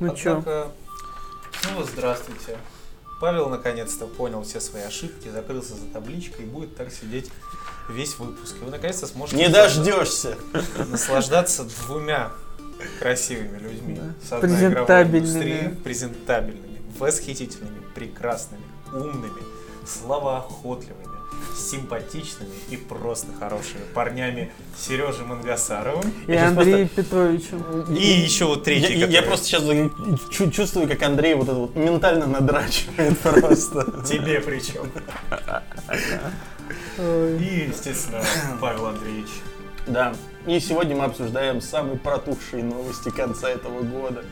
[0.00, 0.38] Ну чё?
[0.38, 0.68] Однако,
[1.62, 2.58] снова здравствуйте.
[3.20, 7.30] Павел наконец-то понял все свои ошибки, закрылся за табличкой и будет так сидеть
[7.88, 8.56] весь выпуск.
[8.60, 10.36] И вы наконец-то сможете Не дождешься.
[10.90, 12.32] наслаждаться двумя
[12.98, 14.14] красивыми людьми Да.
[14.28, 15.18] с одной игровой Презентабельными.
[15.20, 19.42] индустрии, презентабельными, восхитительными, прекрасными, умными,
[19.86, 21.13] словоохотливыми,
[21.56, 26.12] симпатичными и просто хорошими парнями Сережей Мангасаровым.
[26.26, 27.62] И Я Андреем Петровичем.
[27.94, 29.62] И еще вот Я, третий, я- я который просто сейчас
[30.30, 34.02] чу- чувствую, как Андрей вот это вот ментально надрачивает просто.
[34.06, 34.90] тебе причем.
[36.98, 38.22] И, естественно,
[38.60, 39.28] Павел Андреевич.
[39.86, 40.14] Да.
[40.46, 44.24] И сегодня мы обсуждаем самые протухшие новости конца этого года.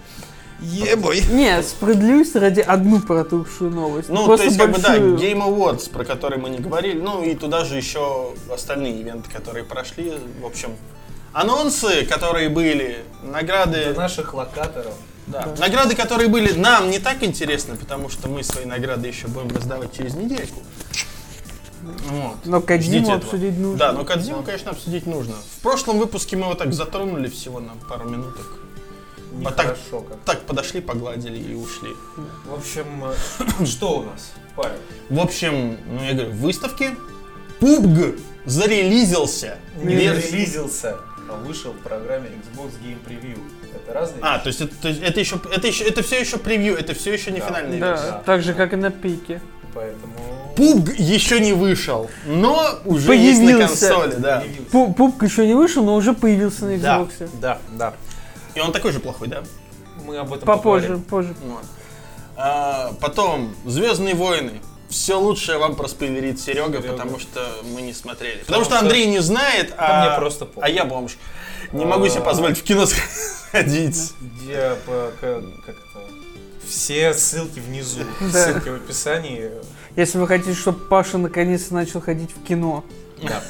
[0.63, 1.23] Ебой.
[1.31, 4.09] Не, справедливости ради одну протухшую новость.
[4.09, 5.17] Ну, Просто то есть, как бы, да, большую.
[5.19, 6.99] Game Awards, про который мы не говорили.
[7.01, 10.13] Ну, и туда же еще остальные ивенты, которые прошли.
[10.41, 10.77] В общем,
[11.33, 13.85] анонсы, которые были, награды.
[13.87, 14.95] Для наших локаторов.
[15.27, 15.49] Да.
[15.59, 19.97] Награды, которые были нам не так интересны, потому что мы свои награды еще будем раздавать
[19.97, 20.63] через недельку.
[21.83, 22.37] Вот.
[22.45, 23.15] Но этого.
[23.15, 23.79] обсудить нужно.
[23.79, 25.35] Да, но Кодзиму, конечно, обсудить нужно.
[25.59, 28.47] В прошлом выпуске мы его так затронули всего на пару минуток.
[29.45, 30.19] Так- Нехорошо как.
[30.25, 31.91] Так подошли, погладили и ушли.
[32.47, 32.87] В общем,
[33.61, 34.77] э, что у нас, Павел?
[35.09, 36.91] В общем, ну я говорю, выставки.
[37.61, 39.59] PUBG зарелизился.
[39.83, 40.97] Не Версия- релизился,
[41.29, 43.39] а вышел в программе Xbox Game Preview.
[43.75, 44.43] Это разные А, вещи?
[44.43, 47.13] то есть это, то есть это еще, это еще, это все еще превью, это все
[47.13, 47.47] еще не Да.
[47.47, 48.07] финальная Да, версия.
[48.11, 48.23] Да.
[48.27, 49.41] так же, как и на пике.
[49.75, 50.13] Поэтому...
[50.57, 53.89] PUBG еще не вышел, но уже есть на Появился.
[53.89, 54.41] консоли, да.
[54.71, 55.25] появился.
[55.25, 57.31] Еще не вышел, но уже появился на Да, Xbox.
[57.41, 57.95] да, да.
[58.55, 59.43] И он такой же плохой, да?
[60.05, 61.05] Мы об этом Попозже, поговорим.
[61.05, 61.35] позже.
[61.45, 61.65] Вот.
[62.37, 64.61] А, потом Звездные войны.
[64.89, 66.93] Все лучшее вам проспойлерит Серега, Серега.
[66.93, 67.41] потому что
[67.75, 68.41] мы не смотрели.
[68.41, 71.17] Потому, Потому что Андрей не знает, а, мне просто а я бомж.
[71.73, 72.85] Не могу себе позволить в кино
[73.49, 74.13] сходить.
[74.21, 76.07] Где, по- как, как это...
[76.69, 78.29] Все ссылки внизу, Да.
[78.53, 79.51] ссылки в описании.
[79.97, 82.85] Если вы хотите, чтобы Паша наконец начал ходить в кино.
[83.23, 83.43] Да.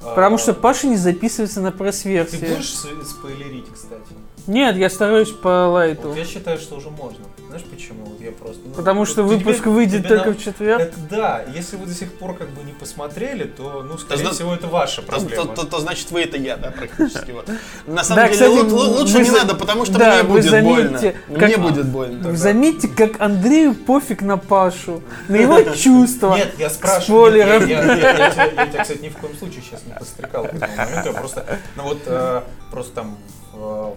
[0.00, 2.36] Потому А, что Паша не записывается на Ты пресс-версии.
[2.36, 2.72] будешь
[3.08, 4.02] спойлерить, кстати?
[4.46, 6.08] Нет, я стараюсь по лайту.
[6.08, 7.24] Вот я считаю, что уже можно.
[7.48, 8.04] Знаешь почему?
[8.06, 8.60] Вот я просто...
[8.64, 10.80] ну, Потому вот что тебе- выпуск выйдет тебе только на- в четверг.
[10.82, 14.30] Это да, если вы до сих пор как бы не посмотрели, то, ну, скорее зна-
[14.32, 15.44] всего, это ваша То, проблема.
[15.46, 17.30] то- то- то значит вы это я, да, практически.
[17.30, 17.48] Вот.
[17.86, 20.22] На самом Да, деле кстати, лу- лу- лучше вы не надо, потому что да, мне
[20.24, 21.38] будет заметьте, больно.
[21.40, 22.28] как- Мне будет больно.
[22.30, 26.34] Вы заметьте, как Андрею пофиг на Пашу, на его чувства.
[26.34, 27.32] Нет, я спрашиваю.
[27.34, 29.92] Нет, Я, я- я- я тебя, я тебя, кстати, ни в коем случае сейчас не
[29.94, 31.08] подстрекал к этому моменту.
[31.10, 32.40] Я просто, ну вот, э,
[32.72, 33.16] просто там,
[33.54, 33.90] э,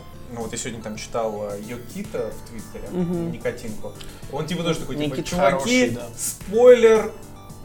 [0.48, 3.32] вот я сегодня там читал э, Йокита в Твиттере, Мгм.
[3.32, 3.92] Никотинку.
[4.32, 6.02] Он типа тоже такой, типа, Никита чуваки, хороший, да.
[6.18, 7.12] спойлер,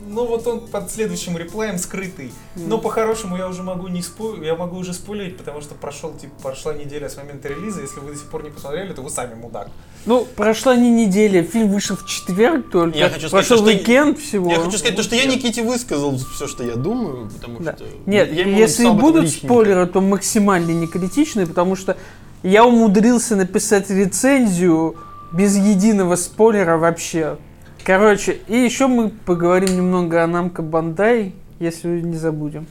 [0.08, 2.32] ну вот он под следующим реплеем скрытый.
[2.56, 4.44] Но по-хорошему я уже могу не спой...
[4.44, 7.82] я могу уже спойлерить, потому что прошел, типа, прошла неделя с момента релиза.
[7.82, 9.68] Если вы до сих пор не посмотрели, то вы сами мудак.
[10.04, 12.98] Ну, прошла не неделя, фильм вышел в четверг только.
[12.98, 14.50] Я хочу сказать, Прошел то, что- уикенд всего.
[14.50, 15.24] Я хочу сказать то, что я.
[15.26, 17.76] Никите высказал все, что я думаю, потому Да.
[17.76, 17.86] что...
[18.06, 21.96] Нет, я если и будут спойлеры, то максимально не критичные, потому что
[22.42, 24.96] я умудрился написать рецензию
[25.32, 27.38] без единого спойлера вообще.
[27.84, 32.66] Короче, и еще мы поговорим немного о Намка Бандай, если не забудем.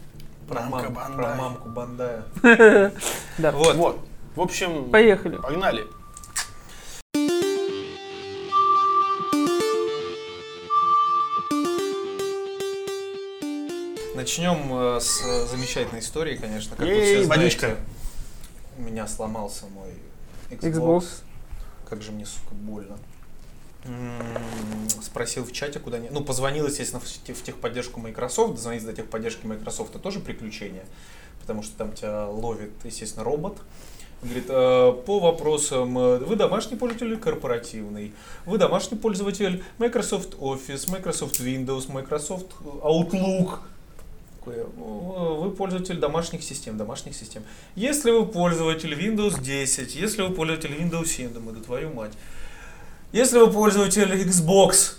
[0.48, 1.16] Про, мам- Бандай.
[1.16, 2.24] про мамку Бандая.
[3.38, 3.52] Да.
[3.52, 3.76] Вот.
[3.76, 4.00] Вот.
[4.36, 5.38] В общем, Поехали.
[5.38, 5.84] погнали.
[14.16, 16.76] Начнем э, с э, замечательной истории, конечно.
[16.76, 17.76] Как вы Ей, все знаете, водичка.
[18.78, 19.94] У меня сломался мой
[20.50, 20.74] Xbox.
[20.74, 21.06] Xbox.
[21.90, 22.98] Как же мне, сука, больно.
[25.02, 26.09] Спросил в чате, куда не...
[26.09, 28.56] Ну, позвонил, естественно, в те- в техподдержку Microsoft.
[28.56, 30.86] Дозвониться до техподдержки Microsoft это тоже приключение,
[31.42, 33.58] потому что там тебя ловит, естественно, робот.
[34.22, 38.14] Говорит, «Э, по вопросам, э, вы домашний пользователь или корпоративный?
[38.46, 43.62] Вы домашний пользователь Microsoft Office, Microsoft Windows, Microsoft Outlook.
[44.44, 44.63] Такой, «Э,
[45.40, 47.44] Вы пользователь домашних систем, домашних систем.
[47.75, 52.14] Если вы пользователь Windows 10, если вы пользователь Windows 7, думаю, да твою мать.
[53.11, 54.93] Если вы пользователь Xbox,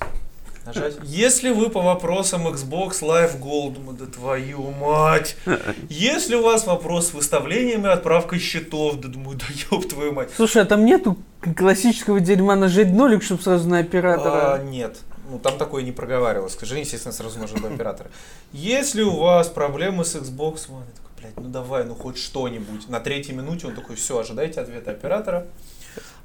[0.64, 0.94] нажать.
[1.02, 5.36] Если вы по вопросам Xbox Live Gold, думаю, да твою мать.
[5.88, 10.30] Если у вас вопрос с выставлениями, отправкой счетов, да думаю, да ёб твою мать.
[10.36, 11.16] Слушай, а там нету
[11.56, 14.62] классического дерьма нажать нолик, чтобы сразу на А, оператора?
[14.62, 14.98] нет.
[15.32, 16.52] Ну, там такое не проговаривалось.
[16.52, 18.10] Скажи, естественно, сразу можно до оператора.
[18.52, 22.86] Если у вас проблемы с Xbox One, я такой, блядь, ну давай, ну хоть что-нибудь.
[22.90, 25.46] На третьей минуте он такой, все, ожидайте ответа оператора.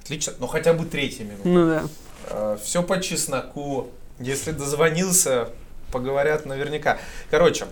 [0.01, 1.47] Отлично, но хотя бы третья минута.
[1.47, 1.89] Ну
[2.29, 2.57] да.
[2.57, 3.87] все по чесноку.
[4.19, 5.51] Если дозвонился,
[5.93, 6.97] поговорят наверняка.
[7.31, 7.67] Короче,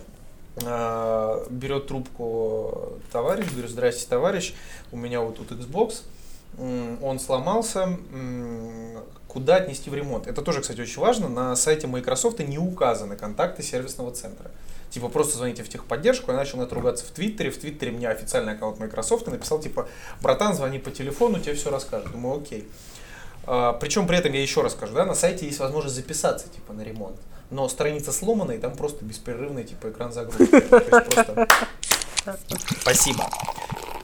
[0.63, 4.53] э, берет трубку товарищ, говорю, здрасте, товарищ,
[4.93, 6.03] у меня вот тут Xbox,
[6.57, 7.97] он сломался,
[9.35, 10.27] куда отнести в ремонт.
[10.27, 11.27] Это тоже, кстати, очень важно.
[11.27, 14.49] На сайте Microsoft не указаны контакты сервисного центра.
[14.89, 17.51] Типа просто звоните в техподдержку, я начал на это ругаться в Твиттере.
[17.51, 19.89] В Твиттере мне официальный аккаунт Microsoft и написал, типа,
[20.21, 22.13] братан, звони по телефону, тебе все расскажут.
[22.13, 22.65] Думаю, окей.
[23.45, 26.71] А, причем при этом я еще раз скажу, да, на сайте есть возможность записаться, типа,
[26.71, 27.17] на ремонт.
[27.51, 30.63] Но страница сломана, и там просто беспрерывный, типа, экран загрузки.
[32.81, 33.25] Спасибо.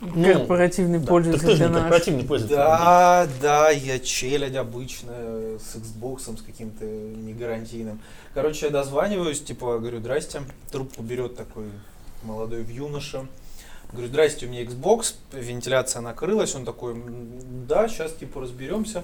[0.01, 1.81] Ну, Корпоративный Да, так пользователь ты же для не нас.
[1.83, 2.55] корпоративный пользователь.
[2.55, 5.11] Да, да, я челядь обычно
[5.59, 8.01] с Xbox, с каким-то негарантийным.
[8.33, 10.41] Короче, я дозваниваюсь, типа, говорю, здрасте.
[10.71, 11.65] Трубку берет такой
[12.23, 13.27] молодой юноша.
[13.91, 16.55] Говорю, здрасте, у меня Xbox, вентиляция накрылась.
[16.55, 19.03] Он такой, «М, да, сейчас, типа, разберемся.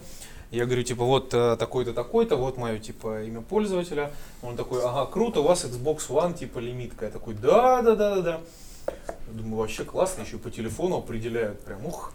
[0.50, 4.12] Я говорю, типа, вот э, такой-то, такой-то, вот мое, типа, имя пользователя.
[4.42, 7.06] Он такой, ага, круто, у вас Xbox One, типа, лимитка.
[7.06, 8.40] Я такой, да, да, да, да, да.
[9.28, 12.14] Думаю, вообще классно, еще по телефону определяют, прям, ух,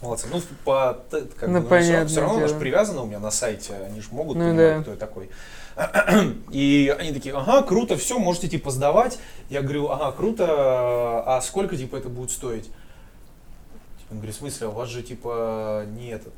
[0.00, 0.26] молодцы.
[0.32, 2.60] Ну, по, как Ну, бы, понятное все равно, она же дело.
[2.60, 4.82] привязана у меня на сайте, они же могут Ну, понимать, да.
[4.82, 5.30] кто я такой.
[6.50, 9.18] И они такие, ага, круто, все, можете типа сдавать.
[9.48, 12.64] Я говорю, ага, круто, а сколько типа это будет стоить?
[12.64, 16.32] Типа, он говорит, в смысле, а у вас же типа не этот,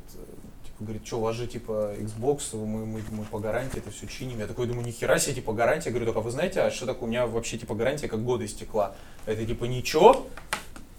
[0.83, 4.39] говорит, что, у вас же типа Xbox, мы, мы, мы по гарантии это все чиним.
[4.39, 5.89] Я такой думаю, нихера себе, типа гарантия.
[5.89, 8.45] Я говорю, только вы знаете, а что такое, у меня вообще типа гарантия как года
[8.45, 8.95] истекла.
[9.25, 10.27] Это типа ничего?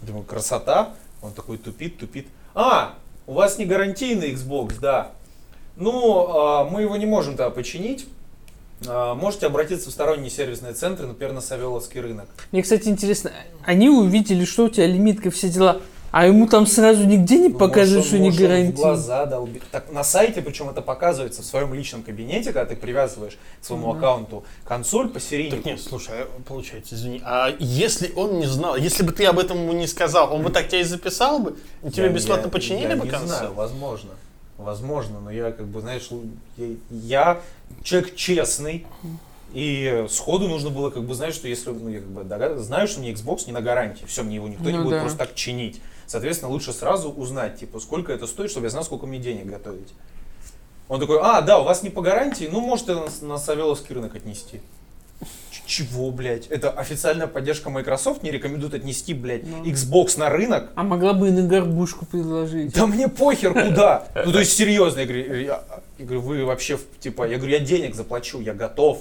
[0.03, 0.95] Думаю, красота.
[1.23, 2.27] Он такой тупит, тупит.
[2.55, 2.97] А,
[3.27, 5.13] у вас не гарантийный Xbox, да.
[5.77, 8.07] Ну, а, мы его не можем тогда починить.
[8.87, 12.29] А, Можете обратиться в сторонние сервисные центры, например, на Савеловский рынок.
[12.53, 13.33] Мне, кстати, интересно,
[13.65, 15.81] они увидели, что у тебя лимитка, все дела,
[16.17, 18.73] а ему там сразу нигде не Ну, показывают, может, что не гарантия.
[18.77, 19.65] глаза долбит.
[19.73, 23.89] Так, на сайте, причем это показывается в своем личном кабинете, когда ты привязываешь к своему
[23.89, 23.99] Мгм.
[23.99, 29.03] аккаунту консоль по Так нет, слушай, а, получается, извини, а если он не знал, если
[29.03, 31.91] бы ты об этом ему не сказал, он бы так тебя и записал бы, и
[31.91, 33.29] тебе Я- бесплатно я- починили я бы не консоль?
[33.31, 34.11] знаю, возможно.
[34.57, 36.09] Возможно, но я как бы, знаешь,
[36.57, 37.41] я, я
[37.83, 38.87] человек честный,
[39.53, 42.87] и сходу нужно было как бы знать, что если, ну, я как бы догад- знаю,
[42.87, 45.01] что мне Xbox не на гарантии, все, мне его никто не Ну будет да.
[45.01, 45.81] просто так чинить.
[46.07, 49.93] Соответственно, лучше сразу узнать, типа, сколько это стоит, чтобы я знал, сколько мне денег готовить.
[50.89, 54.15] Он такой, а, да, у вас не по гарантии, ну, можете на, на Савеловский рынок
[54.15, 54.61] отнести.
[55.67, 56.47] Чего, блядь?
[56.49, 59.65] Это официальная поддержка Microsoft не рекомендует отнести, блядь, Ну.
[59.65, 62.75] Xbox на рынок, А могла бы и на горбушку предложить.
[62.75, 64.07] да мне похер куда.
[64.27, 65.65] Ну, то есть, серьезно, я говорю, я,
[65.99, 68.99] я говорю, вы вообще, типа, я говорю, я денег заплачу, я готов.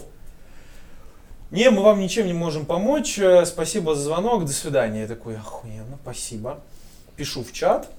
[1.51, 5.01] Не, мы вам ничем не можем помочь, э, спасибо за звонок, до свидания.
[5.01, 6.61] Я такой, охуенно, спасибо.
[7.15, 7.89] Пишу в чат,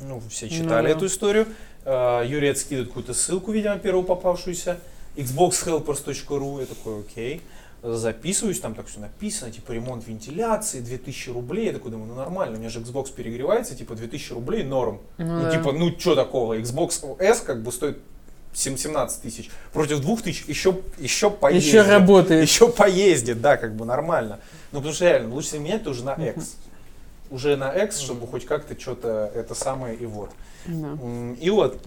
[0.00, 0.96] ну, все читали Ну да.
[0.96, 1.46] эту историю.
[1.84, 4.78] Э, Юрий скидывает какую-то ссылку, видимо, первую попавшуюся.
[5.16, 7.40] xboxhelpers.ru, я такой, окей.
[7.82, 11.66] Записываюсь, там так все написано, типа ремонт вентиляции, 2000 рублей.
[11.66, 15.00] Я такой думаю, ну нормально, у меня же Xbox перегревается, типа 2000 рублей норм.
[15.18, 15.50] Ну Ну, да.
[15.50, 16.58] типа, ну что такого?
[16.58, 17.98] Xbox S как бы стоит
[18.54, 19.50] 7 17 тысяч.
[19.74, 21.68] Против 2000 еще, еще поездит.
[21.68, 22.42] Еще работает.
[22.42, 24.40] Еще поездит, да, как бы нормально.
[24.72, 26.56] Ну, потому что реально, лучше менять уже на X.
[27.34, 30.30] Уже на X, чтобы хоть как-то что-то это самое и вот.
[30.66, 30.96] Да.
[31.40, 31.80] И вот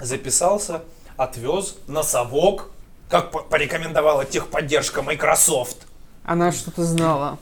[0.00, 0.82] записался,
[1.16, 2.70] отвез на совок,
[3.08, 5.76] как по- порекомендовала техподдержка Microsoft.
[6.24, 7.38] Она что-то знала.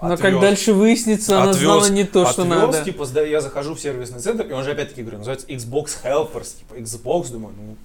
[0.00, 0.20] Но Отвез.
[0.20, 2.84] как дальше выяснится, она Отвез, знала не то, что отвез, надо.
[2.84, 6.74] типа, я захожу в сервисный центр, и он же опять-таки, говорю, называется Xbox Helpers, типа,
[6.74, 7.76] Xbox, думаю, ну,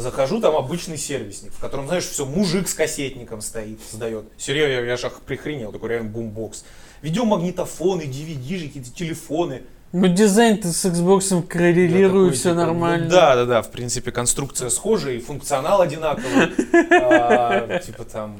[0.00, 4.24] захожу, там обычный сервисник, в котором, знаешь, все, мужик с кассетником стоит, сдает.
[4.36, 6.64] Серьезно, я, я же прихренел, такой реально бумбокс.
[7.02, 9.62] Видеомагнитофоны, DVD, какие-то телефоны.
[9.92, 13.04] Ну, дизайн-то с Xbox коррелирует, такой, все типа, нормально.
[13.06, 16.50] Ну, да, да, да, в принципе, конструкция схожая, и функционал одинаковый.
[16.92, 18.38] А, Типа там,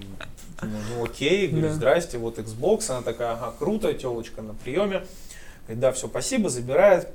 [0.62, 1.75] ну, ну, окей, говорю, Да.
[1.75, 5.02] здрасте, вот Xbox, она такая, ага, круто, телочка на приеме.
[5.67, 7.09] Говорит, да, все, спасибо, забирает.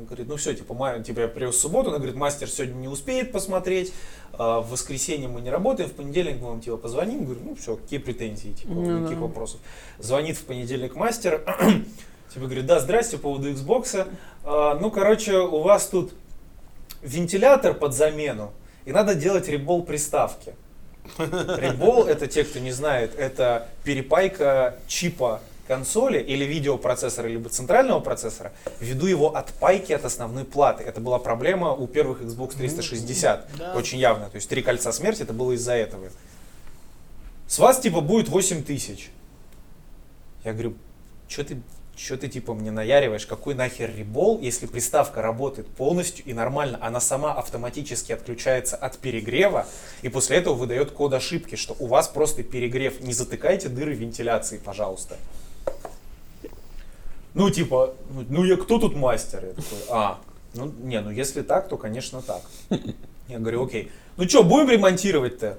[0.00, 2.74] Он Говорит, ну все, типа, ма- типа я привез в субботу, она говорит, мастер сегодня
[2.74, 3.92] не успеет посмотреть,
[4.32, 7.76] а, в воскресенье мы не работаем, в понедельник мы вам типа позвоним, говорю, ну все,
[7.76, 9.26] какие претензии, типа, Ну никаких да.
[9.26, 9.60] вопросов.
[9.98, 11.44] Звонит в понедельник мастер,
[12.32, 14.06] типа говорит, да, здрасте, по поводу Xbox,
[14.44, 16.14] А, ну, короче, у вас тут
[17.02, 18.52] вентилятор под замену,
[18.86, 20.54] и надо делать ребол приставки.
[21.18, 28.52] Ребол, это те, кто не знает, это перепайка чипа консоли или видеопроцессора, либо центрального процессора,
[28.80, 30.82] ввиду его отпайки от основной платы.
[30.82, 33.74] Это была проблема у первых Xbox 360, Да.
[33.76, 34.28] очень явно.
[34.30, 36.08] То есть три кольца смерти, это было из-за этого.
[37.46, 39.10] С вас типа будет 8 тысяч.
[40.44, 40.74] Я говорю,
[41.28, 41.62] что ты,
[41.96, 46.98] что ты типа мне наяриваешь, какой нахер ребол, если приставка работает полностью и нормально, она
[46.98, 49.68] сама автоматически отключается от перегрева,
[50.02, 53.00] и после этого выдает код ошибки, что у вас просто перегрев.
[53.02, 55.16] Не затыкайте дыры вентиляции, пожалуйста.
[57.34, 59.44] Ну, типа, ну, ну я кто тут мастер?
[59.44, 60.20] Я такой, а,
[60.54, 62.42] ну, не, ну если так, то, конечно, так.
[63.28, 63.90] Я говорю, окей.
[64.16, 65.58] Ну что, будем ремонтировать-то?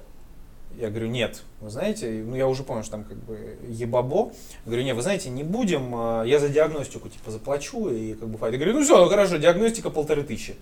[0.78, 4.32] Я говорю, нет, вы знаете, ну я уже понял, что там как бы ебабо.
[4.66, 8.38] Говорю, нет, вы знаете, не будем, а, я за диагностику типа заплачу и как бы
[8.38, 8.54] файт.
[8.54, 10.56] Я говорю, ну все, хорошо, диагностика полторы тысячи.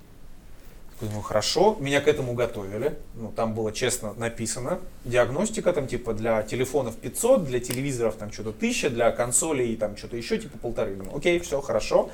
[1.01, 2.97] Думаю, хорошо, меня к этому готовили.
[3.15, 4.79] Ну, там было честно написано.
[5.05, 10.17] Диагностика там типа для телефонов 500, для телевизоров там что-то 1000, для консолей там что-то
[10.17, 10.95] еще типа полторы.
[10.95, 12.09] Думаю, окей, все, хорошо.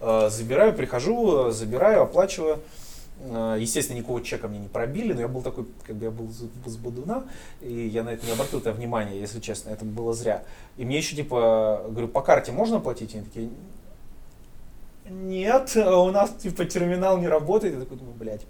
[0.00, 2.60] Э, Забираю, прихожу, э, забираю, оплачиваю.
[3.20, 6.30] Э, Естественно, никакого чека мне не пробили, но я был такой, как бы я был
[6.30, 7.24] с- бодуна,
[7.60, 10.44] и я на это не обратил -то внимания, если честно, это было зря.
[10.78, 13.12] И мне еще типа, говорю, по карте можно платить?
[13.14, 13.50] И они такие,
[15.10, 17.74] нет, у нас типа терминал не работает.
[17.74, 18.42] Я такой думаю, блядь.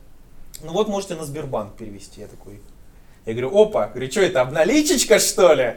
[0.63, 2.21] Ну вот можете на Сбербанк перевести.
[2.21, 2.61] Я такой,
[3.25, 5.77] я говорю, опа, говорю, что это, обналичечка что ли?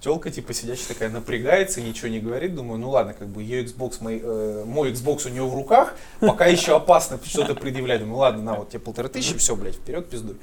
[0.00, 2.54] Телка типа сидящая такая напрягается, ничего не говорит.
[2.54, 5.94] Думаю, ну ладно, как бы ее Xbox, мой, э, мой Xbox у нее в руках,
[6.20, 8.00] пока еще опасно что-то предъявлять.
[8.00, 10.36] Думаю, ладно, на вот тебе полторы тысячи, все, блядь, вперед пиздуй.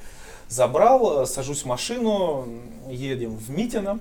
[0.48, 2.48] Забрал, э, сажусь в машину,
[2.88, 3.98] едем в Митино,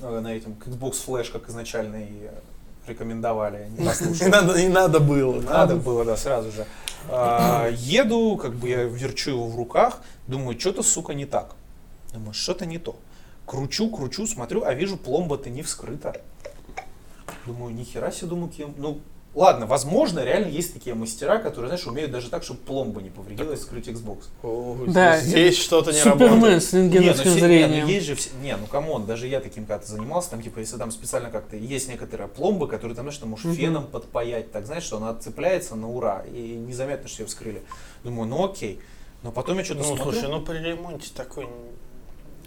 [0.00, 2.40] э, на этом Xbox Flash, как изначально и э,
[2.88, 4.26] рекомендовали, не послушал.
[4.26, 5.40] Не надо, не надо было.
[5.40, 6.66] Надо было, да, сразу же.
[7.10, 11.54] А, еду, как бы я верчу его в руках, думаю, что-то, сука, не так.
[12.12, 12.96] Думаю, что-то не то.
[13.46, 16.20] Кручу, кручу, смотрю, а вижу, пломба-то не вскрыта.
[17.46, 18.74] Думаю, нихера себе, думаю, кем.
[18.76, 19.00] Ну,
[19.34, 23.62] ладно, возможно, реально есть такие мастера, которые, знаешь, умеют даже так, чтобы пломба не повредилась,
[23.62, 24.24] вскрыть Xbox.
[24.42, 26.62] О, Да, здесь что-то не Супермен работает.
[26.64, 27.86] с Не, ну, рентгеновским все- не, ну, зрением.
[27.86, 30.76] есть же все- не, ну come on, даже я таким когда-то занимался, там типа, если
[30.76, 33.54] там специально как-то есть некоторые пломбы, которые там, знаешь, ты можешь Мгм.
[33.54, 37.62] феном подпаять, так знаешь, что она отцепляется на ура, и незаметно, что ее вскрыли.
[38.04, 38.80] Думаю, ну окей.
[39.22, 41.48] Но потом я что-то Ну, смотрю, слушай, ну при ремонте такой...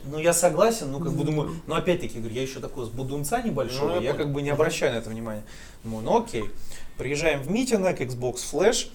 [0.06, 3.42] ну я согласен, ну как бы думаю, ну опять-таки, говорю, я еще такой с будунца
[3.42, 5.44] небольшого, Ну, я я как бы не обращаю на это внимания.
[5.84, 6.44] Думаю, ну окей.
[6.98, 8.90] Приезжаем в Митино к Xbox Flash,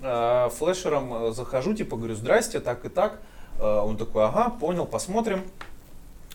[0.00, 3.20] э, флешером захожу, типа говорю, здрасте, так и так.
[3.58, 5.42] Э, Он такой, ага, понял, посмотрим.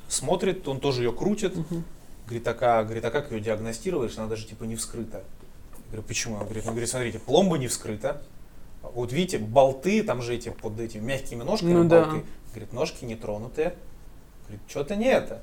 [0.08, 1.56] Смотрит, он тоже ее крутит.
[2.26, 4.18] Говорит, а, как- говорит, а как ее диагностируешь?
[4.18, 5.18] Она даже типа не вскрыта.
[5.18, 6.36] Я говорю, почему?
[6.36, 8.22] Он говорит, ну, говорит, смотрите, пломба не вскрыта.
[8.82, 12.06] Вот видите, болты, там же эти под этими мягкими ножками Ну да.
[12.06, 12.24] болты.
[12.52, 13.76] Говорит, ножки не тронутые.
[14.48, 15.42] Говорит, что-то не это.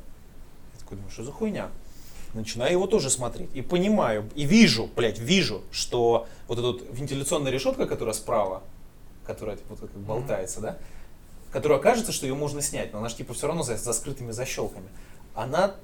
[0.74, 1.70] Я такой думаю, что за хуйня?
[2.34, 3.50] Начинаю его тоже смотреть.
[3.54, 8.62] И понимаю, и вижу, блядь, вижу, что вот эта вот вентиляционная решетка, которая справа,
[9.26, 10.78] которая типа, вот как болтается, да,
[11.50, 14.30] которая кажется, что ее можно снять, но она же типа все равно за, за скрытыми
[14.32, 14.88] защелками.
[15.34, 15.74] Она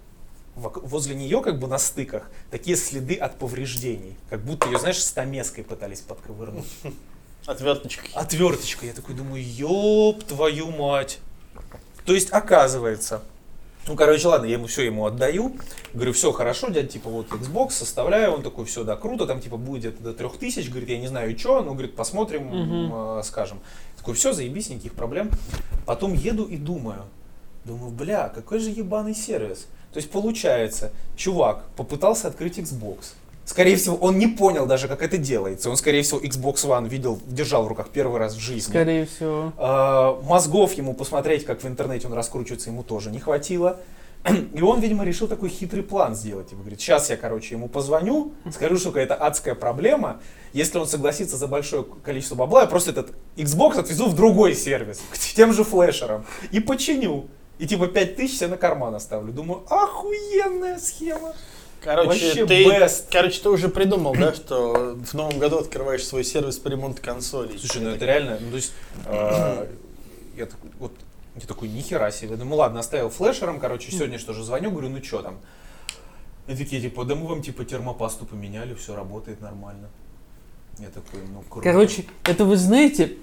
[0.59, 5.65] возле нее как бы на стыках такие следы от повреждений, как будто ее, знаешь, стамеской
[5.65, 6.67] пытались подковырнуть.
[7.47, 8.11] Отверточкой.
[8.15, 8.87] Отверточка.
[8.87, 11.19] Я такой думаю, ёб твою мать.
[12.09, 13.21] То есть, оказывается,
[13.87, 15.55] ну, короче, ладно, я ему все ему отдаю.
[15.93, 18.33] Говорю, все хорошо, дядя, типа, вот Xbox, составляю.
[18.33, 20.71] Он такой, все, да, круто, там, типа, будет где-то до трех тысяч.
[20.71, 23.61] Говорит, я не знаю, что, ну, говорит, посмотрим, э, скажем.
[23.99, 25.31] Такой, все, заебись, никаких проблем.
[25.85, 27.05] Потом еду и думаю,
[27.67, 29.67] думаю, бля, какой же ебаный сервис.
[29.93, 33.13] То есть, получается, чувак попытался открыть Xbox.
[33.49, 35.71] Скорее всего, он не понял даже, как это делается.
[35.71, 38.69] Он, скорее всего, Xbox One видел, держал в руках первый раз в жизни.
[38.69, 39.55] Скорее всего.
[39.57, 43.81] А, мозгов ему посмотреть, как в интернете он раскручивается, ему тоже не хватило.
[44.55, 46.53] И он, видимо, решил такой хитрый план сделать.
[46.53, 50.21] И говорит, сейчас я, короче, ему позвоню, скажу, что какая-то адская проблема.
[50.53, 55.01] Если он согласится за большое количество бабла, я просто этот Xbox отвезу в другой сервис,
[55.11, 57.29] к тем же флешерам, и починю.
[57.59, 59.33] И типа 5000 себе на карман оставлю.
[59.33, 61.33] Думаю, охуенная схема.
[61.83, 63.05] Короче, Вообще ты, best.
[63.11, 67.59] короче, ты уже придумал, да, что в новом году открываешь свой сервис по ремонту консолей.
[67.59, 68.73] Слушай, ну это реально, ну то есть,
[69.07, 69.67] э,
[70.37, 70.93] я такой, вот,
[71.37, 72.37] я такой, нихера себе.
[72.37, 75.39] Думаю, ладно, оставил флешером, короче, сегодня что же звоню, говорю, ну что там?
[76.49, 79.89] И такие, типа, да мы вам, типа, термопасту поменяли, все работает нормально.
[80.79, 81.69] Я такой, ну круто.
[81.71, 83.17] Короче, это вы знаете,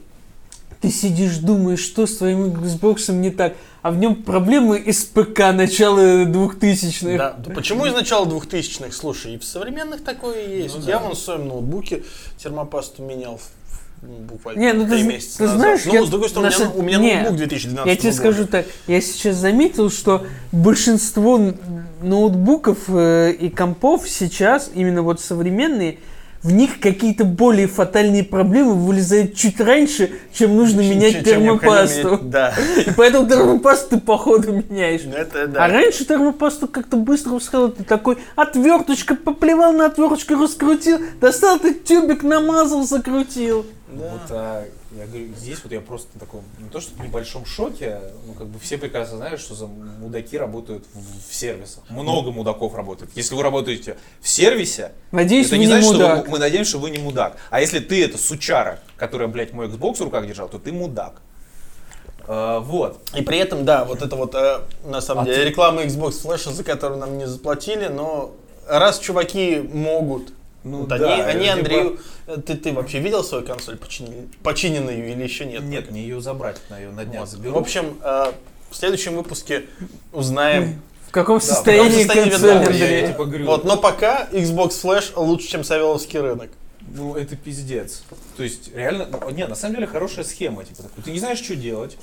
[0.82, 5.52] ты сидишь, думаешь, что с твоим Xbox не так, а в нем проблемы из ПК
[5.54, 7.18] начала 2000-х.
[7.18, 8.92] Да, да почему из начала 2000-х?
[8.92, 10.76] Слушай, и в современных такое есть.
[10.78, 11.00] Ну я да.
[11.00, 12.04] вон в своем ноутбуке
[12.38, 13.50] термопасту менял в-
[14.08, 15.60] буквально Не, ну три ты, з- месяца ты назад.
[15.60, 18.10] знаешь, ну, я с другой стороны, у меня, у меня не, ноутбук 2012 Я тебе
[18.12, 18.22] года.
[18.22, 21.40] скажу так, я сейчас заметил, что большинство
[22.02, 26.00] ноутбуков э, и компов сейчас, именно вот современные,
[26.44, 32.08] в них какие-то более фатальные проблемы вылезают чуть раньше, чем нужно Чем- менять чем- термопасту.
[32.08, 32.54] менять- Да.
[32.86, 35.02] И поэтому термопасту ты походу меняешь.
[35.16, 35.66] Это да.
[35.66, 41.74] А раньше термопасту как-то быстро вскрыл, ты такой отверточка, поплевал на отверточку, раскрутил, достал ты
[41.74, 43.66] тюбик, намазал, закрутил.
[43.88, 44.04] Да.
[44.04, 44.64] Вот, а,
[44.98, 48.34] Я говорю, здесь вот я просто на таком, не то что в небольшом шоке, ну
[48.34, 51.84] как бы все прекрасно знают, что за мудаки работают в, в сервисах.
[51.90, 53.12] Много мудаков работает.
[53.16, 56.16] Если вы работаете в сервисе, Надеюсь, это не не значит, мудак.
[56.18, 57.36] что вы- мы надеемся, что вы не мудак.
[57.50, 61.22] А если ты это сучара, которая, блядь, мой Xbox в руках держал, то ты мудак.
[62.28, 63.02] А, вот.
[63.16, 66.24] И при этом, да, вот это вот, э, на самом А деле, ты- реклама Xbox
[66.26, 68.34] Flash, за которую нам не заплатили, но
[68.68, 70.32] раз чуваки могут,
[70.66, 72.00] Ну вот да, они, они либо- Андрею...
[72.28, 75.62] э, Ты, ты вообще видел свою консоль почини- починенную или еще нет?
[75.64, 77.30] Нет, мне ее забрать, на ее на днях Вот.
[77.30, 77.54] заберу.
[77.54, 78.32] В общем, э,
[78.72, 79.66] в следующем выпуске
[80.12, 80.82] узнаем.
[81.08, 84.70] В каком Да, состоянии в каком состоянии консоль, я типа говорю, Вот, но пока Xbox
[84.84, 86.50] Flash лучше, чем Савеловский рынок.
[86.94, 88.04] ну это пиздец.
[88.36, 91.40] То есть реально, ну, не, на самом деле хорошая схема, типа, такой, ты не знаешь,
[91.40, 91.96] что делать,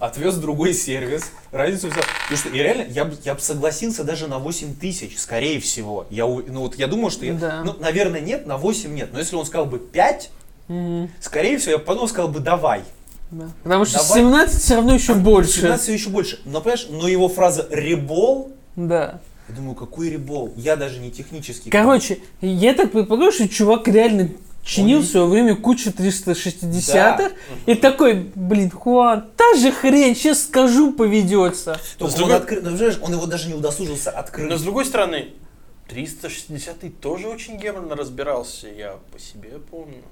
[0.00, 2.02] отвез в другой сервис, разницу взял.
[2.22, 6.06] Потому что я реально, я бы я б согласился даже на 8 тысяч, скорее всего.
[6.10, 7.62] Я, ну вот я думаю, что я, Да.
[7.64, 9.10] ну, наверное, нет, на 8 нет.
[9.12, 10.30] Но если он сказал бы 5,
[10.68, 12.82] Мгм, скорее всего, я бы потом сказал бы давай.
[13.30, 13.48] да.
[13.62, 14.18] Потому что Давай.
[14.20, 15.60] 17 все равно еще больше.
[15.60, 16.40] 17 еще больше.
[16.44, 19.20] Но понимаешь, но его фраза ребол, Да.
[19.48, 20.52] я думаю, какой ребол?
[20.56, 21.70] Я даже не технический.
[21.70, 24.28] Короче, я так предполагаю, что чувак реально
[24.64, 27.32] чинил Он- в свое время кучу 360-х.
[27.66, 31.78] И такой, блин, Хуан, та же хрень, сейчас скажу, поведется.
[31.98, 34.48] С он, другой- откры- ну, знаешь, он его даже не удосужился открыть.
[34.48, 35.30] Но с другой стороны,
[35.88, 40.02] 360 тоже очень геморно разбирался, я по себе помню.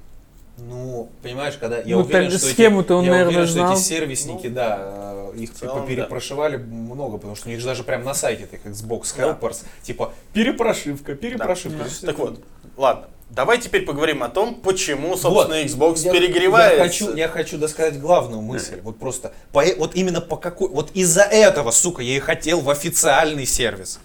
[0.60, 3.72] Ну, понимаешь, когда я Ну, уверен, что схему-то эти, он, я наверное, уверен, что знал.
[3.74, 5.86] эти сервисники, Ну, да, их целом, типа да.
[5.86, 9.22] перепрошивали много, потому что у них же даже прям на сайте этих Xbox Да.
[9.40, 11.84] Helpers, типа перепрошивка, перепрошивка.
[11.84, 12.06] Да.
[12.08, 12.40] Так вот,
[12.76, 13.06] ладно.
[13.30, 16.76] Давай теперь поговорим о том, почему, собственно, Xbox Я- перегревается.
[16.76, 18.80] Я хочу, я хочу досказать главную мысль.
[18.82, 22.60] Вот просто, по, э- вот именно по какой, вот из-за этого, сука, я и хотел
[22.60, 24.00] в официальный сервис.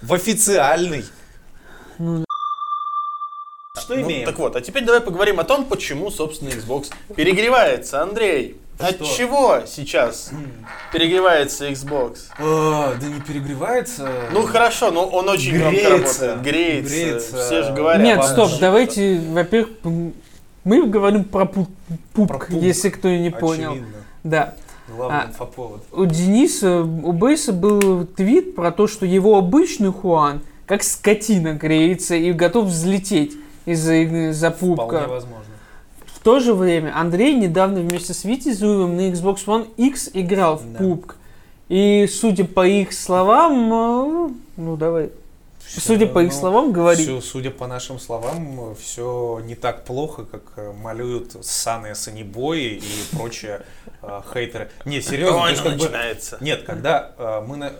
[0.00, 1.04] В официальный.
[3.76, 4.24] Что Ну, имеем?
[4.26, 8.00] так вот, а теперь давай поговорим о том, почему, собственно, Xbox перегревается.
[8.02, 9.04] Андрей, от Что?
[9.04, 10.30] чего сейчас
[10.92, 12.18] перегревается Xbox?
[12.38, 14.08] А, да не перегревается.
[14.32, 16.26] Ну хорошо, но он очень громко Греется.
[16.28, 16.42] работает.
[16.42, 16.94] Греется.
[16.94, 17.36] Греется.
[17.44, 18.02] Все же говорят.
[18.02, 18.46] Нет, ладно.
[18.46, 19.70] стоп, давайте, во-первых,
[20.64, 21.68] мы говорим про пуп,
[22.14, 22.50] пупк, Про пупк.
[22.62, 23.72] если кто не понял.
[23.72, 23.94] Очевидно.
[24.24, 24.54] Да.
[24.88, 25.26] Главный А.
[25.28, 25.84] инфоповод.
[25.92, 32.14] У Дениса, у Бейса был твит про то, что его обычный Хуан как скотина греется
[32.16, 33.32] и готов взлететь
[33.66, 35.06] из-за Вполне пупка.
[35.08, 35.44] возможно.
[36.24, 40.56] В то же время Андрей недавно вместе с Витей Зуевым на Xbox One X играл
[40.56, 40.78] в Да.
[40.78, 41.16] пупк.
[41.68, 45.10] И судя по их словам, э, ну давай,
[45.68, 47.02] судя по их ну, словам, говори.
[47.04, 52.82] Всё, судя по нашим словам, все не так плохо, как малюют ссаные санибои и
[53.14, 53.60] прочие
[54.00, 54.70] э, хейтеры.
[54.86, 56.38] Не, серьезно, Ой, бы- начинается.
[56.40, 57.72] Нет, когда э, мы, на-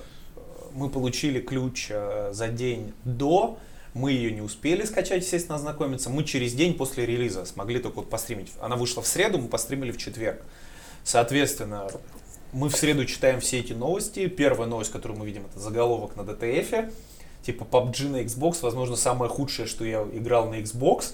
[0.74, 3.56] мы получили ключ э, за день до,
[3.94, 6.10] мы ее не успели скачать, естественно, ознакомиться.
[6.10, 8.50] Мы через день после релиза смогли только вот постримить.
[8.60, 10.42] Она вышла в среду, мы постримили в четверг.
[11.04, 11.88] Соответственно,
[12.52, 14.26] мы в среду читаем все эти новости.
[14.26, 16.92] Первая новость, которую мы видим, это заголовок на DTF.
[17.42, 21.12] Типа PUBG на Xbox, возможно, самое худшее, что я играл на Xbox.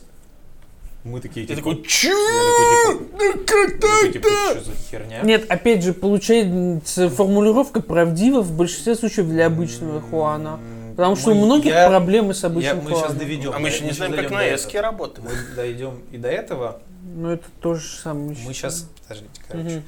[1.02, 2.10] Мы такие, типа, такой, чё?
[2.10, 4.60] я такой, типа, Ну как я такой, типа, так-то?
[4.60, 5.20] что за херня?
[5.22, 10.60] Нет, опять же, получается формулировка правдива в большинстве случаев для обычного Хуана.
[10.90, 13.18] Потому что у мы- многих я- проблемы с я- обычным мы сейчас Хуаном.
[13.18, 13.52] доведем.
[13.54, 14.82] А мы еще не знаем, как на эске этого.
[14.92, 15.28] работает.
[15.28, 16.80] Мы дойдем и до этого.
[17.02, 18.36] Ну это тоже самое.
[18.46, 19.82] Мы сейчас, подождите, короче,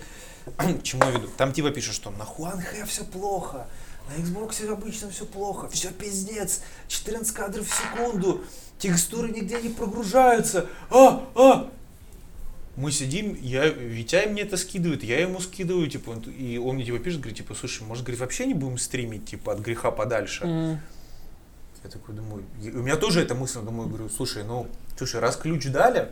[0.81, 1.29] к чему я веду?
[1.37, 3.67] Там типа пишут, что на Хуанхэ все плохо,
[4.09, 8.43] на Xbox обычно все плохо, все пиздец, 14 кадров в секунду,
[8.79, 11.71] текстуры нигде не прогружаются, а, а.
[12.75, 16.99] Мы сидим, я, Витя мне это скидывает, я ему скидываю, типа, и он мне типа
[17.01, 20.45] пишет, говорит, типа, слушай, может, говорит, вообще не будем стримить, типа, от греха подальше.
[20.45, 20.81] М.
[21.85, 25.37] Я такой думаю, и у меня тоже эта мысль, думаю, говорю, слушай, ну, слушай, раз
[25.37, 26.11] ключ дали,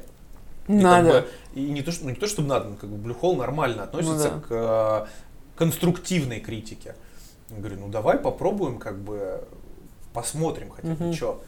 [0.67, 1.09] и как Надо.
[1.13, 3.85] бы- и не то, что, ну, не то, чтобы надо, но как бы Блюхол нормально
[3.85, 4.47] относится Ну да.
[4.47, 5.07] к э,
[5.57, 6.95] конструктивной критике.
[7.51, 9.45] Я говорю, ну давай попробуем, как бы
[10.13, 11.13] посмотрим хотя бы, Мгм.
[11.15, 11.43] что.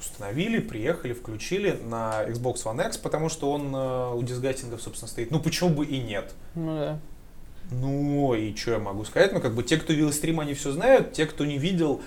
[0.00, 5.30] Установили, приехали, включили на Xbox One X, потому что он э, у дисгайтингов, собственно, стоит.
[5.30, 6.34] Ну почему бы и нет?
[6.54, 6.98] Ну да.
[7.70, 9.32] Ну и что я могу сказать?
[9.32, 12.02] Ну как бы те, кто видел стрим, они все знают, те, кто не видел,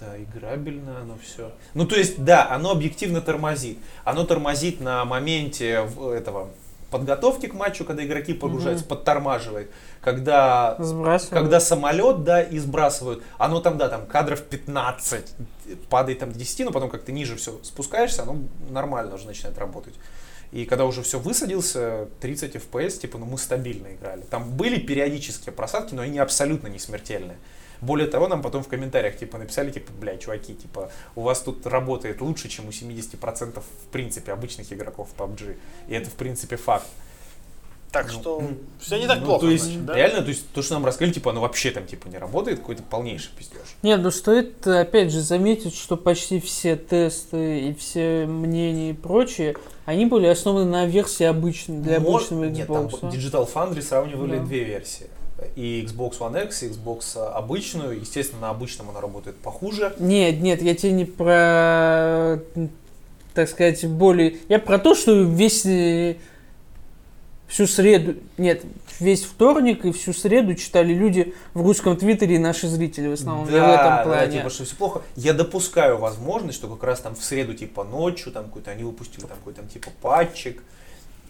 [0.00, 1.52] э, да, играбельно оно все.
[1.74, 3.78] Ну то есть, да, оно объективно тормозит.
[4.04, 6.50] Оно тормозит на моменте этого
[6.90, 9.70] подготовки к матчу, когда игроки погружаются, подтормаживает.
[10.00, 10.76] Когда
[11.30, 15.34] когда самолет, да, и сбрасывают, оно там, да, там кадров 15,
[15.90, 18.38] падает там до 10, но потом как ты ниже все спускаешься, оно
[18.70, 19.94] нормально уже начинает работать.
[20.50, 24.22] И когда уже все высадился, 30 FPS, типа, ну мы стабильно играли.
[24.22, 27.36] Там были периодические просадки, но они абсолютно не смертельные.
[27.80, 31.66] Более того, нам потом в комментариях типа написали, типа, бля, чуваки, типа, у вас тут
[31.66, 35.56] работает лучше, чем у 70% в принципе обычных игроков PUBG.
[35.88, 36.86] И это в принципе факт.
[37.90, 38.42] Так Ну, что
[38.80, 39.94] все не так Ну, плохо, то есть, значит, да?
[39.94, 42.82] реально, то есть, то, что нам рассказали, типа, оно вообще там, типа, не работает, какой-то
[42.82, 43.62] полнейший пиздеж.
[43.82, 49.56] Нет, ну стоит опять же заметить, что почти все тесты и все мнения и прочее,
[49.86, 53.10] они были основаны на версии обычной, для Мож- обычного Нет, там Xbox.
[53.10, 54.44] Digital Foundry сравнивали Да.
[54.44, 55.06] две версии.
[55.54, 58.00] И Xbox One X, и Xbox обычную.
[58.00, 59.94] Естественно, на обычном она работает похуже.
[59.98, 62.40] Нет, нет, я тебе не про,
[63.34, 64.38] так сказать, более...
[64.48, 66.16] Я про то, что весь э,
[67.46, 68.62] всю среду, нет,
[69.00, 73.46] весь вторник и всю среду читали люди в русском твиттере и наши зрители в основном.
[73.46, 74.38] я в этом да, плане.
[74.38, 75.02] типа, что все плохо.
[75.16, 79.22] Я допускаю возможность, что как раз там в среду, типа, ночью, там какой-то, они выпустили
[79.22, 80.62] там какой-то, там, типа, патчик,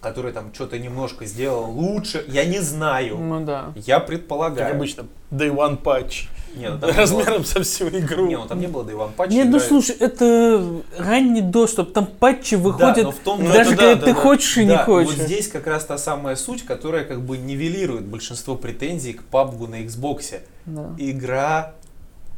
[0.01, 2.23] который там что-то немножко сделал лучше.
[2.27, 3.17] Я не знаю.
[3.17, 3.73] Ну да.
[3.75, 4.67] Я предполагаю.
[4.67, 6.27] Как обычно, Day One Patch.
[6.55, 8.25] Нет, ну, там не было- Размером со всю игру.
[8.27, 9.33] Не, ну там не было Day One патча.
[9.33, 13.73] Нет, ну игра- слушай, это ранний доступ, там патчи выходят, но в том- ну, даже
[13.73, 14.19] это когда да, ты да, да.
[14.19, 15.15] хочешь и не Да, хочешь.
[15.15, 19.67] вот здесь как раз та самая суть, которая как бы нивелирует большинство претензий к PUBG
[19.67, 20.39] на Xbox.
[20.65, 20.89] Да.
[20.97, 21.73] Игра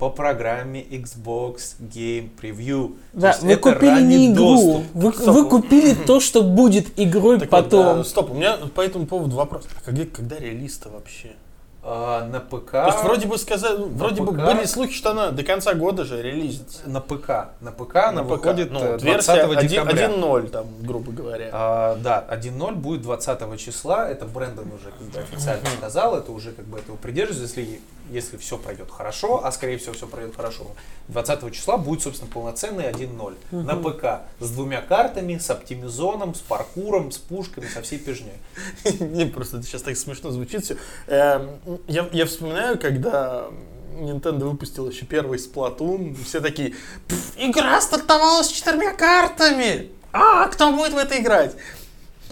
[0.02, 2.96] по программе Xbox Game Preview.
[3.14, 4.84] То Да, есть вы это купили не игру, доступ.
[4.96, 5.36] вы, Стоп.
[5.36, 7.98] вы купили то, что будет игрой Так вот, потом.
[7.98, 9.68] да, стоп, у меня по этому поводу вопрос.
[9.80, 11.34] А когда, когда релиз-то вообще?
[11.84, 12.72] А, на ПК...
[12.72, 14.44] То есть вроде бы сказали, вроде бы ПК?
[14.44, 16.80] были слухи, что она до конца года же релизится.
[16.88, 17.50] На ПК.
[17.60, 18.30] На ПК она На ПК.
[18.32, 20.08] выходит ну, э, вот 20 версия 1 декабря.
[20.10, 21.50] 1.0, там, грубо говоря.
[21.52, 24.10] А, да, 1.0 будет 20 числа.
[24.10, 26.16] Это Брэндон уже как бы официально сказал.
[26.18, 27.60] Это уже как бы этого придерживается.
[27.60, 30.67] Если, если все пройдет хорошо, а скорее всего все пройдет хорошо,
[31.08, 37.12] 20 числа будет, собственно, полноценный 1.0 на ПК с двумя картами, с оптимизоном, с паркуром,
[37.12, 38.34] с пушками, со всей пижней.
[39.00, 40.78] Не, просто это сейчас так смешно звучит все.
[41.08, 43.47] я, я вспоминаю, когда
[43.93, 46.76] Nintendo выпустил еще первый Splatoon, все такие,
[47.08, 49.89] «Пф, игра стартовала с четырьмя картами!
[50.13, 51.56] А, кто будет в это играть?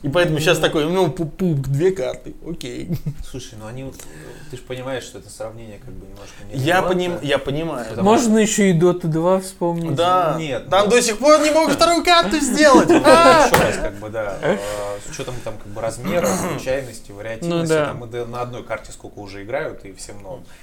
[0.02, 2.90] И поэтому сейчас такой, ну, пуп-пуп, две карты, окей.
[3.30, 3.96] Слушай, ну они, вот,
[4.50, 7.86] ты же понимаешь, что это сравнение как бы немножко не Я, поним, я понимаю.
[7.90, 9.96] Потому Можно еще и Dota 2 вспомнить.
[9.96, 12.88] Да, Нет, там ну- до сих пор не могут вторую карту сделать.
[12.88, 13.48] Ну, А!
[13.48, 14.58] еще раз, как бы, да, э,
[15.06, 19.44] с учетом там как бы размера, случайности, вариативности, Ну там на одной карте сколько уже
[19.44, 20.18] играют, и всем.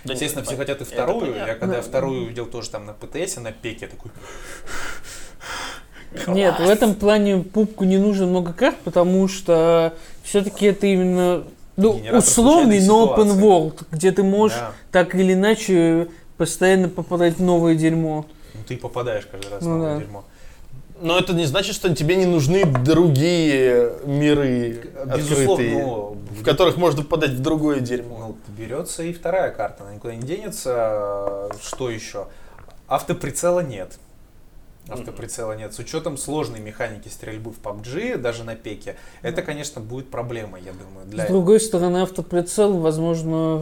[0.04, 1.34] Да Естественно, все хотят и вторую.
[1.36, 1.82] Я когда Да.
[1.82, 4.10] вторую увидел тоже там на ПТС, на пеке, такой,
[6.28, 11.44] Нет, в этом плане пупку не нужно много карт, потому что все-таки это именно
[11.76, 17.42] ну, условный, но open world, где ты можешь да, так или иначе постоянно попадать в
[17.42, 18.26] новое дерьмо.
[18.54, 20.00] ну ты попадаешь каждый раз в Ну новое да.
[20.00, 20.24] дерьмо.
[20.98, 26.78] Но это не значит, что тебе не нужны другие миры Безусловно, открытые, ну, в которых
[26.78, 28.16] можно попадать в другое дерьмо.
[28.18, 31.50] ну, берется и вторая карта, она никуда не денется.
[31.62, 32.28] Что еще?
[32.88, 33.98] Автоприцела нет.
[34.88, 35.74] Автоприцела нет.
[35.74, 40.72] С учетом сложной механики стрельбы в PUBG, даже на пеке, это, конечно, будет проблема, я
[40.72, 43.56] думаю, для С другой стороны, автоприцел, возможно,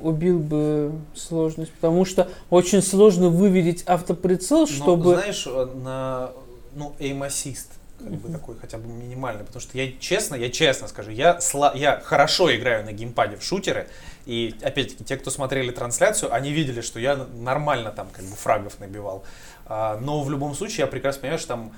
[0.00, 5.14] убил бы сложность, потому что очень сложно выведить автоприцел, чтобы...
[5.14, 6.30] знаешь, э, на
[6.74, 10.86] ну, aim assist, как бы такой хотя бы минимальный, потому что я честно, я честно
[10.86, 13.88] скажу, я, сла- я хорошо играю на геймпаде в шутеры,
[14.26, 18.78] и опять-таки те, кто смотрели трансляцию, они видели, что я нормально там как бы фрагов
[18.78, 19.24] набивал,
[19.68, 21.72] но в любом случае я прекрасно понимаю, что там,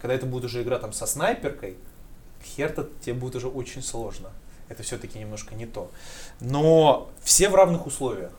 [0.00, 1.76] когда это будет уже игра там со снайперкой,
[2.44, 4.30] хер-то тебе будет уже очень сложно.
[4.68, 5.90] Это все-таки немножко не то.
[6.40, 8.30] Но все в равных условиях.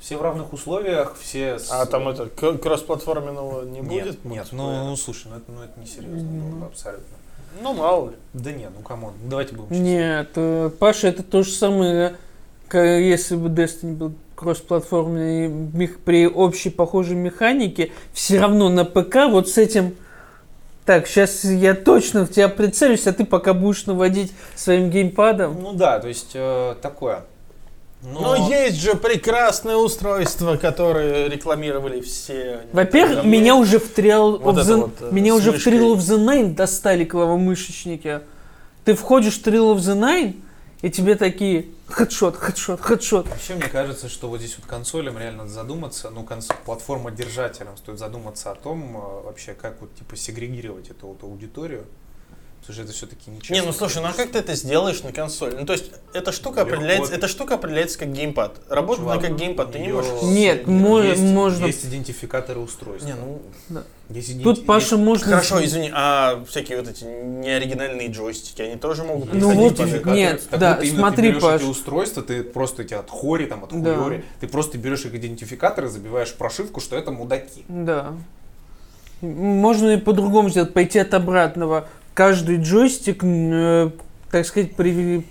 [0.00, 1.58] Все в равных условиях, все...
[1.58, 4.24] с- А там это к- кроссплатформенного не нет, будет?
[4.24, 7.16] Нет, ну, ну, слушай, ну это, ну это не серьезно, ну, абсолютно.
[7.60, 8.16] Ну, мало ли.
[8.34, 9.82] Да нет, ну come on, ну, давайте будем честны.
[9.82, 12.14] Нет, э, Паша, это то же самое,
[12.68, 19.26] как если бы Destiny был кроссплатформенный мех- при общей похожей механике, все равно на ПК
[19.28, 19.96] вот с этим...
[20.84, 25.60] Так, сейчас я точно в тебя прицелюсь, а ты пока будешь наводить своим геймпадом.
[25.60, 27.24] Ну да, то есть э, такое.
[28.00, 32.60] Но, Но есть же прекрасное устройство, которое рекламировали все.
[32.72, 34.76] Во-первых, меня уже в Trial Вот of the...
[34.76, 35.56] вот, э, меня уже в.
[35.56, 38.20] Trial of the Nine достали клавомышечники.
[38.84, 40.36] Ты входишь в Trial of the Nine,
[40.80, 43.28] и тебе такие хедшот, хедшот, хедшот.
[43.28, 48.50] Вообще, мне кажется, что вот здесь вот консолям реально задуматься, ну, конс- платформа-держателям стоит задуматься
[48.50, 51.86] о том, э, вообще, как вот, типа, сегрегировать эту вот аудиторию.
[52.62, 53.54] Что это все-таки нечестно.
[53.54, 55.54] Не, ну слушай, ну а как ты это сделаешь на консоли?
[55.58, 56.74] Ну то есть эта штука Легко.
[56.74, 58.60] определяется, эта штука определяется как геймпад.
[58.68, 60.22] Работает она Чувак, как геймпад, ты не можешь.
[60.22, 63.06] Нет, мо- есть, можно- Есть идентификаторы устройства.
[63.08, 63.40] Не, ну
[64.10, 65.26] Есть иденти- Тут, Паша, есть- можно...
[65.26, 70.60] хорошо, извини, а всякие вот эти неоригинальные джойстики, они тоже могут Ну вот, нет, Так
[70.60, 71.60] да, вот именно смотри, ты берешь Паш.
[71.62, 73.96] эти устройства, ты просто эти от хори, там, от Да.
[73.96, 77.64] хуёри, ты просто берешь их идентификаторы, забиваешь в прошивку, что это мудаки.
[77.68, 78.12] Да.
[79.20, 81.88] Можно и по-другому сделать, пойти от обратного.
[82.18, 83.90] Каждый джойстик, э,
[84.32, 85.22] так сказать, при-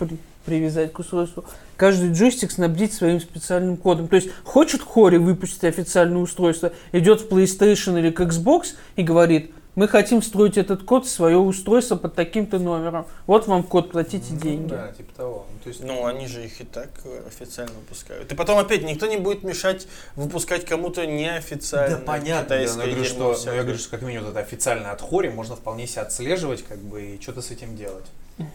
[0.46, 1.44] привязать к устройству,
[1.76, 4.08] каждый джойстик снабдить своим специальным кодом.
[4.08, 9.52] То есть хочет Хори выпустить официальное устройство, идет в PlayStation или к Xbox и говорит,
[9.78, 13.06] мы хотим встроить этот код в свое устройство под таким-то номером.
[13.28, 14.70] Вот вам код, платите Ну, деньги.
[14.70, 15.46] Да, типа того.
[15.54, 18.32] Ну, то есть, Ну, они же их и так э, официально выпускают.
[18.32, 21.98] И потом опять никто не будет мешать выпускать кому-то неофициально.
[21.98, 22.50] Да, понятно.
[22.50, 23.62] да, но китайское я говорю, что, но я всякое.
[23.62, 27.22] говорю, что как минимум это официально от Хори можно вполне себе отслеживать, как бы, и
[27.22, 28.06] что-то с этим делать.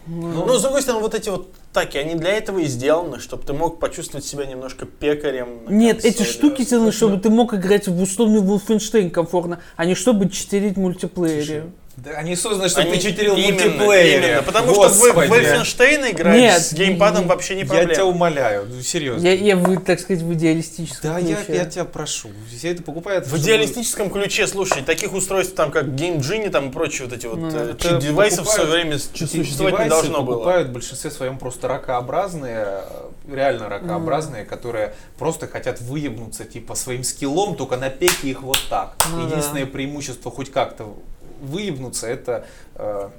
[0.07, 3.53] Ну, с другой стороны, вот эти вот таки, они для этого и сделаны, чтобы ты
[3.53, 5.63] мог почувствовать себя немножко пекарем.
[5.67, 10.29] Нет, эти штуки сделаны, чтобы ты мог играть в условный Wolfenstein комфортно, а не чтобы
[10.29, 11.65] читерить мультиплеере.
[11.95, 14.27] Да, они созданы, чтобы Они- ты читерил именно, мультиплеере.
[14.29, 15.27] именно, потому что в Господи.
[15.29, 17.93] Wolfenstein играть Нет, с геймпадом я- вообще не Я проблема.
[17.93, 19.23] тебя умоляю, ну, серьезно.
[19.27, 21.55] Я, я в, так сказать, в идеалистическом Да, я, ключе.
[21.55, 22.29] я тебя прошу.
[22.55, 23.25] Все это покупают.
[23.25, 27.15] В чтобы- идеалистическом ключе, слушай, таких устройств, там как Game Genie, там и прочие вот
[27.15, 30.33] эти вот Ну, э, это чит-девайсов в свое покупают- время существовать не девайсы должно было.
[30.35, 37.03] покупают в большинстве своем просто ракообразные, э, реально ракообразные, которые просто хотят выебнуться типа своим
[37.03, 38.95] скиллом, только на пеке их вот так.
[39.11, 40.95] Ну Единственное преимущество хоть как-то
[41.41, 43.09] выебнуться это э,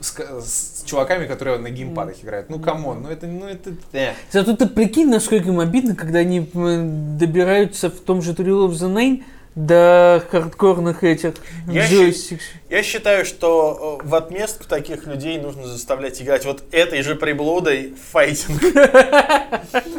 [0.00, 2.50] с, с чуваками, которые на геймпадах играют.
[2.50, 4.12] Ну come on, ну это, ну это, э.
[4.30, 8.92] Зато ты прикинь, насколько им обидно, когда они добираются в том же Thrill of the
[8.92, 11.34] Nine до хардкорных этих
[11.68, 12.44] Я джойстиков.
[12.70, 17.92] Я считаю, что э, в отместку таких людей нужно заставлять играть вот этой же приблудой
[17.94, 18.60] в файтинг.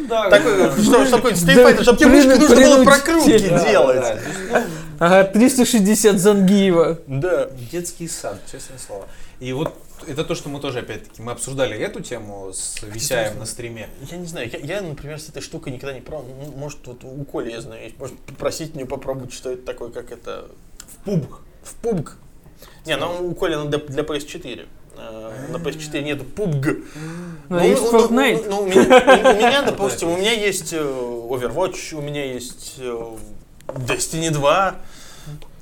[0.08, 4.18] Такой, что, такое Fighter, чтобы тебе нужно было прокрутки делать.
[4.50, 4.58] ну,
[4.98, 6.98] Ага, 360 Зангиева.
[7.06, 7.48] Да.
[7.70, 9.06] Детский сад, честное слово.
[9.40, 9.74] И вот
[10.06, 13.88] это то, что мы тоже, опять-таки, мы обсуждали эту тему с Висяем на стриме.
[14.10, 16.34] Я не знаю, я, я, например, с этой штукой никогда не пробовал.
[16.34, 20.12] Ну, Может, вот у Коли я знаю, может попросить мне попробовать, что это такое, как
[20.12, 20.48] это...
[20.86, 21.40] В пубг.
[21.62, 22.10] В PUBG.
[22.86, 24.66] Не, ну у Коли для, для PS4.
[24.96, 26.84] Э, На PS4 нет PUBG.
[27.48, 28.46] Ну, есть ну, ну, Fortnite.
[28.48, 33.16] ну, у, меня, у меня, допустим, у меня есть э, Overwatch, у меня есть э,
[33.66, 34.76] Destiny 2.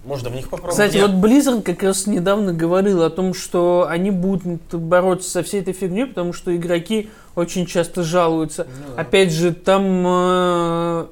[0.04, 0.72] Можно в них попробовать.
[0.72, 1.10] Кстати, Нет.
[1.10, 5.74] вот Blizzard как раз недавно говорил о том, что они будут бороться со всей этой
[5.74, 8.66] фигней, потому что игроки очень часто жалуются.
[8.68, 9.02] Ну да.
[9.02, 11.06] Опять же, там э,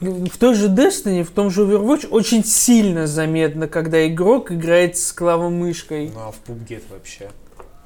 [0.00, 5.12] в той же Destiny, в том же Overwatch очень сильно заметно, когда игрок играет с
[5.12, 6.10] клавомышкой.
[6.14, 7.30] Ну а в это вообще.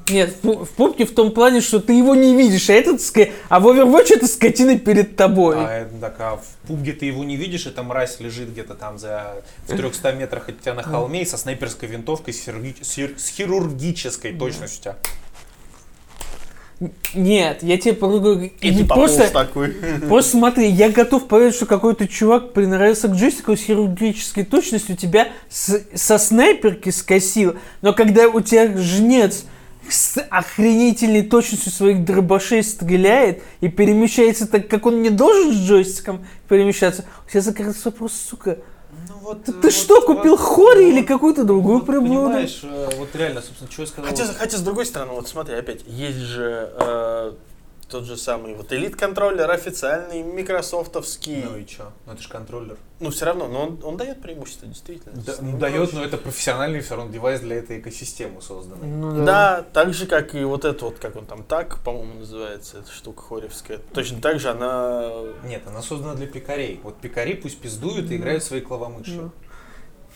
[0.09, 3.01] Нет, в, пу- в том плане, что ты его не видишь, а, этот,
[3.49, 5.57] а в Overwatch это скотина перед тобой.
[5.59, 9.43] А, так, а в пубге ты его не видишь, эта мразь лежит где-то там за
[9.67, 13.19] в 300 метрах от тебя на холме и со снайперской винтовкой с, хирурги- с хир-
[13.19, 14.97] с хирургической точностью тебя.
[17.15, 19.69] Нет, я тебе говорю, И просто, такой.
[20.09, 25.29] просто смотри, я готов поверить, что какой-то чувак приноровился к джойстику с хирургической точностью, тебя
[25.49, 29.45] с- со снайперки скосил, но когда у тебя жнец
[29.89, 36.25] с охренительной точностью своих дробашей стреляет и перемещается так, как он не должен с джойстиком
[36.49, 38.59] перемещаться, у тебя закрылся вопрос, сука,
[39.09, 42.27] Ну вот, ты что, купил хори или какую-то другую приблуду?
[42.27, 44.11] Понимаешь, э, вот реально, собственно, что я сказал.
[44.11, 47.33] Хотя, хотя, с другой стороны, вот смотри, опять, есть же э,
[47.93, 51.43] тот же самый вот элит-контроллер официальный, микрософтовский.
[51.43, 51.93] Ну и что?
[52.07, 52.79] Ну это же контроллер.
[53.01, 55.15] Ну, все равно, но он, он дает преимущество, действительно.
[55.15, 58.87] Да, ну, ним дает, но это профессиональный все равно девайс для этой экосистемы созданный.
[58.87, 62.79] Ну Да, так же, как и вот это вот, как он там, так, по-моему, называется,
[62.79, 63.79] эта штука хоревская.
[63.93, 65.11] Точно так же она...
[65.45, 66.81] Нет, она создана для пикарей.
[66.83, 69.13] Вот пикари пусть пиздуют и играют в свои клавомыши.
[69.13, 69.31] Ну.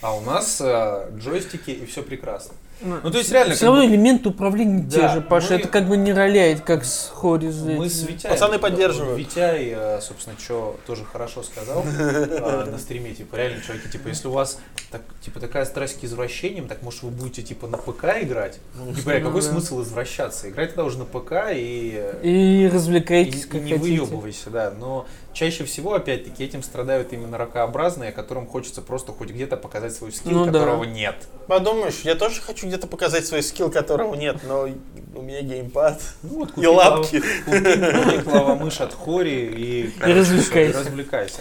[0.01, 2.55] А у нас э, джойстики и все прекрасно.
[2.83, 5.55] Ну, Ну то есть реально, Все равно бы элементы управления те Да, же, Паша.
[5.55, 7.11] мы- Это как бы не роляет, как с
[7.51, 8.35] с мы с Витяем...
[8.35, 9.19] Пацаны поддерживают.
[9.19, 9.71] Витяй,
[10.03, 13.15] собственно, что тоже хорошо сказал э, на стриме.
[13.15, 14.59] Типа, реально, чуваки, типа, если у вас
[14.91, 18.59] так, типа, такая страсть к извращениям, так может вы будете типа на ПК играть?
[18.75, 19.49] Ну, типа, Ну какой да.
[19.49, 20.49] смысл извращаться?
[20.51, 22.03] Играть тогда уже на ПК и...
[22.23, 24.01] И развлекайтесь, и как не хотите.
[24.01, 24.71] выебывайся, да.
[24.79, 25.07] Но
[25.37, 30.33] чаще всего, опять-таки, этим страдают именно ракообразные, которым хочется просто хоть где-то показать свой скилл,
[30.33, 30.53] Ну да.
[30.53, 31.15] которого нет.
[31.47, 34.67] Подумаешь, я тоже хочу где-то показать свой скилл, которого нет, но
[35.15, 37.23] у меня геймпад Ну вот и лапки.
[37.45, 40.51] Купи, клавомышь от Хори и, короче, развлекайся.
[40.51, 41.41] всё, и развлекайся.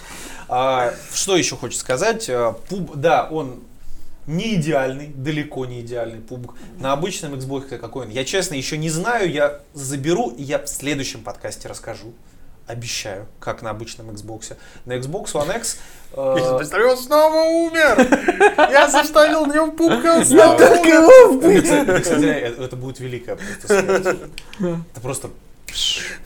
[0.50, 2.30] А, что еще хочется сказать?
[2.30, 3.62] А, Пуб, да, он
[4.28, 6.56] не идеальный, далеко не идеальный пубг.
[6.80, 8.12] На обычном Xbox какой он?
[8.12, 12.14] Я честно еще не знаю, я заберу и я в следующем подкасте расскажу.
[12.68, 14.58] Обещаю, как на обычном Xbox.
[14.86, 15.78] На Xbox One X
[16.14, 18.08] э, представляю, он снова умер!
[18.72, 22.02] Я заставил в нем пупка, он снова умер!
[22.02, 24.30] Кстати, это, будет великая просто.
[24.60, 25.30] Это просто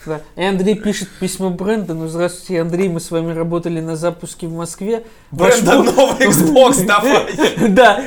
[0.06, 0.22] Да.
[0.36, 2.08] И Андрей пишет письмо Брэндону.
[2.08, 5.04] Здравствуйте, Андрей, мы с вами работали на запуске в Москве.
[5.32, 7.70] Ваш Бренда мо- новый Xbox давай.
[7.70, 8.04] Да,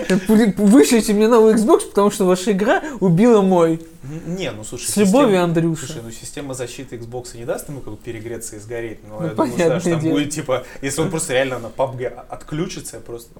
[0.56, 3.80] вышлите мне новый Xbox, потому что ваша игра убила мой.
[4.26, 5.86] Не, ну слушай, С любовью, система- Андрюша.
[5.86, 8.98] Слушай, ну система защиты Xbox не даст ему как бы перегреться и сгореть.
[9.08, 10.12] Но Ну, я думаю, что там дело.
[10.14, 13.30] будет типа, если он просто реально на PUBG отключится, я просто.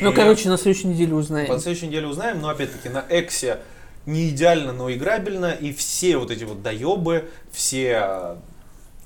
[0.00, 1.48] Ну, короче, на следующей неделе узнаем.
[1.48, 3.58] По следующей неделе узнаем, но опять-таки на Эксе
[4.06, 8.38] не идеально, но играбельно, и все вот эти вот доебы, все а,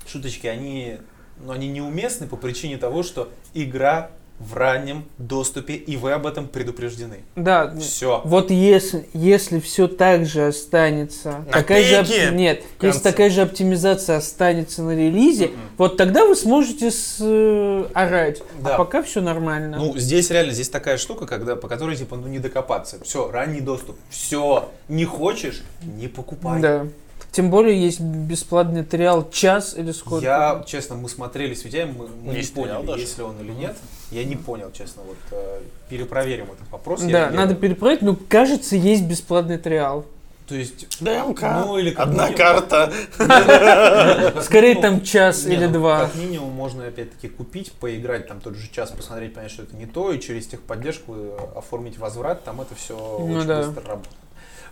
[0.07, 0.97] шуточки, они,
[1.39, 4.11] ну, они неуместны по причине того, что игра
[4.49, 7.19] в раннем доступе, и вы об этом предупреждены.
[7.35, 8.21] Да, Все.
[8.25, 11.99] вот если, если все так же останется, На такая же,
[12.29, 15.55] оп- нет, если такая же оптимизация останется на релизе, Мгм.
[15.77, 18.41] вот тогда вы сможете с, э, орать.
[18.63, 18.75] Да.
[18.75, 19.77] А пока все нормально.
[19.77, 22.97] Ну, здесь реально, здесь такая штука, когда, по которой, типа, ну, не докопаться.
[23.03, 23.97] Все, ранний доступ.
[24.09, 25.61] Все, не хочешь,
[25.97, 26.61] не покупай.
[26.61, 26.87] да.
[27.31, 30.23] Тем более есть бесплатный триал час или сколько.
[30.25, 33.01] Я, честно, мы смотрели с Витяем, мы, мы не поняли, даже.
[33.01, 33.77] есть ли он или нет.
[34.11, 36.99] Я не понял, честно, вот э, перепроверим этот вопрос.
[37.01, 40.05] Да, Я- я- надо перепроверить, но кажется, есть бесплатный триал.
[40.45, 41.41] То есть, ДМК.
[41.65, 42.91] ну или Одна минимум- карта.
[44.41, 46.01] Скорее Ну, там час не, или ну, два.
[46.07, 49.85] Как минимум можно опять-таки купить, поиграть там тот же час, посмотреть, понять, что это не
[49.85, 54.15] то, и через техподдержку э, оформить возврат, там это все Ну очень быстро работает.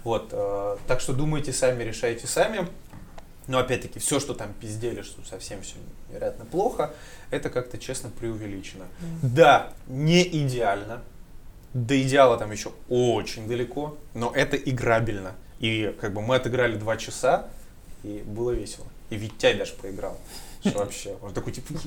[0.04, 2.68] Вот, э, так что думайте сами, решайте сами.
[3.48, 5.76] Но опять-таки, все, что там пиздели, что совсем все
[6.10, 6.94] невероятно плохо,
[7.32, 8.86] это как-то честно преувеличено.
[9.24, 11.02] Да, не идеально.
[11.74, 15.34] До идеала там еще очень далеко, но это играбельно.
[15.60, 17.48] И как бы мы отыграли два часа,
[18.04, 18.86] и было весело.
[19.10, 20.20] И Витяй даже поиграл.
[20.65, 21.15] Что вообще?
[21.22, 21.80] Он такой, типа, «Я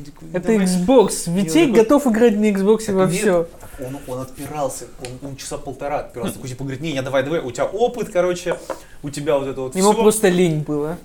[0.00, 0.64] не хочу, Это давай».
[0.64, 1.30] Xbox.
[1.32, 3.44] Витей готов играть на Xbox во все.
[3.60, 6.34] так Он, он отпирался, он, он часа полтора отпирался.
[6.34, 8.58] Такой, типа, говорит, не, не, давай, давай, у тебя опыт, короче,
[9.02, 10.00] у тебя вот это вот Ему всё».
[10.02, 10.96] просто лень было.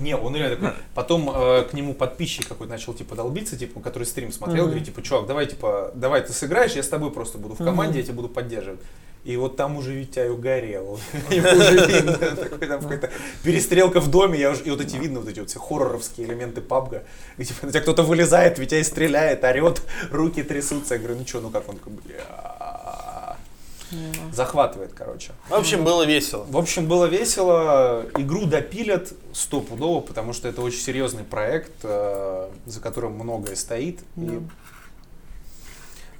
[0.00, 0.72] Не, он реально такой.
[0.94, 4.66] Потом э, к нему подписчик какой-то начал типа долбиться, типа, который стрим смотрел, Мгм.
[4.72, 7.90] говорит, типа, чувак, давай, типа, давай ты сыграешь, я с тобой просто буду в команде,
[7.92, 7.98] Мгм.
[7.98, 8.80] я тебя буду поддерживать.
[9.24, 10.98] И вот там уже Витя угорел.
[11.30, 13.10] Ему уже видно, такой там какая-то
[13.42, 16.60] перестрелка в доме, я уже, и вот эти видно, вот эти вот все хорроровские элементы
[16.60, 17.04] пабга,
[17.36, 20.94] и типа на тебя кто-то вылезает, Витя стреляет, орет, руки трясутся.
[20.94, 23.36] Я говорю, ну что, ну как он такой, бля.
[24.32, 25.32] Захватывает, короче.
[25.48, 26.44] В общем, было весело.
[26.48, 28.04] В общем, было весело.
[28.18, 34.00] Игру допилят стопудово, потому что это очень серьезный проект, э, за которым многое стоит.
[34.16, 34.40] И.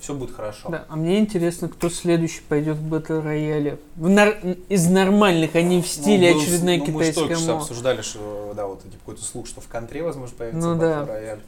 [0.01, 0.69] все будет хорошо.
[0.69, 3.79] Да, а мне интересно, кто следующий пойдет в Battle Royale.
[3.97, 7.35] В нар- Из нормальных, а не в Ну, стиле был- очередной ну, Мы же только
[7.55, 11.13] обсуждали, что да, вот типа, какой-то слух, что в контре, возможно, появится Ну Battle да.
[11.13, 11.41] Royale.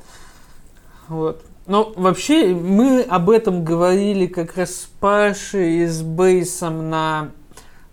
[1.09, 1.45] Вот.
[1.67, 7.31] Но вообще мы об этом говорили как раз с Пашей и с Бейсом на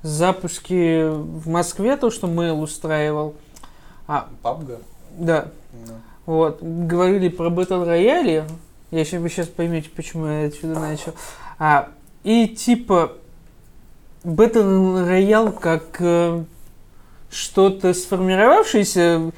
[0.02, 3.36] запуске в Москве, то, что Мэйл устраивал.
[4.08, 4.80] А, PUBG.
[5.17, 5.93] да, Ну.
[6.26, 6.60] вот.
[6.63, 8.46] Говорили про Battle Royale.
[8.91, 11.13] Я сейчас, вы сейчас поймете, почему я отсюда начал.
[11.60, 11.89] А,
[12.23, 13.13] и типа
[14.23, 16.43] Battle Royale как э,
[17.30, 19.32] что-то сформировавшееся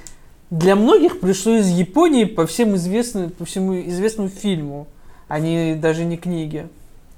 [0.52, 4.88] для многих пришло из Японии по всем известным, по всему известному фильму,
[5.28, 6.68] а не даже не книге.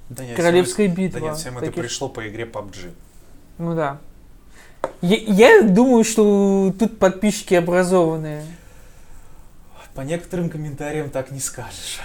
[0.09, 1.19] Да нет, Королевская всем- битва.
[1.19, 2.91] Да нет, всем это Таких- пришло по игре PUBG.
[3.57, 3.99] Ну да.
[5.01, 8.43] Я, я думаю, что тут подписчики образованные.
[9.95, 11.99] По некоторым комментариям так не скажешь.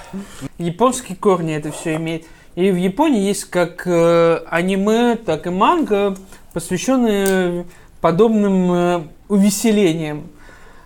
[0.59, 2.25] Японские корни это все имеет.
[2.57, 6.17] И в Японии есть как э, аниме, так и манга,
[6.53, 7.67] посвященные
[8.01, 10.29] подобным э, увеселениям.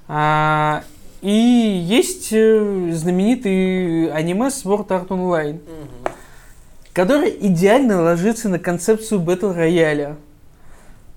[0.09, 0.83] А,
[1.23, 5.61] и есть э, знаменитый аниме Sword Art Online,
[6.93, 10.17] который идеально ложится на концепцию Battle рояля.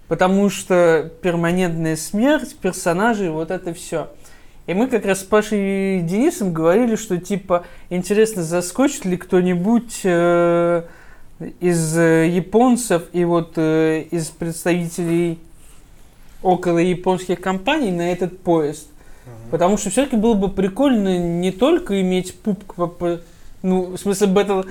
[0.07, 4.09] Потому что перманентная смерть, персонажей, вот это все.
[4.65, 10.01] И мы как раз с Пашей и Денисом говорили, что типа интересно, заскочит ли кто-нибудь
[10.05, 10.83] э,
[11.59, 15.39] из э, японцев и вот э, из представителей
[16.41, 18.87] около японских компаний на этот поезд.
[19.51, 23.19] Потому что все-таки было бы прикольно не только иметь пупк, по- по-
[23.61, 24.61] ну, в смысле, бэтл,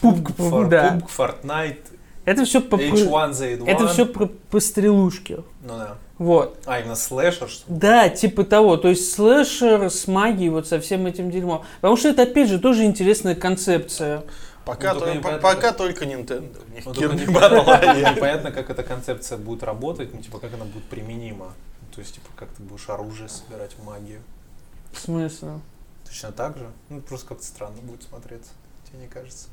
[0.00, 0.98] пупк, Фор- да.
[0.98, 1.76] PUBG, Fortnite,
[2.24, 3.64] Это все по, H1Z1.
[3.66, 5.36] это все про пострелушки.
[5.62, 5.96] Ну да.
[6.18, 6.58] Вот.
[6.66, 7.78] А, именно слэшер, что ли?
[7.78, 8.76] Да, типа того.
[8.76, 11.64] То есть слэшер с магией, вот со всем этим дерьмом.
[11.80, 14.22] Потому что это, опять же, тоже интересная концепция.
[14.64, 16.56] Пока, Ну, то- только по- непонятно, пока только Nintendo.
[16.70, 18.14] У них Ну, Royale.
[18.16, 21.52] непонятно, как эта концепция будет работать, ну, типа, как она будет применима.
[21.94, 24.20] То есть, типа, как ты будешь оружие собирать в магию.
[24.92, 25.60] В смысле?
[26.06, 26.70] Точно так же?
[26.88, 28.52] Ну, просто как-то странно будет смотреться,
[28.88, 29.48] тебе не кажется?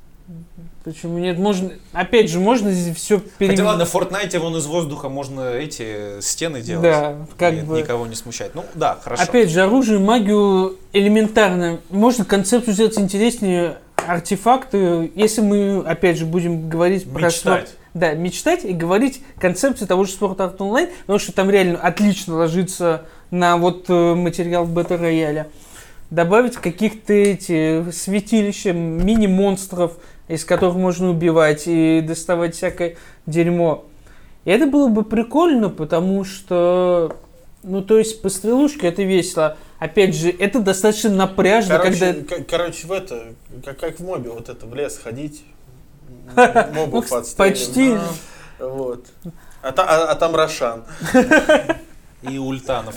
[0.84, 1.38] Почему нет?
[1.38, 6.20] Можно, опять же, можно здесь все Хотя ладно, в Fortnite вон из воздуха можно эти
[6.22, 6.84] стены делать.
[6.84, 7.78] Да, как И бы.
[7.78, 8.56] Никого не смущать.
[8.56, 9.24] Ну да, хорошо.
[9.24, 11.80] Опять же, оружие, магию элементарно.
[11.90, 15.12] Можно концепцию сделать интереснее, артефакты.
[15.14, 17.78] Если мы, опять же, будем говорить про спорт- Мечтать.
[17.94, 22.36] Да, мечтать и говорить концепции того же спорта Art Online, потому что там реально отлично
[22.36, 25.48] ложится на вот э, материал бета рояля.
[26.10, 29.94] Добавить каких-то эти святилища, мини-монстров,
[30.32, 33.86] из которых можно убивать и доставать всякое дерьмо.
[34.46, 37.16] И это было бы прикольно, потому что,
[37.64, 39.58] ну, то есть, по стрелушке это весело.
[39.78, 42.36] Опять же, это достаточно напряжно, Короче, когда...
[42.36, 43.34] к- короче, в это,
[43.66, 45.44] как, как в мобе, вот это, в лес ходить,
[46.36, 47.60] мобов отстреливать.
[47.60, 47.98] почти.
[48.60, 49.06] Вот.
[49.64, 50.84] А, а- а там Рошан.
[52.24, 52.92] И ульта на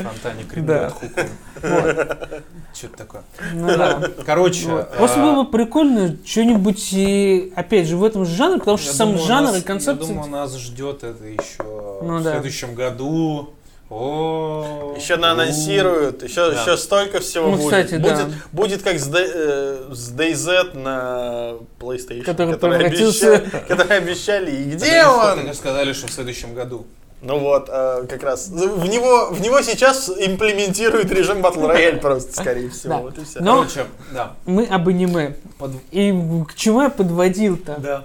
[0.44, 1.26] кремлет хуком.
[1.62, 2.42] Вот.
[2.74, 3.22] Что-то такое.
[3.54, 4.02] Ну да.
[4.26, 8.76] Короче, а, Просто было бы прикольно что-нибудь, и, опять же, в этом же жанре, потому
[8.76, 10.06] что я сам думаю, жанр нас- и концепция...
[10.08, 11.62] Я думаю, нас ждет это еще
[12.02, 12.32] Ну в да.
[12.32, 13.50] следующем году.
[13.90, 16.60] О, Еще наанонсируют, еще, Да.
[16.62, 17.64] еще столько всего Ну, будет.
[17.66, 18.10] кстати, да.
[18.24, 18.26] будет.
[18.52, 24.50] Будет как с, э, с DayZ на PlayStation, Который который, обещали, который обещали.
[24.50, 25.54] И где он?
[25.54, 26.86] сказали, что в следующем году.
[27.24, 28.48] Ну вот, э, как раз.
[28.48, 32.94] В него, в него сейчас имплементируют режим Battle Royale просто, скорее всего.
[32.94, 33.00] Да.
[33.00, 33.40] Вот и все.
[33.40, 34.32] Но- Короче, да.
[34.44, 35.36] Мы об аниме.
[35.58, 36.12] Под- И
[36.48, 37.76] к чему я подводил-то?
[37.78, 38.04] Да.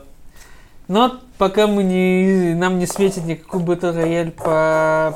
[0.87, 5.13] Но пока мы не, нам не светит никакой бета рояль по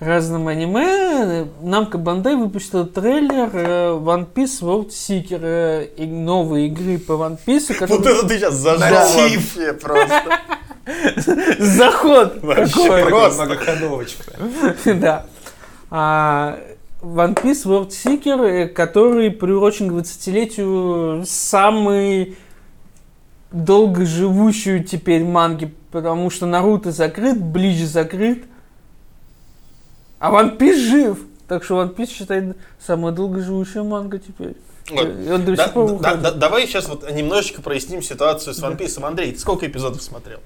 [0.00, 6.98] разным аниме, Намка Бандай выпустила трейлер э, One Piece World Seeker, э, и новой игры
[6.98, 10.22] по One Piece, Вот это ты сейчас зажал вообще просто.
[11.58, 12.42] Заход!
[12.42, 13.04] Вообще какой.
[13.06, 13.44] просто.
[13.44, 14.24] Многоходовочка.
[14.94, 15.26] Да.
[15.90, 16.58] А,
[17.02, 22.36] One Piece World Seeker, э, который приурочен к 20-летию самой
[23.50, 28.44] долгоживущую теперь манги, потому что Наруто закрыт, Блич закрыт,
[30.18, 31.18] а One Piece жив.
[31.48, 34.54] Так что One Piece считает самая долгоживущая манга теперь.
[34.90, 35.06] Вот.
[35.06, 38.62] И он до Да- сих пор да- да- давай сейчас вот немножечко проясним ситуацию с
[38.62, 39.04] One Piece.
[39.04, 40.40] Андрей, ты сколько эпизодов смотрел?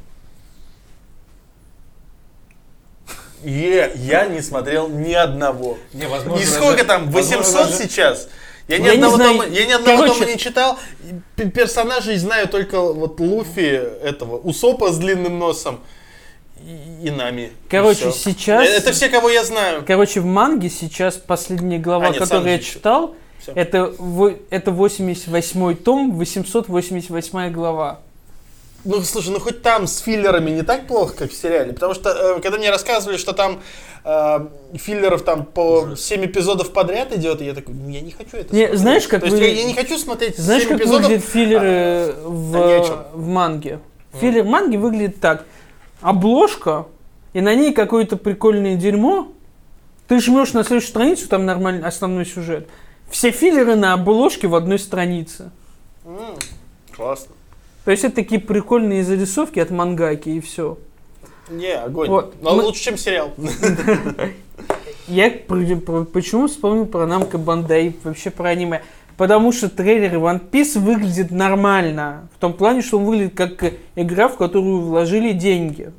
[3.46, 5.78] Е, я не смотрел ни одного.
[5.94, 7.10] Не, возможно, И сколько даже- там?
[7.10, 8.28] возможно, 800 даже- сейчас?
[8.68, 9.30] Я ни Я не одного, знаю.
[9.38, 10.78] тома, я ни одного Короче- тома не читал.
[11.54, 15.78] Персонажей знаю только вот Луфи, этого, Усопа с длинным носом
[16.66, 17.42] и, и Нами.
[17.42, 18.30] И Короче, всё.
[18.30, 19.84] сейчас- Это все, кого я знаю.
[19.86, 23.14] Короче, в манге сейчас последняя глава, А, нет, которую я читал,
[23.54, 28.00] это, во- это 88 том, 888 глава.
[28.86, 31.72] Ну, слушай, ну хоть там с филлерами не так плохо, как в сериале.
[31.72, 33.60] Потому что, э, когда мне рассказывали, что там
[34.04, 38.36] э, филлеров там по 7 эпизодов подряд идет, и я такой, ну я не хочу
[38.36, 38.78] это Не, смотреть.
[38.80, 41.02] знаешь, как То есть вы- я, я не хочу смотреть Знаешь, 7 как эпизодов.
[41.02, 42.98] выглядят филлеры в, а о чём.
[43.14, 43.80] в манге?
[44.12, 45.44] Филлер манги выглядит так.
[46.00, 46.86] Обложка,
[47.32, 49.28] и на ней какое-то прикольное дерьмо.
[50.08, 52.68] Ты жмешь на следующую страницу, там нормальный основной сюжет.
[53.10, 55.50] Все филлеры на обложке в одной странице.
[56.04, 56.36] М,
[56.94, 57.34] Классно.
[57.86, 60.76] То есть это такие прикольные зарисовки от мангаки и все.
[61.48, 62.08] Не, огонь.
[62.08, 62.34] Вот.
[62.42, 63.32] Но Мы- лучше, чем сериал.
[65.06, 68.82] Я почему вспомнил про Намка Бандай, вообще про аниме?
[69.16, 72.28] Потому что трейлер One Piece выглядит нормально.
[72.34, 75.92] В том плане, что он выглядит как игра, в которую вложили деньги.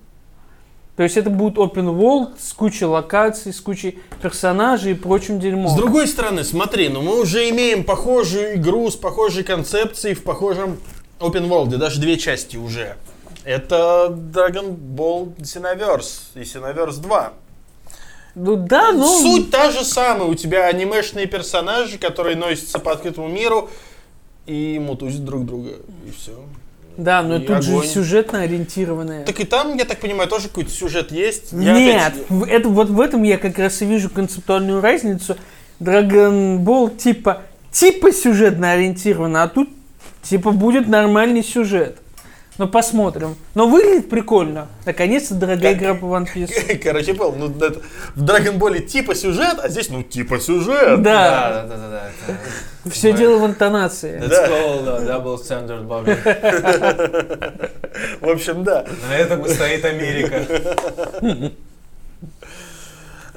[0.97, 5.69] То есть это будет open world с кучей локаций, с кучей персонажей и прочим дерьмом.
[5.69, 10.77] С другой стороны, смотри, ну мы уже имеем похожую игру с похожей концепцией в похожем
[11.20, 12.95] open world, даже две части уже.
[13.43, 17.34] Это Dragon Ball Xenoverse и Xenoverse 2.
[18.36, 19.07] Ну да, но...
[19.20, 20.28] Суть та же самая.
[20.28, 23.70] У тебя анимешные персонажи, которые носятся по открытому миру
[24.45, 25.72] и мутузят друг друга.
[26.05, 26.34] И все.
[26.97, 27.88] Да, но и тут же огонь.
[27.88, 29.24] сюжетно ориентированное.
[29.24, 31.51] Так и там, я так понимаю, тоже какой-то сюжет есть.
[31.51, 35.38] Я Нет, опять- это, вот в этом я как раз и вижу концептуальную разницу.
[35.80, 39.70] Dragon Ball типа, типа сюжетно ориентирован, а тут
[40.30, 41.97] типа будет нормальный сюжет.
[42.57, 43.36] Ну посмотрим.
[43.53, 44.67] Но выглядит прикольно.
[44.86, 46.78] Наконец-то дорогая Как- игра по One Piece.
[46.84, 47.82] Короче, понял, ну, это,
[48.15, 51.03] в Dragon Ball типа сюжет, а здесь, ну, типа сюжет.
[51.03, 52.11] Да, да, да, да.
[52.28, 54.19] да, все дело в интонации.
[54.19, 54.47] That's Да.
[54.47, 56.17] called double standard Bobby.
[58.21, 58.86] В общем, да.
[59.07, 60.43] На этом стоит Америка.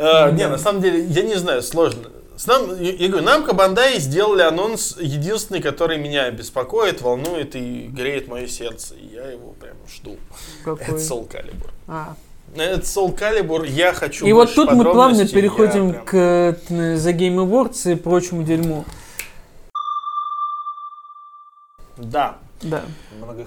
[0.02, 2.04] А, не, на самом деле, я не знаю, сложно.
[2.46, 8.46] Нам, я, говорю, нам Кабандай сделали анонс единственный, который меня беспокоит, волнует и греет мое
[8.46, 8.94] сердце.
[8.94, 10.16] И я его прям жду.
[10.64, 10.96] Это?
[10.96, 11.70] Soul Calibur.
[11.86, 12.14] А.
[12.56, 17.12] Это Soul Calibur, я хочу И вот тут мы плавно переходим прям- к э, The
[17.16, 18.84] Game Awards и прочему дерьму.
[21.96, 22.38] Да.
[22.62, 22.82] Да.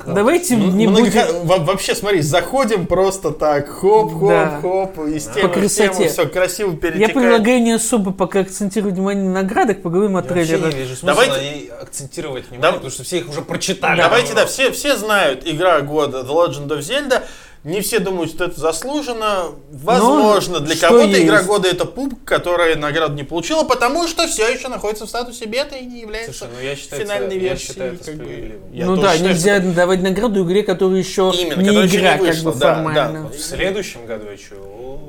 [0.07, 1.45] Давайте не Много- будем...
[1.45, 5.03] во- Вообще, смотри, заходим просто так, хоп-хоп-хоп, Да.
[5.09, 5.53] из темы По в тему,
[5.93, 6.09] красоте.
[6.09, 7.13] все красиво Я перетекает.
[7.13, 10.73] предлагаю не особо пока акцентировать внимание на наградах, поговорим о Я вообще трейлерах.
[10.73, 14.01] не вижу смысла Давайте- на ней акцентировать внимание, Дав- потому что все их уже прочитали.
[14.01, 17.21] Давайте, да, все, все знают игра года The Legend of Zelda.
[17.63, 19.45] Не все думают, что это заслуженно.
[19.71, 24.49] Возможно, для что кого-то игра года это пуп, которая награду не получила, потому что все
[24.49, 27.41] еще находится в статусе бета и не является Слушай, ну я считаю, финальной это, я
[27.51, 27.67] версией.
[27.69, 28.59] считаю это как бы.
[28.73, 31.95] Я ну да, считаю, нельзя что- давать награду игре, которая еще Именно, не которая еще
[31.95, 33.23] не игра, как вышла, бы да, формально.
[33.23, 33.29] да.
[33.29, 34.55] В следующем году еще.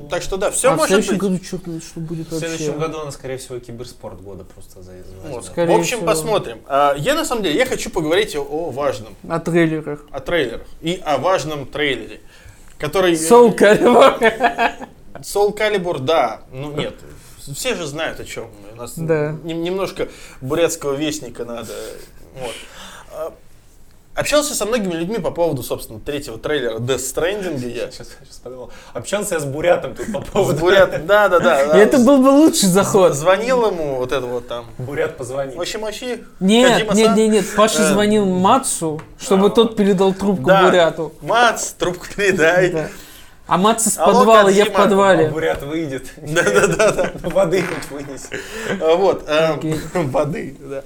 [0.09, 1.21] Так что да, все а в может следующем быть.
[1.21, 2.47] году черт что будет В вообще.
[2.47, 4.91] следующем году она, скорее всего, киберспорт года просто за
[5.27, 5.45] Вот.
[5.45, 6.05] В общем, всего.
[6.05, 6.59] посмотрим.
[6.67, 10.05] А, Я на самом деле, я хочу поговорить о важном, О трейлерах.
[10.11, 12.21] о трейлерах и о важном трейлере,
[12.85, 13.13] который...
[13.13, 14.19] Soul Calibur.
[15.21, 16.41] Soul Calibur, да.
[16.51, 16.93] Ну нет,
[17.55, 18.47] все же знают о чем.
[18.73, 19.35] У нас Да.
[19.43, 20.07] нем- немножко
[20.41, 21.73] бурятского вестника надо.
[22.39, 23.33] Вот.
[24.15, 27.69] Общался со многими людьми по поводу, собственно, третьего трейлера Death Stranding.
[27.69, 28.71] Я Сейчас, сейчас подумал.
[28.93, 30.57] Общался я с Бурятом тут по поводу...
[30.57, 31.77] с Бурят, да, да, да.
[31.77, 33.13] И это был бы лучший заход.
[33.13, 34.67] Звонил ему вот это вот там.
[34.77, 35.55] Бурят позвонил.
[35.55, 36.23] Мощи, мощи.
[36.39, 37.45] Нет, нет, нет, нет.
[37.57, 40.63] Паша Э, звонил Мацу, чтобы тот передал трубку Да.
[40.63, 41.13] Буряту.
[41.21, 42.71] Мац, трубку передай.
[42.71, 42.87] Да.
[43.47, 44.79] А с Алло, подвала, я в Кодзима.
[44.79, 45.29] А подвале.
[45.29, 46.13] Бурят выйдет.
[46.17, 47.11] Да-да-да.
[47.29, 48.39] Воды хоть вынеси.
[48.79, 49.79] Вот, Окей.
[49.93, 50.83] воды, да.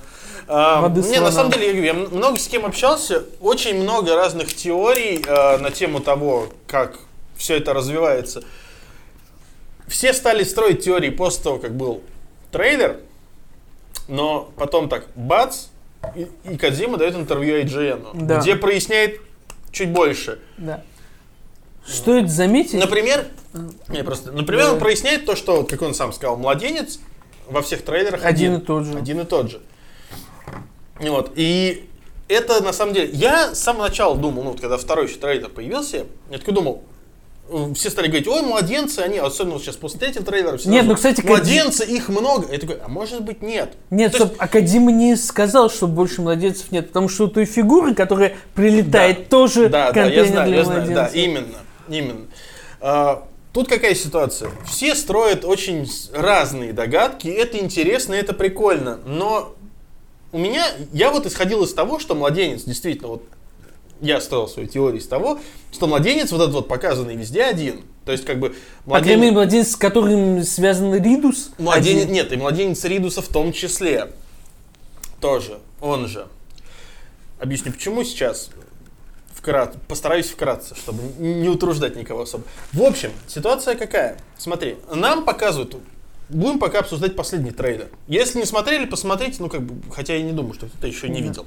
[0.52, 3.80] А, Воды Не, на самом деле, я говорю, я м- много с кем общался, очень
[3.80, 6.98] много разных теорий а, на тему того, как
[7.38, 8.44] все это развивается.
[9.88, 12.02] Все стали строить теории после того, как был
[12.52, 13.00] трейлер,
[14.08, 15.68] но потом так, бац,
[16.16, 18.40] и, и Кодзима дает интервью IGN, Да.
[18.40, 19.22] где проясняет
[19.72, 20.40] чуть больше.
[20.58, 20.82] Да.
[21.86, 23.26] Стоит заметить, Например,
[23.88, 24.74] не, просто, например, Да.
[24.74, 27.00] он проясняет то, что, как он сам сказал, младенец
[27.48, 28.62] во всех трейлерах один один.
[28.64, 28.98] и тот же.
[28.98, 29.62] Один и тот же.
[31.00, 31.32] Вот.
[31.36, 31.90] И
[32.28, 33.10] это на самом деле.
[33.12, 36.84] Я с самого начала думал, ну вот когда второй еще трейлер появился, я такой думал,
[37.50, 40.96] э, все стали говорить, ой, младенцы, они, особенно сейчас после третьего трейлера, все Нет, ну,
[40.96, 42.52] кстати, младенцы, их много.
[42.52, 43.74] Я такой, а может быть нет.
[43.90, 47.96] Нет, То есть- Акадима не сказал, что больше младенцев нет, потому что у той фигуры,
[47.96, 52.28] которая прилетает, тоже Да, да, я знаю, для я знаю, да, именно, именно.
[52.82, 54.52] А, Тут какая ситуация?
[54.68, 59.56] Все строят очень разные догадки, это интересно, это прикольно, но
[60.32, 63.24] у меня, я вот исходил из того, что младенец действительно, вот
[64.02, 65.40] я строил свою теорию из того,
[65.72, 67.84] что младенец вот этот вот показанный везде один.
[68.06, 68.56] То есть как бы
[68.86, 71.52] По крайней мере, младенец, с которым связан Ридус.
[71.58, 72.14] Младенец, один.
[72.14, 74.12] нет, и младенец Ридуса в том числе.
[75.20, 76.28] Тоже, он же.
[77.40, 78.50] Объясню, почему сейчас.
[79.34, 82.44] Вкрат, постараюсь вкратце, чтобы не утруждать никого особо.
[82.74, 84.18] В общем, ситуация какая?
[84.38, 85.78] Смотри, нам показывают,
[86.30, 87.88] будем пока обсуждать последний трейлер.
[88.08, 91.22] Если не смотрели, посмотрите, ну как бы, хотя я не думаю, что кто-то еще не
[91.22, 91.28] Да.
[91.28, 91.46] видел.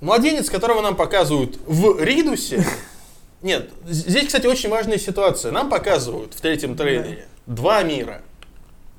[0.00, 2.64] Младенец, которого нам показывают в Ридусе,
[3.42, 5.52] нет, здесь, кстати, очень важная ситуация.
[5.52, 8.22] Нам показывают в третьем трейлере два мира.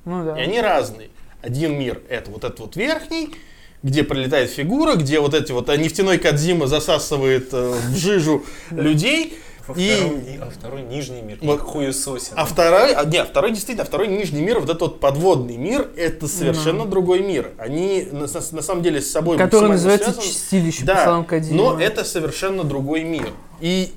[0.06, 0.40] Ну да.
[0.40, 1.10] И они разные.
[1.42, 3.34] Один мир это вот этот вот верхний,
[3.82, 9.40] где пролетает фигура, где вот эти вот а, нефтяной Кадзима засасывает э, в жижу людей.
[9.80, 11.38] И- а второй нижний мир.
[11.42, 11.60] Вот.
[11.62, 12.34] Хуесосин.
[12.36, 16.28] А второй, а, нет, второй действительно, второй нижний мир, вот этот вот подводный мир, это
[16.28, 17.52] совершенно другой мир.
[17.58, 20.24] Они на, на- на самом деле с собой Который максимально называется связаны.
[20.28, 21.58] Чистилище, по Да, словам Кодзимы.
[21.58, 23.30] но это совершенно другой мир.
[23.60, 23.92] И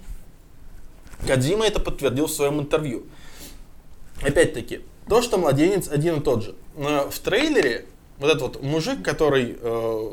[1.26, 3.04] Кадзима это подтвердил в своем интервью.
[4.22, 6.54] Опять-таки, то, что младенец один и тот же.
[6.76, 7.86] Но в трейлере
[8.18, 10.10] вот этот вот мужик, который э,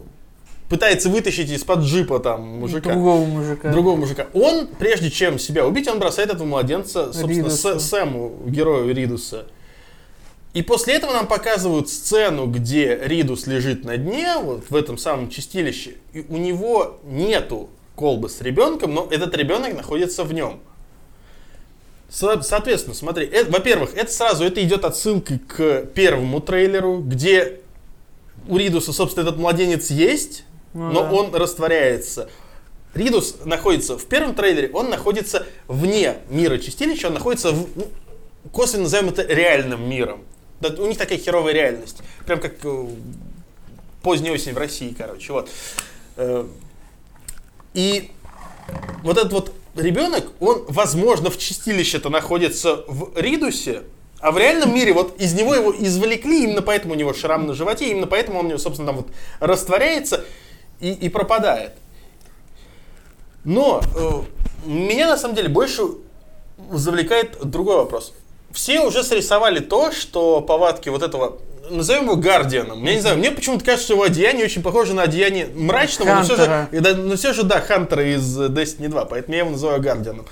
[0.71, 3.71] пытается вытащить из-под джипа там мужика, Другого мужика.
[3.73, 7.77] другого мужика, он, прежде чем себя убить, он бросает этого младенца, собственно, Ридусу.
[7.79, 9.45] С- Сэму, герою Ридуса.
[10.53, 15.29] И после этого нам показывают сцену, где Ридус лежит на дне, вот в этом самом
[15.29, 20.61] чистилище, и у него нету колбы с ребенком, но этот ребенок находится в нем.
[22.09, 27.59] Со- Соответственно, смотри, э- во-первых, это сразу это идет отсылкой к первому трейлеру, где
[28.47, 30.43] у Ридуса, собственно, этот младенец есть,
[30.73, 31.11] Ну но да.
[31.11, 32.29] он растворяется.
[32.93, 37.87] Ридус находится в первом трейлере, он находится вне мира чистилища, он находится в, ну,
[38.51, 40.23] косвенно назовем это реальным миром.
[40.59, 41.97] Да, у них такая херовая реальность.
[42.25, 42.87] Прям как э,
[44.03, 45.31] поздняя осень в России, короче.
[45.33, 45.49] Вот.
[46.17, 46.45] Э,
[47.73, 48.11] И
[49.03, 53.83] вот этот вот ребенок, он, возможно, в чистилище-то находится в Ридусе,
[54.19, 57.53] а в реальном мире вот из него его извлекли, именно поэтому у него шрам на
[57.53, 59.07] животе, именно поэтому он, у него, собственно, там вот
[59.39, 60.25] растворяется
[60.81, 61.71] и, и пропадает.
[63.43, 64.09] Но э,
[64.65, 65.83] меня на самом деле больше
[66.71, 68.13] завлекает другой вопрос.
[68.51, 71.37] Все уже срисовали то, что повадки вот этого
[71.69, 72.83] назовем его Гардианом.
[72.83, 76.23] Я не знаю, мне почему-то кажется, что его одеяние очень похоже на одеяние мрачного, но
[76.23, 76.95] все, же, Хантера.
[76.95, 80.25] но все же, да, Хантера из Destiny 2, поэтому я его называю Гардианом.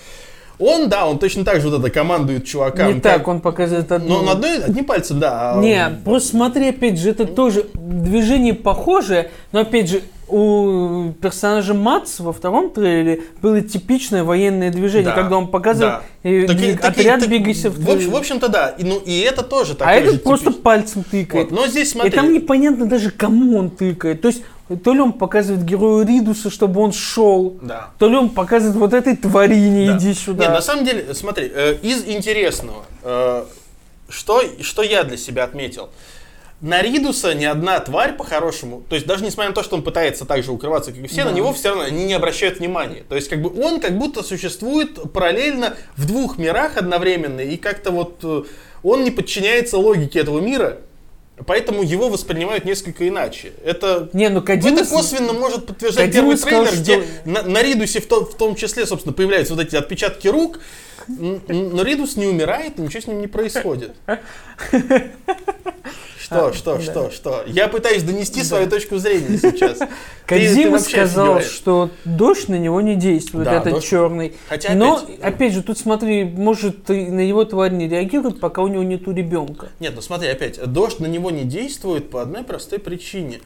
[0.59, 2.95] Он, да, он точно так же вот это командует чувакам.
[2.95, 4.09] Не так, он показывает одну.
[4.15, 5.53] Но он одной, одним пальцем, да.
[5.53, 11.73] а- Не, просто смотри, опять же, это тоже движение похожее, но опять же, у персонажа
[11.73, 15.91] Матс во втором трейлере было типичное военное движение, Да, когда он показывал
[16.23, 16.29] да.
[16.29, 18.69] э, Так и- и- отряд так- двигайся в, общем, в общем-то, да.
[18.69, 21.51] И, ну, и это тоже А такой этот же просто пальцем тыкает.
[21.51, 24.21] Вот, Но здесь, И смотри, там непонятно даже, кому он тыкает.
[24.21, 24.43] То есть,
[24.83, 27.89] то ли он показывает герою Ридуса, чтобы он шел, да.
[27.97, 29.97] то ли он показывает вот этой тварине, Да.
[29.97, 30.43] иди сюда.
[30.45, 33.45] Нет, на самом деле, смотри, э, из интересного, э,
[34.09, 35.89] что, что я для себя отметил.
[36.61, 40.25] На Ридуса ни одна тварь по-хорошему, то есть даже несмотря на то, что он пытается
[40.25, 41.31] так же укрываться, как и все, Да.
[41.31, 43.03] на него все равно они не обращают внимания.
[43.07, 47.91] То есть как бы он как будто существует параллельно в двух мирах одновременно, и как-то
[47.91, 48.43] вот э,
[48.83, 50.79] он не подчиняется логике этого мира,
[51.47, 53.53] поэтому его воспринимают несколько иначе.
[53.63, 54.89] Это Не, ну это Кадимус...
[54.89, 58.35] косвенно может подтверждать Кадимус первый трейлер, сказал, где что- на, на Ридусе в, том- в
[58.35, 60.59] том числе, собственно, появляются вот эти отпечатки рук,
[61.07, 63.93] но Ридус не умирает, и ничего с ним не происходит.
[66.29, 66.81] Что, А, что, да.
[66.81, 67.43] что, что?
[67.47, 69.79] Я пытаюсь донести свою точку зрения сейчас.
[70.27, 74.35] Кадзима сказал, что дождь на него не действует, Да, этот дождь- черный.
[74.47, 78.67] Хотя Но, опять- опять же, тут смотри, может, на его тварь не реагирует, пока у
[78.67, 79.69] него нету ребенка.
[79.79, 83.39] Нет, ну смотри, опять, дождь на него не действует по одной простой причине.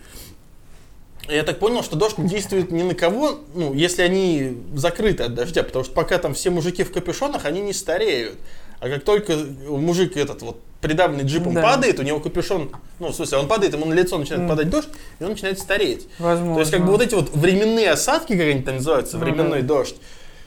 [1.30, 5.34] Я так понял, что дождь не действует ни на кого, ну, если они закрыты от
[5.34, 8.36] дождя, потому что пока там все мужики в капюшонах, они не стареют.
[8.80, 9.36] А как только
[9.68, 11.62] мужик этот вот придавленный джипом Да.
[11.62, 14.50] падает, у него капюшон, ну, в смысле, он падает, ему на лицо начинает Мгм.
[14.50, 16.08] падать дождь, и он начинает стареть.
[16.20, 16.56] Возможно.
[16.56, 19.62] То есть, как бы вот эти вот временные осадки, как они там называются, Ну временной
[19.62, 19.68] да.
[19.68, 19.96] дождь,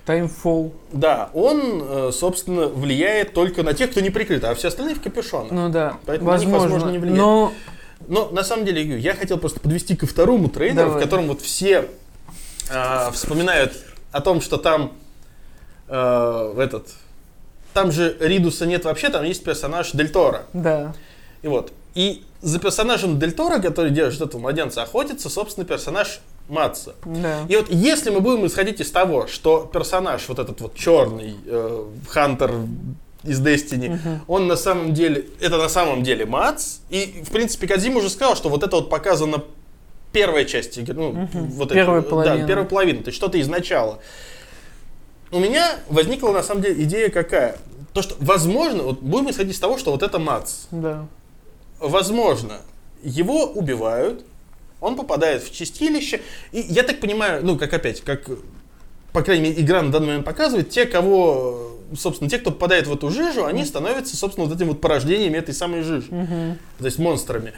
[0.05, 0.74] Таймфол.
[0.93, 5.01] да, он, э, собственно, влияет только на тех, кто не прикрыт, а все остальные в
[5.01, 5.51] капюшонах.
[5.53, 6.68] Ну да, Поэтому на них, возможно.
[6.74, 7.18] возможно, не влияет.
[7.18, 7.53] Но
[8.09, 11.01] Но на самом деле, Ю, я хотел просто подвести ко второму трейлеру, Давай.
[11.01, 11.89] в котором вот все
[12.70, 13.72] а, вспоминают
[14.12, 14.93] о том, что там
[15.89, 16.89] а, этот.
[17.77, 20.47] Там же Ридуса нет вообще, там есть персонаж Дель Торо.
[20.55, 20.95] да.
[21.43, 21.72] И вот.
[21.95, 26.95] И за персонажем Дель Торо, который держит этого младенца, охотится, собственно, персонаж Матса.
[27.05, 27.41] Да.
[27.51, 31.85] И вот если мы будем исходить из того, что персонаж, вот этот вот черный э,
[32.09, 32.53] Хантер
[33.24, 34.20] из Destiny, Мгм.
[34.27, 38.37] он на самом деле, это на самом деле Мац, и в принципе Кадзим уже сказал,
[38.37, 39.45] что вот это вот показано
[40.12, 41.47] первая часть игры, ну, Мгм.
[41.51, 42.39] вот Первая это, половина.
[42.39, 43.99] Да, первая половина, то есть что-то из начала.
[45.33, 47.57] У меня возникла на самом деле идея какая?
[47.93, 50.66] То, что, возможно, вот будем исходить из того, что вот это Мац.
[50.70, 51.07] Да.
[51.81, 52.61] Возможно,
[53.03, 54.24] его убивают,
[54.81, 56.20] он попадает в чистилище,
[56.53, 58.29] и я так понимаю, ну, как опять, как,
[59.12, 62.93] по крайней мере, игра на данный момент показывает, те, кого, собственно, те, кто попадает в
[62.95, 66.59] эту жижу, они становятся, собственно, вот этим вот порождениями этой самой жижи, Мгм.
[66.79, 67.53] то есть монстрами.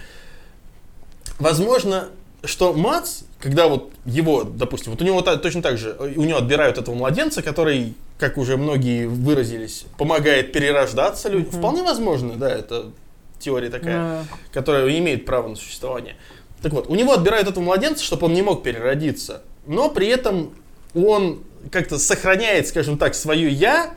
[1.38, 2.08] Возможно,
[2.44, 6.78] что Мац, когда вот его, допустим, вот у него точно так же, у него отбирают
[6.78, 11.50] этого младенца, который, как уже многие выразились, помогает перерождаться людям.
[11.50, 12.90] Вполне возможно, да, это
[13.38, 14.24] теория такая Да.
[14.52, 16.16] которая имеет право на существование.
[16.62, 20.52] Так вот, у него отбирают этого младенца, чтобы он не мог переродиться, но при этом
[20.94, 23.94] он как-то сохраняет, скажем так, свое я,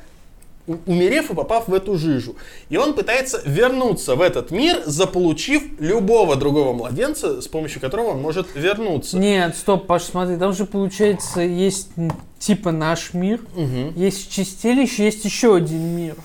[0.86, 2.36] умерев и попав в эту жижу.
[2.70, 8.22] И он пытается вернуться в этот мир, заполучив любого другого младенца, с помощью которого он
[8.22, 9.18] может вернуться.
[9.18, 11.90] Нет, стоп, Паш, смотри, там же получается есть
[12.40, 13.94] типа наш мир, Мгм.
[13.96, 16.16] есть чистилище, есть еще один мир.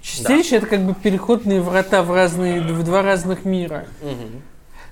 [0.00, 3.86] Чистилище это как бы переходные врата в разные, в два разных мира.
[4.02, 4.42] Мгм.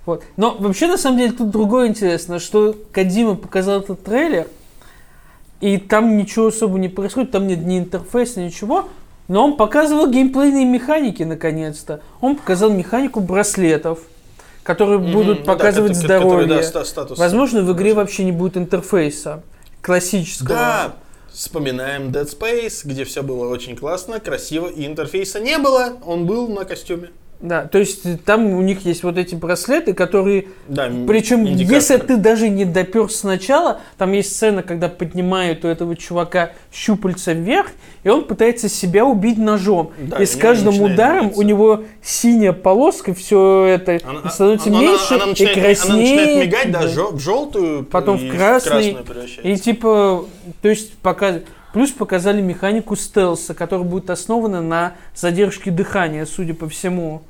[0.07, 0.23] Вот.
[0.37, 4.47] Но вообще, на самом деле, тут другое интересно, что Кадима показал этот трейлер,
[5.61, 8.89] и там ничего особо не происходит, там нет ни интерфейса, ничего,
[9.29, 12.01] но он показывал геймплейные механики, наконец-то.
[12.21, 14.01] Он показал механику браслетов,
[14.63, 15.13] которые Мгм.
[15.13, 16.47] будут Ну да, показывать который, здоровье.
[16.49, 17.19] да, ста- статус.
[17.19, 19.43] Возможно, в игре вообще не будет интерфейса
[19.83, 20.49] классического.
[20.49, 20.93] Да,
[21.33, 26.49] вспоминаем Dead Space, где все было очень классно, красиво, и интерфейса не было, он был
[26.49, 27.11] на костюме.
[27.43, 31.75] Да, то есть э, там у них есть вот эти браслеты, которые Да, Причем, индикатор.
[31.77, 37.33] если ты даже не допер сначала, там есть сцена, когда поднимают у этого чувака щупальца
[37.33, 37.69] вверх,
[38.05, 39.93] и он пытается себя убить ножом.
[39.99, 41.41] Да, и с каждым ударом двигаться.
[41.41, 45.93] у него синяя полоска, все это Она- становится она- меньше она начинает, и краснее.
[45.93, 47.07] Она начинает мигать, да, Да.
[47.11, 48.71] в желтую, Потом и в красный.
[48.71, 49.49] красную превращается.
[49.49, 50.27] И типа,
[50.61, 51.37] то есть пока...
[51.73, 57.23] Плюс показали механику стелса, которая будет основана на задержке дыхания, судя по всему.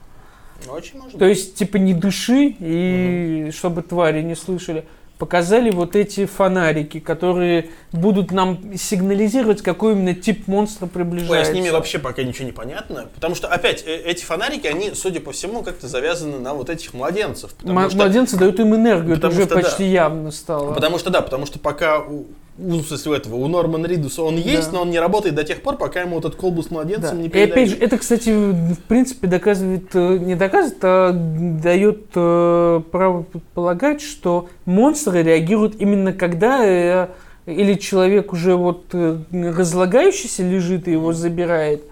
[0.68, 4.84] Очень может То есть, типа, не дыши, и чтобы твари не слышали.
[5.18, 11.52] показали вот эти фонарики, которые будут нам сигнализировать, какой именно тип монстра Ой, а приближается.
[11.52, 13.06] с ними вообще пока ничего не понятно.
[13.14, 16.94] Потому что, опять, э, эти фонарики, они, судя по всему, как-то завязаны на вот этих
[16.94, 17.54] младенцев.
[17.64, 19.60] М- что- Младенцы дают им энергию, это Потому уже что да.
[19.60, 20.72] почти явно стало.
[20.72, 22.24] Потому что да, потому что пока у,
[22.60, 24.76] у, в смысле, у этого, у Нормана Ридуса он есть, Да.
[24.76, 26.74] но он не работает до тех пор, пока ему этот колбус с Да.
[26.76, 32.06] младенцем не И опять же, это, кстати, в принципе, доказывает, э, не доказывает, а дает
[32.14, 37.08] э, право предполагать, что монстры реагируют именно когда э,
[37.46, 41.82] или человек уже вот э, разлагающийся лежит и его забирает,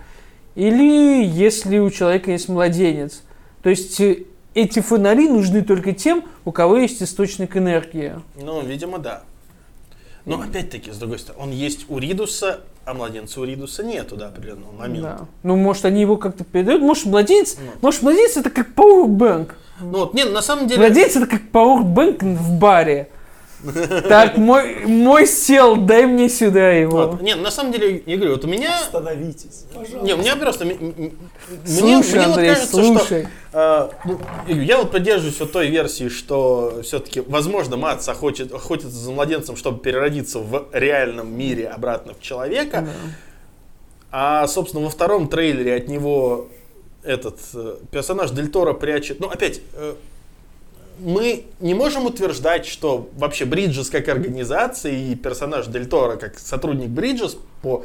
[0.55, 3.23] или если у человека есть младенец.
[3.63, 4.01] То есть
[4.55, 8.15] эти фонари нужны только тем, у кого есть источник энергии.
[8.41, 9.23] Ну, видимо, да.
[10.29, 14.29] Но опять-таки, с другой стороны, он есть у Ридуса, а младенца у Ридуса нету до
[14.29, 15.17] определенного момента.
[15.21, 15.27] Да.
[15.43, 16.83] Ну, может, они его как-то передают.
[16.83, 17.73] Может, младенец, Ну.
[17.83, 19.53] может, младенец это как Powerbank.
[19.81, 20.81] Ну вот, нет, на самом деле...
[20.81, 23.09] Младенец это как пауэрбэнк в баре.
[24.09, 27.09] Так, мой, мой сел, дай мне сюда его.
[27.09, 28.81] Вот, нет, на самом деле, я говорю, вот у меня...
[28.81, 29.99] Остановитесь, пожалуйста.
[29.99, 30.65] Не, у меня просто...
[30.65, 31.13] Мне,
[31.65, 33.23] Слушай, мне вот Андрей, кажется, слушай.
[33.23, 33.31] что...
[33.53, 38.53] а, ну, я говорю, я вот поддерживаюсь вот той версии, что все-таки, возможно, Матс охотит,
[38.53, 42.89] охотится за младенцем, чтобы переродиться в реальном мире обратно в человека.
[44.11, 46.49] А, собственно, во втором трейлере от него
[47.03, 49.21] этот э, персонаж Дель Торо прячет...
[49.21, 49.95] Ну, опять, э,
[51.01, 56.89] мы не можем утверждать, что вообще Бриджес как организация и персонаж Дель Торо как сотрудник
[56.89, 57.85] Бриджес по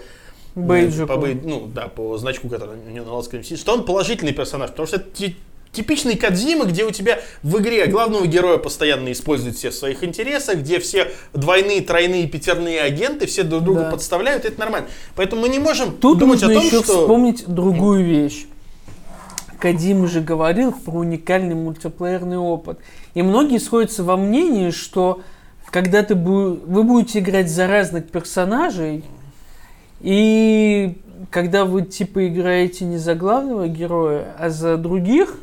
[0.55, 1.07] Бейджику.
[1.07, 4.69] по, ну, да, по значку, который у него на ласковом висит, что он положительный персонаж,
[4.69, 5.35] потому что это ти-
[5.71, 10.57] типичный Кадзима, где у тебя в игре главного героя постоянно используют все в своих интересах,
[10.59, 13.89] где все двойные, тройные, пятерные агенты, все друг друга Да.
[13.91, 14.87] подставляют, это нормально.
[15.15, 17.01] Поэтому мы не можем Тут думать о том, еще что...
[17.01, 18.45] вспомнить другую вещь.
[19.59, 22.79] Кадим же говорил про уникальный мультиплеерный опыт.
[23.13, 25.21] И многие сходятся во мнении, что
[25.71, 29.03] когда ты бу- вы будете играть за разных персонажей,
[30.01, 30.97] и
[31.29, 35.37] когда вы типа играете не за главного героя, а за других,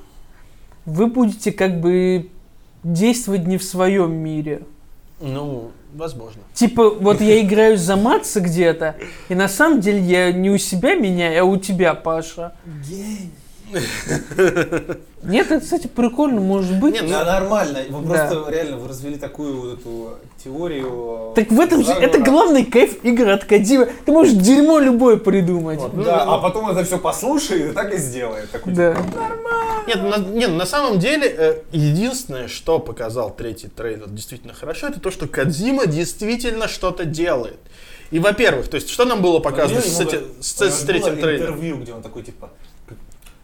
[0.84, 2.28] вы будете как бы
[2.84, 4.62] действовать не в своем мире.
[5.20, 6.40] Ну, возможно.
[6.54, 8.96] Типа, вот я играю за Матса где-то,
[9.28, 12.54] и на самом деле я не у себя меняю, а у тебя, Паша.
[12.88, 13.30] Гей.
[15.22, 16.94] Нет, это, кстати, прикольно, может быть.
[16.94, 17.80] Не, ну, Да, нормально.
[17.90, 18.26] Вы Да.
[18.26, 21.32] просто реально вы развели такую вот эту теорию.
[21.34, 23.86] Так в этом же, это главный кайф игр от Кадима.
[24.06, 25.78] Ты можешь дерьмо любое придумать.
[25.78, 25.92] Вот.
[25.94, 28.50] Ну, Да, ну, а потом это все послушает и так и сделает.
[28.50, 28.96] Такой, Да.
[29.86, 35.00] Нет, на, нет, на самом деле, э, единственное, что показал третий трейлер действительно хорошо, это
[35.00, 37.58] то, что Кадзима действительно что-то делает.
[38.10, 41.54] И, во-первых, то есть, что нам было показано с, эти- с- с него третьим трейлером?
[41.54, 42.69] интервью, где он такой, типа, «Как-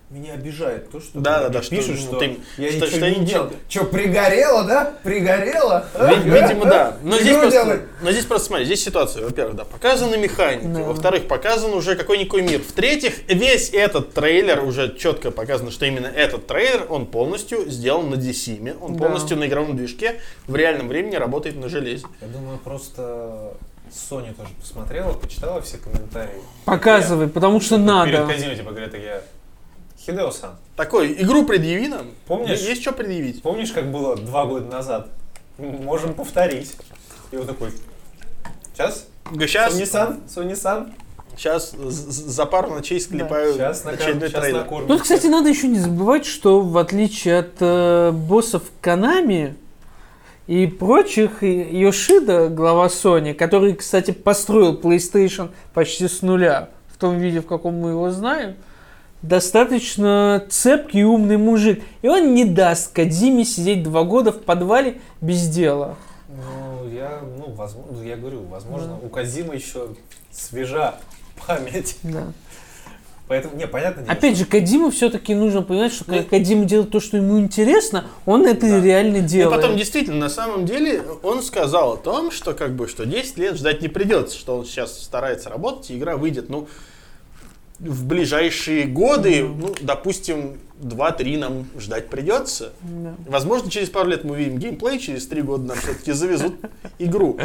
[0.09, 2.87] меня обижает то, что Да, да, да, что, пишут, ну, что, ты- я что- ничего
[2.87, 3.51] что я не делал.
[3.69, 4.95] Че, пригорело, да?
[5.03, 5.85] Пригорело?
[5.95, 6.15] А?
[6.15, 6.97] Ви- Видимо, да.
[7.03, 9.25] Но здесь, просто, но здесь просто смотри, здесь ситуация.
[9.25, 10.65] Во-первых, да, показаны механики.
[10.67, 10.83] Да.
[10.85, 12.61] Во-вторых, показан уже какой-никакой мир.
[12.61, 18.17] В-третьих, весь этот трейлер, уже четко показано, что именно этот трейлер, он полностью сделан на
[18.17, 18.77] Десиме.
[18.81, 19.05] Он Да.
[19.05, 22.07] полностью на игровом движке в реальном времени работает на железе.
[22.21, 23.55] Я думаю, просто
[23.91, 26.43] Sony тоже посмотрела, почитала все комментарии.
[26.65, 28.27] Показывай, потому что Перед надо.
[28.33, 29.21] Казино, типа, говорят, я...
[30.07, 32.07] Хидео-сан, Такой, игру предъяви нам.
[32.27, 32.61] Помнишь?
[32.61, 33.43] Есть что предъявить.
[33.43, 35.09] помнишь, как было два года назад?
[35.59, 36.77] Можем повторить.
[37.33, 37.73] И вот такой,
[38.73, 39.07] сейчас?
[39.33, 40.21] Сейчас, Sony-сан?
[40.29, 40.93] Sony-сан?
[41.37, 44.59] сейчас за пару ночей склепаю Сейчас, очередной трейлер.
[44.61, 44.89] накормим.
[44.89, 49.55] Тут, кстати, надо еще не забывать, что в отличие от э, боссов Konami
[50.47, 57.19] и прочих, и Йошида, глава Sony, который, кстати, построил PlayStation почти с нуля, в том
[57.19, 58.57] виде, в каком мы его знаем,
[59.23, 61.83] достаточно цепкий и умный мужик.
[62.03, 65.97] И он не даст Кадзиме сидеть два года в подвале без дела.
[66.29, 69.89] Ну, я, ну, возможно, я говорю, возможно, у Казима еще
[70.31, 70.97] свежа
[71.47, 71.97] память.
[72.03, 72.25] Да.
[73.29, 74.03] Поэтому, не, понятно.
[74.03, 77.41] дело, Опять же, Кадиму все-таки нужно понимать, что когда Ну, Кадима делает то, что ему
[77.41, 78.81] интересно, он это Да.
[78.81, 79.61] реально И делает.
[79.61, 83.57] потом, действительно, на самом деле, он сказал о том, что как бы, что 10 лет
[83.57, 86.69] ждать не придется, что он сейчас старается работать, и игра выйдет, ну,
[87.79, 92.73] в ближайшие годы, ну, допустим, 2-3 нам ждать придется.
[92.83, 93.15] Да.
[93.27, 96.55] Возможно, через пару лет мы увидим геймплей, через 3 года нам все-таки завезут
[96.99, 97.39] игру.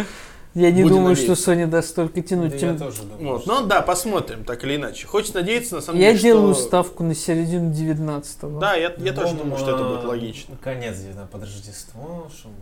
[0.54, 1.42] Я не Будем думаю, надеяться.
[1.42, 2.52] что Sony даст столько тянуть.
[2.52, 3.34] Да Тем- я тоже думаю.
[3.36, 3.44] Вот.
[3.44, 5.08] что- Ну да, посмотрим, так или иначе.
[5.08, 6.64] Хочется надеяться, на самом Я деле, делаю что...
[6.64, 8.60] ставку на середину 19-го.
[8.60, 10.56] Да, я, я тоже Ну, думаю, что это будет логично.
[10.62, 12.56] Конец где-то под Рождество, шума.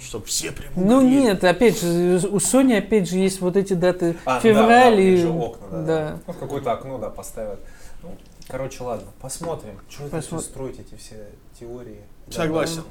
[0.00, 1.10] Чтобы все прям Ну угорели.
[1.22, 5.02] нет, опять же, у Sony опять же есть вот эти даты А, февраль да, да,
[5.02, 5.24] и...
[5.26, 5.82] окна, да.
[5.82, 6.18] да.
[6.26, 7.58] Ну, в какое-то окно, да, поставят.
[8.02, 9.80] Ну, короче, ладно, посмотрим.
[9.90, 10.48] Что это все Посмотрим.
[10.50, 11.16] строить, эти все
[11.58, 12.00] теории.
[12.30, 12.84] Согласен.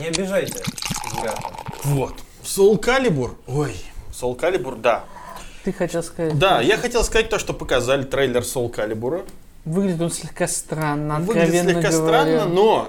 [0.00, 0.60] Не обижайте
[1.16, 1.40] ребята.
[1.84, 2.14] Вот.
[2.42, 3.32] Soul Calibur.
[3.46, 3.74] Ой,
[4.12, 5.04] Soul Calibur, да.
[5.64, 6.38] Ты хотел сказать?
[6.38, 9.24] Да, я хотел сказать то, что показали трейлер Soul Calibur.
[9.64, 11.92] Выглядит он слегка странно, Выглядит слегка говоря.
[11.92, 12.88] странно, но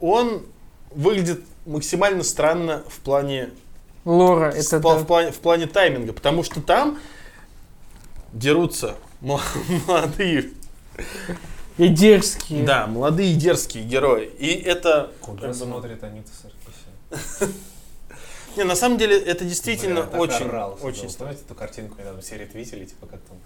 [0.00, 0.42] он
[0.90, 3.50] выглядит максимально странно в плане,
[4.04, 4.98] Лора, в, это пла- да.
[4.98, 6.98] в плане, в плане тайминга, потому что там
[8.32, 9.40] дерутся мол-
[9.86, 10.50] молодые,
[11.78, 12.64] И дерзкие.
[12.64, 14.26] да, молодые дерзкие герои.
[14.38, 17.52] И это, Куда смотрит Анита Саркисян?
[18.56, 22.24] не, на самом деле, это действительно Бля, очень, орал, очень Знаете эту картинку недавно в
[22.24, 23.36] серии твитили, типа как там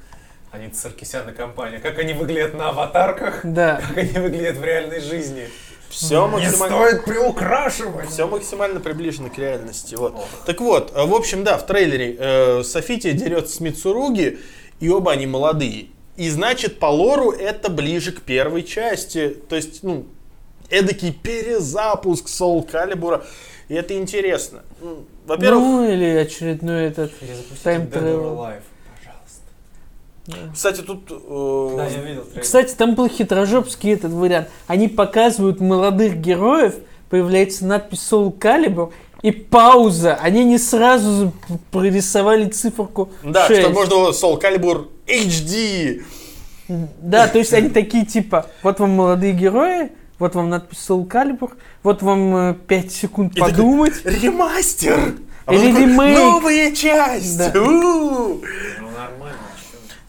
[0.53, 3.81] Анита Саркисян и компания, как они выглядят на аватарках, Да.
[3.89, 5.49] как они выглядят в реальной жизни.
[5.91, 6.77] Все Не максимально...
[6.77, 8.11] стоит приукрашивать!
[8.11, 9.97] Все максимально приближено к реальности.
[9.97, 10.15] Вот.
[10.15, 10.27] Ох.
[10.47, 14.39] Так вот, э, в общем, да, в трейлере э, Софития дерется с Мицуруги,
[14.79, 15.89] и оба они молодые.
[16.17, 19.37] И значит, по лору это ближе к первой части.
[19.49, 20.07] То есть, ну,
[20.69, 23.25] эдакий перезапуск Soul Calibur.
[23.69, 24.63] И это интересно.
[25.27, 27.71] Во-первых, Ну или очередной этот Перезапустите
[30.53, 31.11] кстати, тут...
[31.11, 32.43] э, Да, я видел трейлер.
[32.43, 34.49] Кстати, там был хитрожопский этот вариант.
[34.67, 36.75] Они показывают молодых героев,
[37.09, 40.15] появляется надпись Soul Calibur, и пауза.
[40.15, 41.33] Они не сразу
[41.71, 43.61] прорисовали циферку да, 6.
[43.61, 46.03] что можно было Soul Calibur HD.
[46.69, 51.51] Да, то есть они такие типа, вот вам молодые герои, вот вам надпись Soul Calibur,
[51.83, 53.95] вот вам 5 секунд И такой, подумать.
[54.05, 55.15] Ремастер!
[55.47, 56.17] А Или ремейк.
[56.17, 57.39] Новая часть!
[57.39, 57.51] Да.
[57.55, 58.49] Ну чё.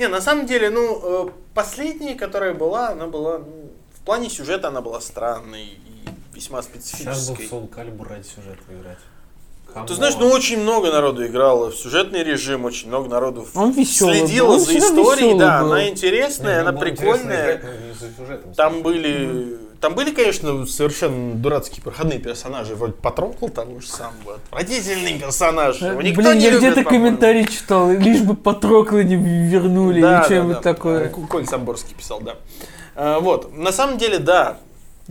[0.02, 4.70] Не, на самом деле, ну, э, последняя, которая была, она была, ну, в плане сюжета
[4.70, 7.46] она была странной и весьма Сейчас бы в специфической.
[7.46, 8.98] Soul Calibur ради сюжета играть.
[9.68, 9.88] Ты Come on.
[9.90, 14.48] знаешь, ну очень много народу играло в сюжетный режим, очень много народу Он веселый следило
[14.56, 15.68] был, за историей, да, был.
[15.68, 17.58] она Не, интересная, мне она было интересно прикольная.
[17.58, 18.54] играть, не.
[18.56, 25.20] Там были, там были, конечно, совершенно дурацкие проходные персонажи, вроде Патрокл того же самого, отвратительный
[25.20, 30.08] персонаж, его никто Блин, не я где-то комментарий читал, лишь бы Патрокла не вернули Да,
[30.10, 30.62] или да, что-нибудь да.
[30.62, 31.10] такое.
[31.10, 32.36] Ку- Коль Самборский писал, да.
[32.96, 34.60] А, Вот, на самом деле, да,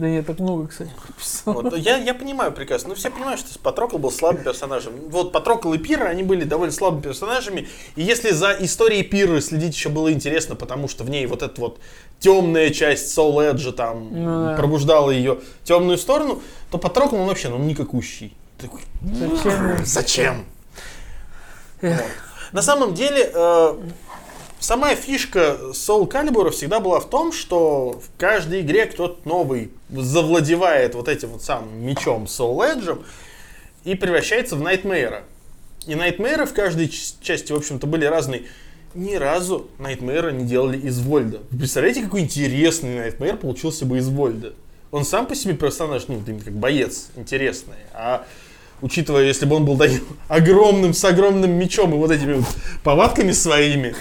[0.01, 0.91] Да я так много, кстати.
[1.45, 2.89] Вот, я, я понимаю прекрасно.
[2.91, 4.95] Ну, все понимают, что Патрокл был слабым персонажем.
[5.09, 7.69] Вот Патрокл и Пира, они были довольно слабыми персонажами.
[7.97, 11.61] И если за историей Пиры следить еще было интересно, потому что в ней вот эта
[11.61, 11.81] вот
[12.19, 14.57] темная часть Soul Edge там Ну да.
[14.57, 16.41] пробуждала ее темную сторону,
[16.71, 18.35] то Патрокл, он вообще, ну, никакущий.
[18.57, 19.85] Такой, Зачем?
[19.85, 20.45] Зачем?
[21.83, 22.01] Эх.
[22.53, 23.75] На самом деле, э,
[24.61, 30.95] сама фишка Soul Calibur всегда была в том, что в каждой игре кто-то новый завладевает
[30.95, 33.03] вот этим вот самым мечом Soul Edge
[33.85, 35.25] и превращается в Найтмейра.
[35.87, 38.45] И Найтмейры в каждой части, в общем-то, были разные.
[38.95, 41.41] Ни разу Найтмейра не делали из Вольда.
[41.51, 44.53] Представляете, какой интересный Найтмейр получился бы из Вольда?
[44.91, 47.77] Он сам по себе персонаж, ну, как боец, интересный.
[47.93, 48.27] А
[48.83, 49.81] учитывая, если бы он был
[50.29, 52.47] огромным, с огромным мечом и вот этими вот
[52.83, 53.95] повадками своими.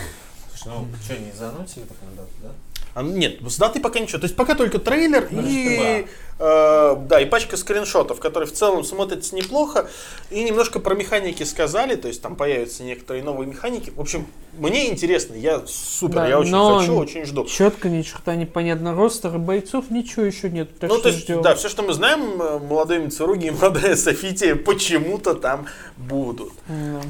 [0.61, 2.49] Слушай, ну что, не заносили так на дату, да?
[2.95, 4.19] А, нет, с датой пока ничего.
[4.19, 6.07] То есть пока только трейлер Ну, и,
[6.39, 9.87] э, да, и пачка скриншотов, которые в целом смотрятся неплохо.
[10.31, 13.91] И немножко про механики сказали, то есть там появятся некоторые новые механики.
[13.91, 17.45] В общем, мне интересно, я супер, Да, я очень но хочу, очень жду.
[17.45, 18.95] Четко, ни черта непонятно.
[18.95, 20.77] Ростера бойцов ничего еще нет.
[20.79, 21.41] Так ну, что то есть, ждем.
[21.41, 26.53] да, все, что мы знаем, э, молодые Мицуруги и молодая Софития почему-то там будут.
[26.67, 27.01] Да.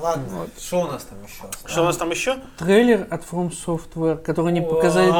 [0.00, 1.42] Ладно, что у нас там еще?
[1.66, 2.36] Что у нас там еще?
[2.58, 5.10] Трейлер от From Software, который не показали.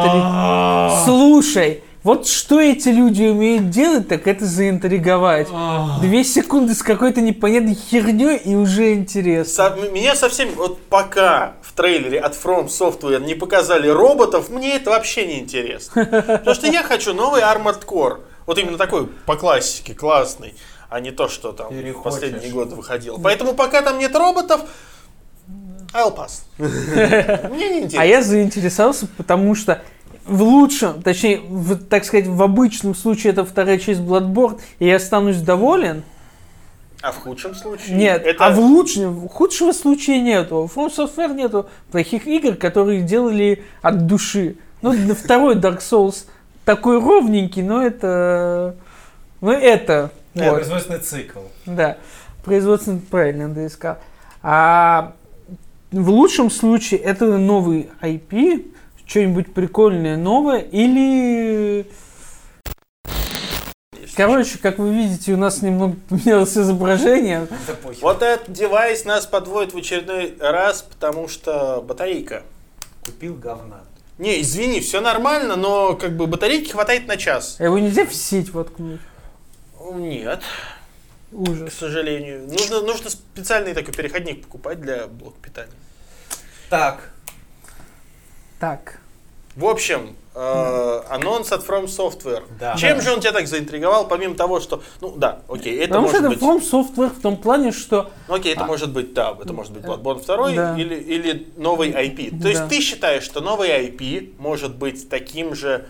[1.05, 5.49] Слушай, вот что эти люди умеют делать, так это заинтриговать.
[6.01, 9.71] Две секунды с какой-то непонятной херней и уже интересно.
[9.71, 14.91] Со- меня совсем, вот пока в трейлере от From Software не показали роботов, мне это
[14.91, 16.05] вообще не интересно.
[16.27, 18.21] Потому что я хочу новый Armored Core.
[18.47, 20.55] Вот именно такой, по классике, классный,
[20.89, 22.55] а не то, что там в последние хочешь.
[22.55, 23.19] годы выходило.
[23.19, 24.63] Поэтому пока там нет роботов,
[25.93, 26.43] I'll pass.
[26.59, 28.03] Мне не интересно.
[28.03, 29.83] А я заинтересовался, потому что
[30.27, 34.97] в лучшем, точнее, в, так сказать, в обычном случае это вторая часть Bloodborne, и я
[34.97, 36.03] останусь доволен.
[37.03, 37.97] А в худшем случае?
[37.97, 38.47] Нет, это...
[38.47, 40.67] а в лучшем, худшего случая нету.
[40.67, 44.57] В From Software нету плохих игр, которые делали от души.
[44.83, 46.25] Ну, второй Dark Souls
[46.65, 48.77] такой ровненький, но это...
[49.41, 50.11] Ну, это...
[50.37, 50.57] Да, вот.
[50.57, 51.41] производственный цикл.
[51.65, 51.97] Да,
[52.45, 53.97] производственно правильно ты искал.
[54.43, 55.15] А
[55.91, 58.71] в лучшем случае это новый IP,
[59.07, 61.87] что-нибудь прикольное новое, или...
[64.15, 67.49] Короче, как вы видите, у нас немного поменялось изображение.
[67.51, 67.75] Да.
[68.03, 72.43] Вот этот девайс нас подводит в очередной раз, потому что батарейка.
[73.07, 73.81] Купил говна.
[74.19, 77.57] Не, извини, все нормально, но как бы батарейки хватает на час.
[77.59, 79.01] А Его нельзя в сеть воткнуть.
[79.95, 80.43] Нет,
[81.31, 81.75] к Ужас.
[81.75, 82.47] сожалению.
[82.49, 85.73] Нужно, нужно специальный такой переходник покупать для блока питания.
[86.71, 87.11] Так,
[88.59, 88.99] Так.
[89.55, 92.43] В общем, э, анонс от From Software.
[92.61, 92.77] Да.
[92.77, 93.05] Чем Да.
[93.05, 96.39] же он тебя так заинтриговал, помимо того, что, ну да, окей, это Потому что может
[96.39, 98.67] это быть, From Software в том плане, что ну, окей, это А.
[98.67, 100.77] может быть, да, это может быть Э, Bloodborne 2 да.
[100.79, 102.31] или, или новый IP.
[102.33, 102.49] То Да.
[102.51, 105.87] есть ты считаешь, что новый IP может быть таким же,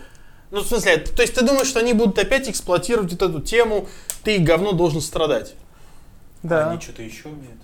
[0.51, 3.87] ну в смысле, то есть ты думаешь, что они будут опять эксплуатировать вот эту тему,
[4.23, 5.55] ты говно должен страдать.
[6.43, 6.71] да.
[6.71, 7.57] они что-то еще умеют.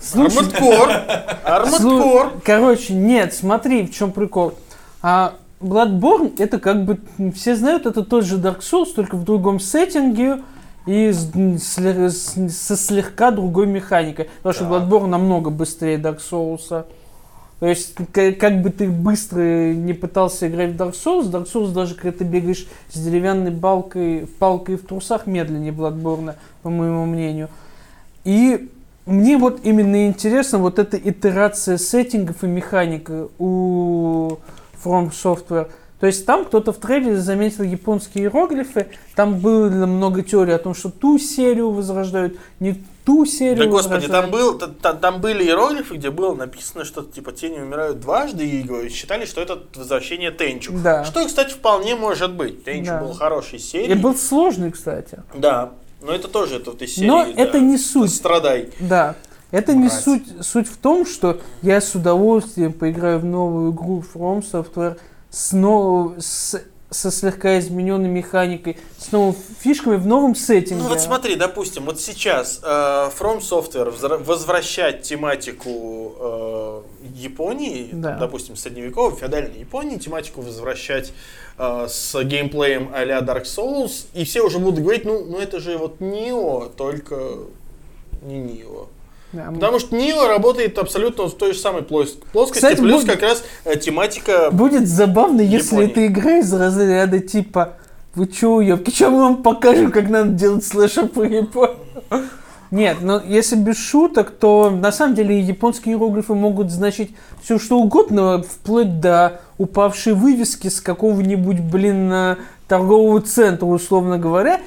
[0.00, 0.90] Слушай, Армадкор,
[1.44, 2.32] Армадкор.
[2.44, 4.54] Короче, нет, смотри, в чем прикол.
[5.00, 6.98] А Bloodborne, это как бы,
[7.34, 10.42] все знают, это тот же Dark Souls, только в другом сеттинге
[10.86, 14.28] и с- с- со слегка другой механикой.
[14.42, 14.72] Потому что Так.
[14.88, 16.84] Bloodborne намного быстрее Dark Souls.
[17.62, 21.72] То есть, к- как бы ты быстро не пытался играть в Dark Souls, Dark Souls
[21.72, 26.34] даже когда ты бегаешь с деревянной балкой, палкой в трусах, медленнее Bloodborne,
[26.64, 27.50] по моему мнению.
[28.24, 28.68] И
[29.06, 34.38] мне вот именно интересно вот эта итерация сеттингов и механика у
[34.82, 35.68] From Software.
[36.02, 40.74] То есть там кто-то в трейлере заметил японские иероглифы, там было много теорий о том,
[40.74, 42.74] что ту серию возрождают, не
[43.04, 44.24] ту серию Да господи, возрождают.
[44.24, 48.44] там, был, та- та- там были иероглифы, где было написано что-то типа тени умирают дважды,
[48.44, 50.72] и считали, что это возвращение Тенчу.
[50.82, 51.04] Да.
[51.04, 52.64] Что, кстати, вполне может быть.
[52.64, 53.00] Тенчу Да.
[53.02, 53.94] был хороший И серий.
[53.94, 55.22] был сложный, кстати.
[55.36, 55.70] Да.
[56.02, 57.06] Но это тоже это вот из серии.
[57.06, 58.12] Но да, это не суть.
[58.12, 58.70] Страдай.
[58.80, 59.14] Да.
[59.52, 60.02] Это не Мразь.
[60.02, 60.24] суть.
[60.40, 64.96] Суть в том, что я с удовольствием поиграю в новую игру From Software
[65.32, 70.82] с, но- с- со слегка измененной механикой, с новыми фишками в новом сеттинге.
[70.82, 73.90] Ну вот смотри, допустим, вот сейчас э, From Software
[74.22, 76.82] возвращать тематику э,
[77.14, 78.18] Японии, Да.
[78.18, 81.14] допустим, средневековой, феодальной Японии, тематику возвращать
[81.56, 85.78] э, с геймплеем а-ля Dark Souls, и все уже будут говорить, ну, ну это же
[85.78, 87.16] вот Нио, только
[88.20, 88.88] не Нио.
[89.32, 93.14] Да, Потому что Нио работает абсолютно в той же самой плос- плоскости, Кстати, плюс будет-
[93.14, 94.50] как раз э, тематика...
[94.52, 95.90] Будет забавно, если Японии.
[95.90, 97.74] эта игра из разряда типа
[98.14, 101.76] Вы чё, уёбки, чё мы вам покажем, как надо делать слэшер по Японии?
[102.70, 107.10] Нет, но если без шуток, то на самом деле японские иероглифы могут значить
[107.42, 112.36] все что угодно, вплоть до упавшей вывески с какого-нибудь, блин, э,
[112.68, 114.60] торгового центра, условно говоря.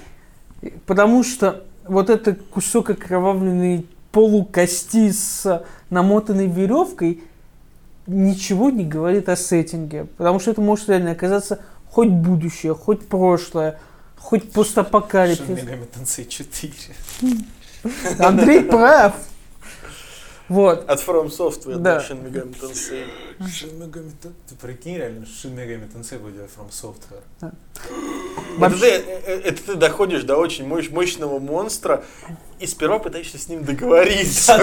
[0.86, 3.86] Потому что вот этот кусок окровавленной
[4.16, 7.22] полукости с намотанной веревкой
[8.07, 10.05] ничего не говорит о сеттинге.
[10.16, 11.59] Потому что это может реально оказаться
[11.89, 13.78] хоть будущее, хоть прошлое,
[14.18, 15.59] хоть постапокалипсис.
[15.93, 16.74] Tensei 4.
[18.20, 19.16] Андрей прав.
[20.47, 20.87] Вот.
[20.87, 21.95] От From Software, Да.
[21.95, 23.05] да, Shin Megami Tensei.
[23.39, 24.33] Shin Megami Tensei.
[24.47, 27.23] Ты прикинь, реально, Shin Megami Tensei будет делать From Software.
[27.41, 27.51] Это
[28.59, 32.03] Вообще- ты, э, э, это ты доходишь до очень мощ- мощного монстра
[32.59, 34.53] и сперва пытаешься с ним договориться.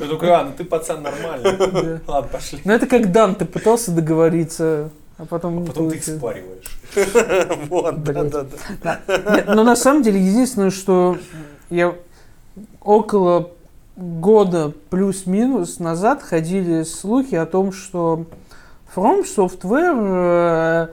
[0.00, 1.56] Я такой, а, ну ты пацан нормальный.
[1.56, 2.00] Да.
[2.06, 2.60] Ладно, пошли.
[2.64, 6.64] Ну это как Дан, ты пытался договориться, а потом не Потом ты их получилось.
[7.68, 8.30] Вот, спариваешь.
[8.32, 8.44] да,
[8.82, 9.54] да, да.
[9.54, 11.16] Но на самом деле единственное, что
[11.70, 11.94] я
[12.84, 13.50] около
[13.96, 18.26] года плюс-минус назад ходили слухи о том, что
[18.94, 20.88] From Software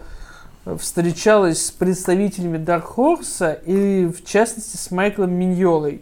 [0.65, 6.01] э, встречалась с представителями Dark Horse и в частности с Майклом Миньолой.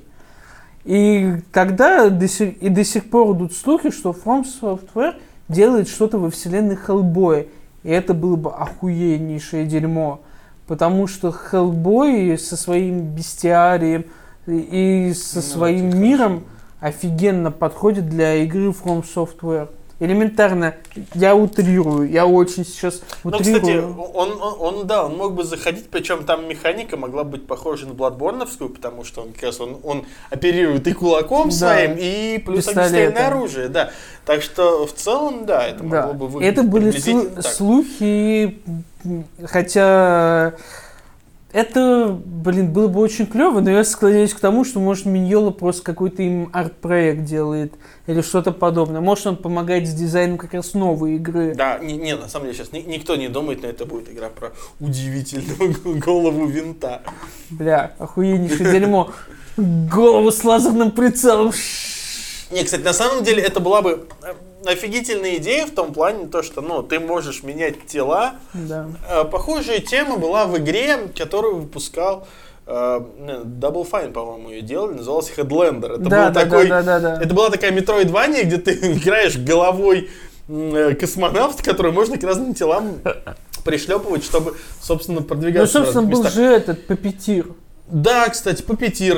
[0.84, 5.16] И тогда до сих, и до сих пор идут слухи, что From Software
[5.48, 7.48] делает что-то во вселенной Хеллбоя.
[7.84, 10.22] И это было бы охуеннейшее дерьмо.
[10.66, 14.06] Потому что Хеллбой со своим бестиарием
[14.48, 16.44] и со Ну, своим миром
[16.80, 19.70] офигенно подходит для игры From Software.
[20.00, 20.76] Элементарно,
[21.16, 23.62] я утрирую, я очень сейчас Ну, утрирую.
[23.62, 23.78] кстати,
[24.14, 27.96] он, он, он, да, он мог бы заходить, причем там механика могла быть похожа на
[27.96, 31.56] Бладборновскую, потому что он как раз он, он оперирует и кулаком Да.
[31.56, 33.90] своим, и плюс огнестрельное оружие, да.
[34.24, 36.02] Так что в целом, да, это Да.
[36.06, 37.46] могло бы выглядеть Это были слу- так.
[37.48, 38.60] слухи,
[39.46, 40.54] хотя
[41.54, 45.82] это, блин, было бы очень клево, но я склоняюсь к тому, что, может, Миньола просто
[45.84, 47.74] какой-то им арт-проект делает
[48.06, 49.00] или что-то подобное.
[49.00, 51.56] Может, он помогает с дизайном как раз новой игры.
[51.56, 54.30] Да, не, не, на самом деле сейчас ни- никто не думает, но это будет игра
[54.30, 57.02] про удивительную голову винта.
[57.50, 59.12] Бля, охуеннейшее дерьмо.
[59.56, 61.52] Голову с лазерным прицелом.
[62.52, 64.34] Не, кстати, на самом деле это была бы э,
[64.66, 68.36] офигительная идея в том плане, то, что ну, ты можешь менять тела.
[68.54, 68.88] Да.
[69.10, 72.28] Э, Похожая тема была в игре, которую выпускал
[72.66, 75.94] э, Double Fine, по-моему, ее делали, называлась Headlander.
[75.94, 77.24] Это Да, был да, такой, да, да, да, да.
[77.24, 80.10] Это была такая метроидвания, где ты играешь головой
[80.48, 82.96] э, космонавта, который можно к разным телам
[83.64, 87.48] пришлепывать, чтобы, собственно, Ну, продвигаться в собственно, был же этот Папетир.
[87.88, 89.18] Да, кстати, Папетир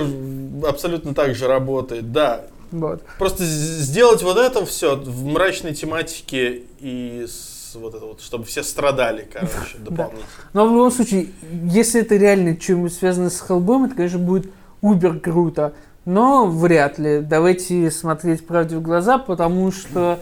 [0.67, 2.45] абсолютно так же работает, да.
[2.71, 3.03] Вот.
[3.17, 8.63] Просто сделать вот это все в мрачной тематике и с вот это вот, чтобы все
[8.63, 10.25] страдали, короче, дополнительно.
[10.53, 14.51] Но в любом случае, если это реально чем-нибудь связано с Хеллбоем, это, конечно, будет
[14.81, 15.73] убер круто.
[16.05, 17.19] Но вряд ли.
[17.19, 20.19] Давайте смотреть правде в глаза, потому что,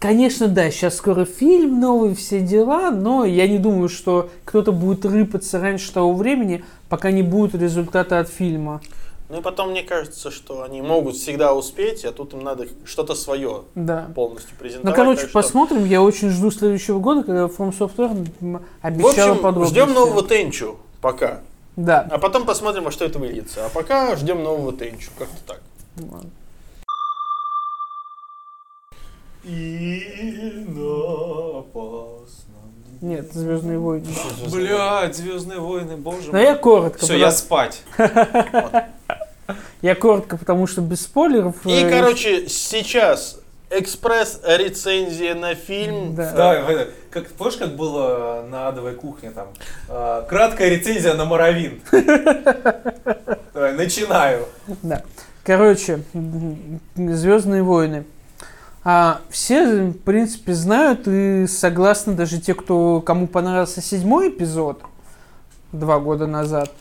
[0.00, 5.04] конечно, да, сейчас скоро фильм новый, все дела, но я не думаю, что кто-то будет
[5.04, 8.80] рыпаться раньше того времени, пока не будет результата от фильма.
[9.30, 13.14] Ну и потом мне кажется, что они могут всегда успеть, а тут им надо что-то
[13.14, 14.10] свое Да.
[14.14, 14.96] полностью Ну, презентовать.
[14.96, 15.84] короче, так что- посмотрим.
[15.84, 19.72] Я очень жду следующего года, когда From Software обещала общем, подробности.
[19.74, 21.40] ждем нового Тенчу пока.
[21.76, 22.06] Да.
[22.10, 23.64] А потом посмотрим, во что это выльется.
[23.66, 25.10] А пока ждем нового Тенчу.
[25.16, 25.60] Как-то так.
[26.10, 26.30] Ладно.
[33.00, 34.06] Нет, Звездные войны.
[34.52, 36.42] Блядь, Звездные войны, боже Но мой.
[36.42, 36.98] я коротко.
[37.00, 37.82] Все, я спать.
[39.82, 41.54] я коротко, потому что без спойлеров.
[41.66, 43.40] И, э, короче, сейчас
[43.70, 46.14] экспресс-рецензия на фильм.
[46.14, 46.32] Да.
[46.32, 49.48] Да, как, помнишь, как было на адовой кухне там?
[49.88, 51.80] а, краткая рецензия на Моровин.
[53.54, 54.46] Давай, начинаю.
[54.82, 55.02] Да.
[55.44, 56.02] Короче,
[56.94, 58.04] Звездные войны.
[58.82, 64.82] А, все, в принципе, знают и согласны даже те, кто кому понравился седьмой эпизод
[65.72, 66.72] два года назад,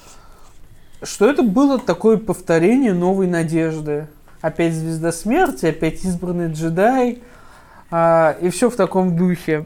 [1.02, 4.08] что это было такое повторение новой надежды.
[4.41, 7.22] Опять звезда смерти, опять избранный джедай,
[7.91, 9.66] а, и все в таком духе.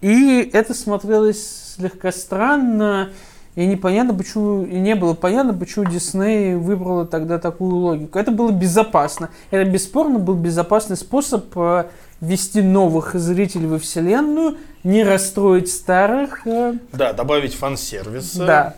[0.00, 3.10] И это смотрелось слегка странно,
[3.54, 8.18] и непонятно, почему, и не было понятно, почему Дисней выбрала тогда такую логику.
[8.18, 9.30] Это было безопасно.
[9.50, 11.86] Это бесспорно был безопасный способ э,
[12.20, 16.46] ввести новых зрителей во вселенную, не расстроить старых.
[16.46, 18.34] э, Да, добавить фан-сервис.
[18.36, 18.74] да,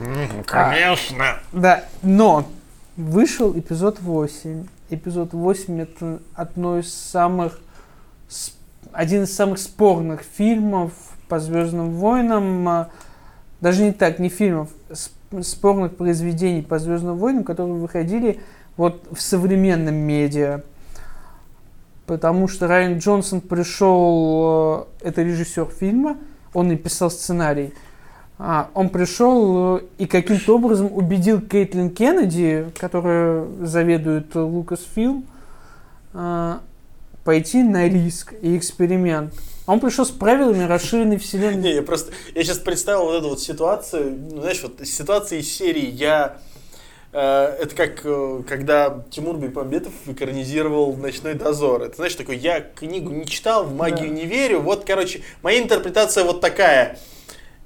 [0.00, 1.38] М, Конечно.
[1.52, 1.84] да.
[2.02, 2.44] Но
[2.96, 4.66] вышел эпизод 8.
[4.90, 7.60] Эпизод 8 это одно из самых
[8.92, 10.92] один из самых спорных фильмов
[11.28, 12.68] по Звездным войнам.
[12.68, 12.88] а,
[13.60, 14.70] Даже не так, не фильмов,
[15.42, 18.40] спорных произведений по Звездным войнам, которые выходили
[18.76, 20.62] вот в современном медиа.
[22.06, 26.16] Потому что Райан Джонсон пришел, э, это режиссер фильма,
[26.54, 27.74] он и писал сценарий.
[28.40, 35.26] А, он пришел э, и каким-то образом убедил Кейтлин Кеннеди, которая заведует Лукасфилм,
[36.14, 36.60] а,
[37.24, 39.34] пойти на риск и эксперимент.
[39.66, 41.60] Он пришел с правилами расширенной вселенной.
[41.60, 45.52] Не, я просто, я сейчас представил вот эту вот ситуацию, ну, знаешь, вот ситуация из
[45.52, 46.38] серии «Я...»
[47.12, 51.82] э, Это как, э, когда Тимур Бекмамбетов экранизировал «Ночной дозор».
[51.82, 54.14] Это, знаешь, такой, я книгу не читал, в магию Да.
[54.14, 54.60] не верю.
[54.60, 56.98] Вот, короче, моя интерпретация вот такая.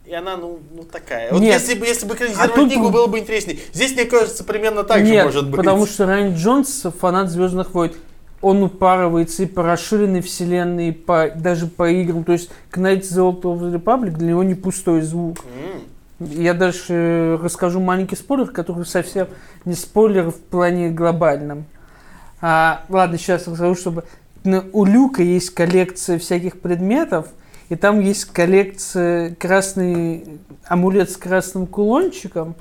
[0.05, 1.31] И она, ну, ну такая.
[1.33, 1.55] Вот Нет.
[1.61, 3.59] если бы, если бы экранизировали А тут- книгу, было бы интереснее.
[3.73, 5.57] Здесь, мне кажется, примерно так Нет, же может быть.
[5.57, 7.93] потому что Райан Джонс фанат Звездных войн.
[8.41, 12.25] Он упарывается и по расширенной вселенной, и по, даже по играм.
[12.25, 15.39] То есть Knights of the Old Republic для него не пустой звук.
[15.45, 15.83] М.
[16.33, 19.29] Я дальше э, расскажу маленький спойлер, который совсем
[19.65, 21.65] не спойлер в плане глобальном.
[22.41, 24.05] А, ладно, сейчас расскажу, чтобы...
[24.73, 27.29] У Люка есть коллекция всяких предметов,
[27.73, 32.55] и там есть коллекция красный амулет с красным кулончиком,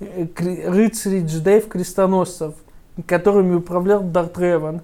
[0.00, 0.24] э,
[0.66, 2.54] рыцарей, джедаев, крестоносцев,
[3.06, 4.80] которыми управлял Дарт Реван.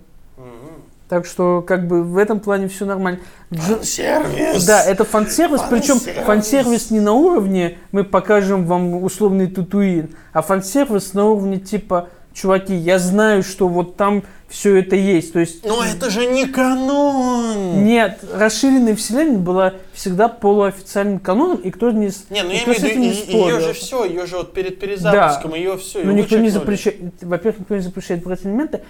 [1.09, 3.20] Так что, как бы, в этом плане все нормально.
[3.51, 4.66] Дж- Сервис.
[4.66, 6.26] да, это фан-сервис, причем Фан-сервис.
[6.26, 12.74] фан-сервис не на уровне мы покажем вам условный Татуин, а фан-сервис на уровне типа, чуваки,
[12.74, 15.33] я знаю, что вот там все это есть.
[15.33, 17.85] То есть Но это же не канон.
[17.85, 23.28] нет, расширенная вселенная была всегда полуофициальным каноном, и кто не Не, ну я имею в
[23.28, 26.03] виду, ее же все, ее же вот перед перезапуском, ее все.
[26.03, 28.81] Ну, никто не запрещает, во-первых, никто не запрещает брать элементы.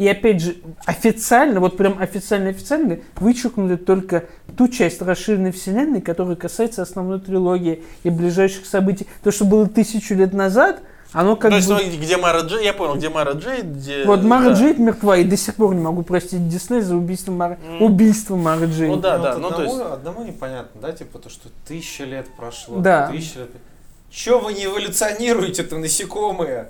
[0.00, 0.56] И опять же,
[0.86, 4.24] официально, вот прям официально-официально, вычеркнули только
[4.56, 9.06] ту часть расширенной вселенной, которая касается основной трилогии и ближайших событий.
[9.22, 10.80] То, что было тысячу лет назад,
[11.12, 11.74] оно как То есть, бы...
[11.74, 14.04] ну, где Мара Джей, я понял, где Мара Джей, где...
[14.04, 14.52] Вот Мара да.
[14.54, 17.82] Джейд мертва, и до сих пор не могу простить Дисней за убийство Мары, М.
[17.82, 18.90] убийство Мары Джейд.
[18.90, 19.92] Ну да, Ну, да, вот ну то одному, есть...
[19.92, 22.78] одному непонятно, да, типа то, что тысяча лет прошло.
[22.78, 23.08] Да.
[23.08, 23.50] Тысяча лет.
[24.12, 26.66] Че вы не эволюционируете-то, насекомые?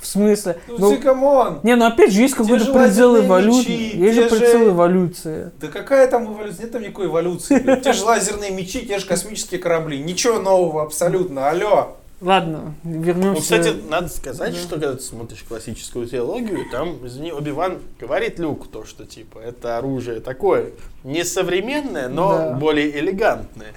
[0.00, 0.58] В смысле?
[0.66, 1.60] Ну, Ну, come on!
[1.62, 3.70] не, ну опять же, есть какой-то предел эволюции.
[3.70, 5.50] мечи, Есть же предел эволюции.
[5.60, 6.62] Да какая там эволюция?
[6.64, 7.80] Нет там никакой эволюции.
[7.80, 10.00] Те же лазерные мечи, те же космические корабли.
[10.00, 11.48] Ничего нового абсолютно.
[11.48, 11.96] Алло.
[12.20, 13.30] Ладно, вернемся.
[13.34, 14.58] Ну, кстати, надо сказать, Да.
[14.58, 19.78] что когда ты смотришь классическую теологию, там, извини, Оби-Ван говорит Люку то, что, типа, это
[19.78, 20.70] оружие такое,
[21.04, 22.52] не современное, но Да.
[22.54, 23.72] более элегантное.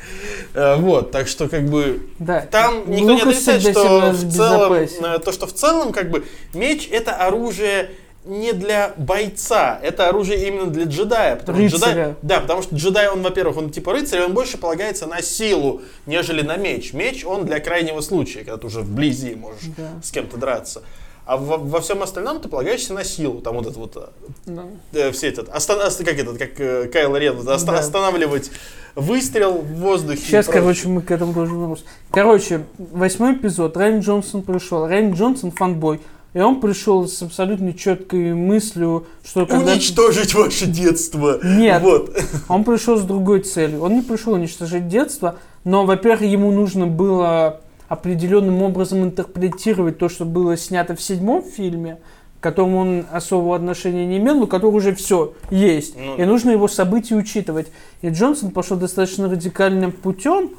[0.54, 2.42] Э, Вот, так что, как бы, да.
[2.52, 6.10] Там никто не Лукас отрицает, всегда что в целом, э, то, что в целом, как
[6.12, 7.92] бы, меч это оружие
[8.26, 11.36] не для бойца, это оружие именно для джедая.
[11.36, 11.80] Потому Рыцаря.
[11.92, 15.82] джедай, да, потому что джедай, он, во-первых, он типа рыцарь, он больше полагается на силу,
[16.06, 16.94] нежели на меч.
[16.94, 19.90] Меч, он для крайнего случая, когда ты уже вблизи можешь Да.
[20.04, 20.84] с кем-то драться.
[21.26, 23.40] А во, во всем остальном ты полагаешься на силу.
[23.40, 24.02] Там вот это вот э,
[24.46, 24.64] Да.
[24.92, 27.80] э, все этот, остан- ост- как этот, как э, Кайло Рен, оста- Да.
[27.80, 28.52] останавливать
[28.96, 30.22] выстрел в воздухе.
[30.22, 31.86] Сейчас, короче, мы к этому должны вернуться.
[32.12, 33.78] Короче, восьмой эпизод.
[33.78, 34.86] Райан Джонсон пришел.
[34.86, 36.02] Райан Джонсон фанбой.
[36.34, 39.74] И он пришел с абсолютно четкой мыслью, что когда...
[39.74, 41.40] Уничтожить ваше детство.
[41.44, 41.82] Нет.
[41.82, 42.18] Вот.
[42.48, 43.82] Он пришел с другой целью.
[43.82, 50.26] Он не пришел уничтожить детство, но, во-первых, ему нужно было определенным образом интерпретировать то, что
[50.26, 52.00] было снято в седьмом фильме,
[52.40, 55.96] к которому он особого отношения не имел, но который уже все есть.
[55.96, 56.16] Ну.
[56.18, 57.68] И нужно его события учитывать.
[58.02, 60.50] И Джонсон пошел достаточно радикальным путем.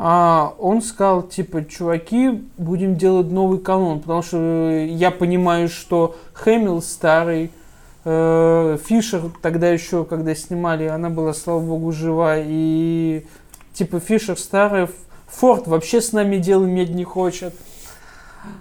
[0.00, 6.82] А, он сказал, типа, чуваки, будем делать новый канон, потому что я понимаю, что Хэмилл
[6.82, 7.50] старый,
[8.04, 13.26] э, Фишер тогда еще, когда снимали, она была, слава богу, жива, и
[13.72, 14.86] типа Фишер старый,
[15.26, 17.56] Форд вообще с нами дело иметь не хочет.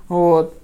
[0.09, 0.55] Вот.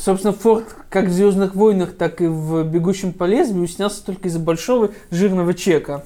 [0.00, 4.38] Собственно, Форд как в Звездных войнах, так и в Бегущем по лезвию снялся только из-за
[4.38, 6.02] большого жирного чека,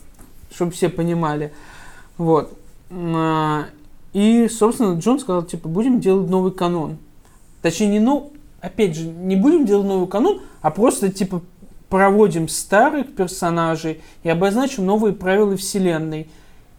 [0.51, 1.53] чтобы все понимали.
[2.17, 2.59] Вот.
[2.91, 3.67] А,
[4.13, 6.99] И, собственно, Джон сказал, типа, будем делать новый канон.
[7.63, 11.43] Точнее, не ну, опять же, не будем делать новый канон, а просто, типа,
[11.89, 16.29] проводим старых персонажей и обозначим новые правила вселенной.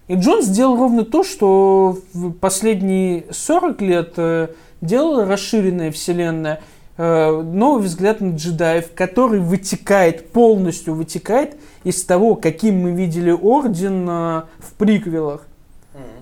[0.07, 4.49] И Джон сделал ровно то, что в последние 40 лет э,
[4.81, 6.61] делала расширенная вселенная.
[6.97, 14.07] Э, новый взгляд на джедаев, который вытекает, полностью вытекает из того, каким мы видели Орден
[14.09, 15.47] э, в приквелах.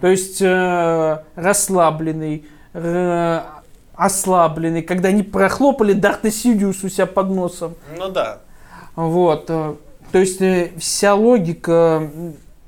[0.02, 3.42] То есть э, расслабленный, э,
[3.96, 7.76] ослабленный, когда они прохлопали Дарта Сидиус у себя под носом.
[7.98, 8.40] Ну да.
[8.96, 9.46] Вот.
[9.50, 9.76] э,
[10.12, 12.10] То есть э, вся логика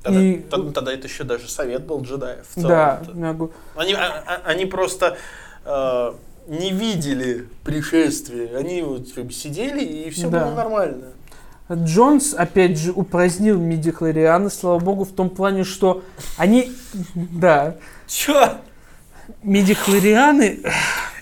[0.02, 0.36] Тогда, и...
[0.38, 2.46] т- тогда это еще даже совет был джедаев.
[2.54, 3.20] в Да, целом-то.
[3.26, 5.16] я говорю, Они, а- а- они просто
[5.64, 6.12] э,
[6.48, 8.56] не видели пришествия.
[8.56, 10.44] Они вот сидели, и все Да.
[10.46, 11.06] было нормально.
[11.74, 16.02] Джонс, опять же, упразднил мидихлорианы, слава богу, в том плане, что
[16.36, 16.72] они...
[17.14, 17.76] Да.
[18.06, 18.54] Чё?
[19.42, 20.60] Мидихлорианы...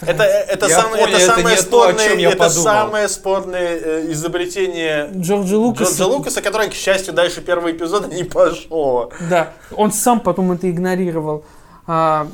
[0.01, 3.09] Это, это, Я самое, понял, это это самое не то, о спорное, я это самое
[3.09, 5.91] спорное э, изобретение Джорджа Лукаса...
[5.91, 9.11] Джорджа Лукаса, которое, к счастью, дальше первого эпизода не пошло.
[9.29, 11.45] Да, он сам потом это игнорировал.
[11.89, 12.29] А,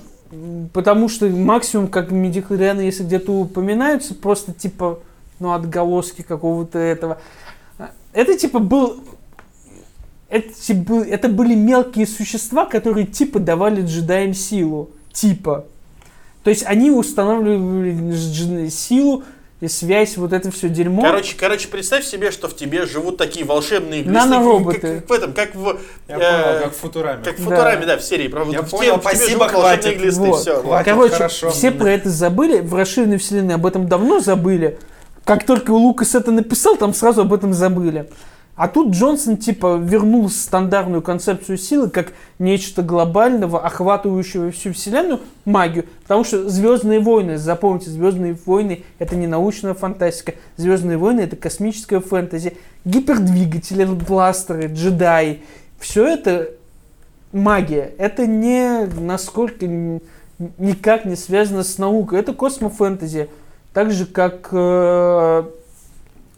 [0.72, 4.98] потому что максимум, как медикларианы, если где-то упоминаются, просто типа,
[5.38, 7.18] ну, отголоски какого-то этого.
[8.14, 9.00] Это типа был...
[10.30, 14.90] Это, типа, это были мелкие существа, которые типа давали джедаям силу.
[15.12, 15.66] Типа.
[16.42, 19.24] То есть они устанавливали силу
[19.60, 21.02] и связь, вот это все дерьмо.
[21.02, 24.12] Короче, короче, представь себе, что в тебе живут такие волшебные глисты.
[24.12, 24.78] Нанороботы.
[24.80, 25.78] Как, как в этом, как в...
[26.08, 27.24] Я э, понял, как в Футураме.
[27.24, 27.50] как в Да.
[27.50, 28.28] Футураме, да, в серии.
[28.28, 29.98] Про, Я в понял, тебе спасибо, живут хватит.
[29.98, 30.40] глисты, Вот.
[30.40, 30.60] все.
[30.60, 30.84] Хватит.
[30.84, 31.50] Короче, хорошо.
[31.50, 34.78] все про это забыли, в расширенной вселенной об этом давно забыли.
[35.24, 38.08] Как только Лукас это написал, там сразу об этом забыли.
[38.56, 45.86] А тут Джонсон типа вернул стандартную концепцию силы как нечто глобального, охватывающего всю вселенную, магию.
[46.02, 50.34] Потому что Звездные войны, запомните, Звездные войны это не научная фантастика.
[50.56, 52.56] Звездные войны это космическая фэнтези.
[52.84, 55.42] Гипердвигатели, бластеры, джедаи.
[55.80, 56.50] Все это
[57.32, 57.92] магия.
[57.98, 59.66] Это не насколько
[60.58, 62.20] никак не связано с наукой.
[62.20, 63.30] Это космофэнтези.
[63.74, 65.44] Так же, как э,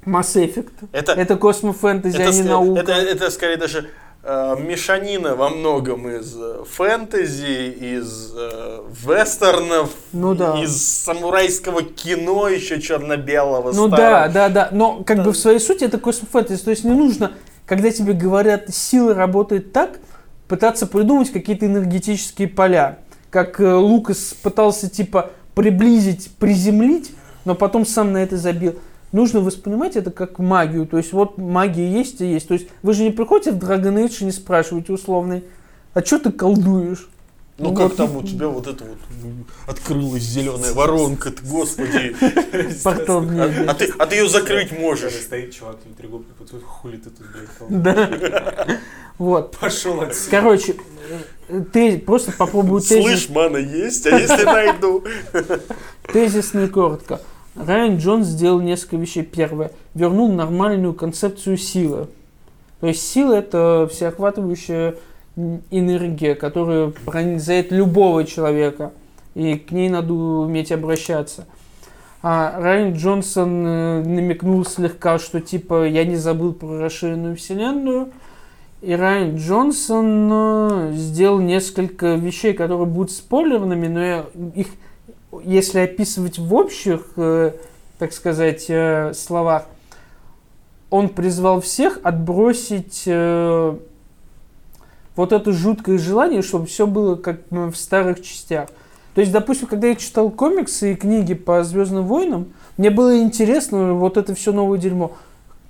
[0.07, 0.73] Mass Effect.
[0.93, 2.81] Это, Это космофэнтези, это, а не наука.
[2.81, 3.91] это, это скорее даже
[4.23, 10.59] э, мешанина во многом из э, фэнтези, из э, вестернов, Ну да.
[10.63, 14.33] из самурайского кино еще черно-белого Ну да, старого.
[14.33, 14.69] да, да.
[14.73, 15.25] Но как Да.
[15.25, 16.63] бы в своей сути это космофэнтези.
[16.65, 17.33] То есть не нужно,
[17.67, 19.99] когда тебе говорят, сила работает так,
[20.49, 23.01] пытаться придумать какие-то энергетические поля.
[23.29, 27.11] Как э, Лукас пытался типа приблизить, приземлить,
[27.47, 28.77] но потом сам на это забил.
[29.13, 30.85] Нужно воспринимать это как магию.
[30.87, 32.49] То есть вот магия есть и есть.
[32.49, 35.45] То есть вы же не приходите в Dragon Age и не спрашиваете условный,
[35.95, 37.09] а что ты колдуешь?
[37.59, 37.97] Ну, Ну как вот.
[37.97, 42.15] там у тебя вот это вот м, открылась зеленая воронка, ты, господи.
[42.85, 45.15] Портал А, а ты, а ты ее закрыть можешь.
[45.15, 48.67] Стоит чувак, внутри губки потом хули ты тут, блядь, Да.
[49.17, 49.57] Вот.
[49.59, 50.31] Пошел отсюда.
[50.31, 50.77] Короче,
[51.73, 55.05] ты просто попробуй тезис, Слышь, мана есть, а если найду?
[56.13, 57.21] тезисно и коротко.
[57.57, 59.23] Райан Джонс сделал несколько вещей.
[59.23, 59.73] Первое.
[59.95, 62.09] Вернул нормальную концепцию силы.
[62.81, 64.97] То есть сила это всеохватывающая
[65.71, 68.93] энергия, которая пронизает любого человека.
[69.35, 71.47] И к ней надо уметь обращаться.
[72.23, 78.09] А Райан Джонсон э, намекнул слегка, что типа я не забыл про расширенную вселенную.
[78.83, 84.69] И Райан Джонсон э, сделал несколько вещей, которые будут спойлерными, но я их,
[85.43, 87.53] если описывать в общих, э,
[87.99, 89.67] так сказать, э, словах,
[90.91, 93.77] он призвал всех отбросить э,
[95.17, 98.69] вот это жуткое желание, чтобы все было как в старых частях.
[99.15, 103.95] То есть, допустим, когда я читал комиксы и книги по Звездным войнам, мне было интересно
[103.95, 105.13] вот это все новое дерьмо.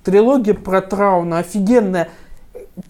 [0.03, 2.09] Трилогия про Трауна офигенная.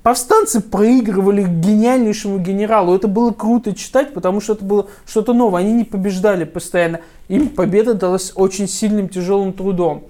[0.03, 2.93] Повстанцы проигрывали гениальнейшему генералу.
[2.93, 5.61] Это было круто читать, потому что это было что-то новое.
[5.61, 6.99] Они не побеждали постоянно.
[7.29, 10.03] Им победа далась очень сильным, тяжелым трудом.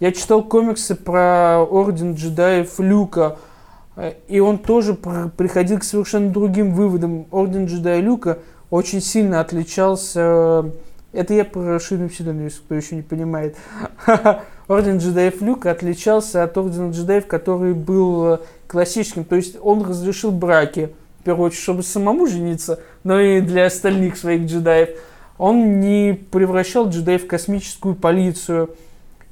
[0.00, 3.38] Я читал комиксы про Орден джедаев Люка,
[3.96, 7.26] э, и он тоже пр- приходил к совершенно другим выводам.
[7.30, 8.38] Орден джедая Люка
[8.68, 10.20] очень сильно отличался...
[10.20, 10.70] э,
[11.12, 13.56] Это я про расширенную вселенную, если кто еще не понимает.
[14.68, 18.38] Орден джедаев Люка отличался от Ордена джедаев, который был э,
[18.72, 19.24] классическим.
[19.24, 20.90] То есть он разрешил браки,
[21.20, 24.88] в первую очередь, чтобы самому жениться, но и для остальных своих джедаев.
[25.38, 28.70] Он не превращал джедаев в космическую полицию.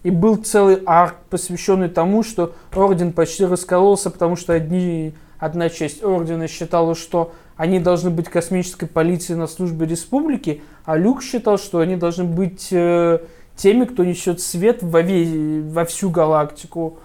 [0.03, 6.03] И был целый арк, посвященный тому, что Орден почти раскололся, потому что одни, одна часть
[6.03, 11.81] Ордена считала, что они должны быть космической полицией на службе Республики, а Люк считал, что
[11.81, 13.19] они должны быть э,
[13.57, 16.99] теми, кто несет свет во, ве- во всю галактику.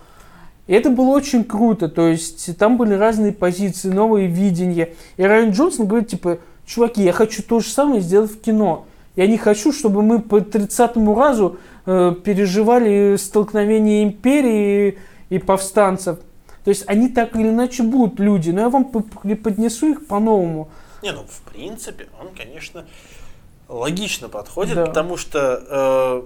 [0.68, 4.90] И это было очень круто, то есть там были разные позиции, новые видения.
[5.18, 8.86] И Райан Джонсон говорит, типа, чуваки, я хочу то же самое сделать в кино.
[9.16, 14.98] Я не хочу, чтобы мы по 30-му разу э, переживали столкновение империи
[15.30, 16.18] и повстанцев.
[16.64, 20.70] То есть они так или иначе будут люди, но я вам п- преподнесу их по-новому.
[21.04, 22.86] Не, ну, в принципе, он, конечно,
[23.70, 24.86] логично подходит, Да.
[24.88, 26.22] потому что, э,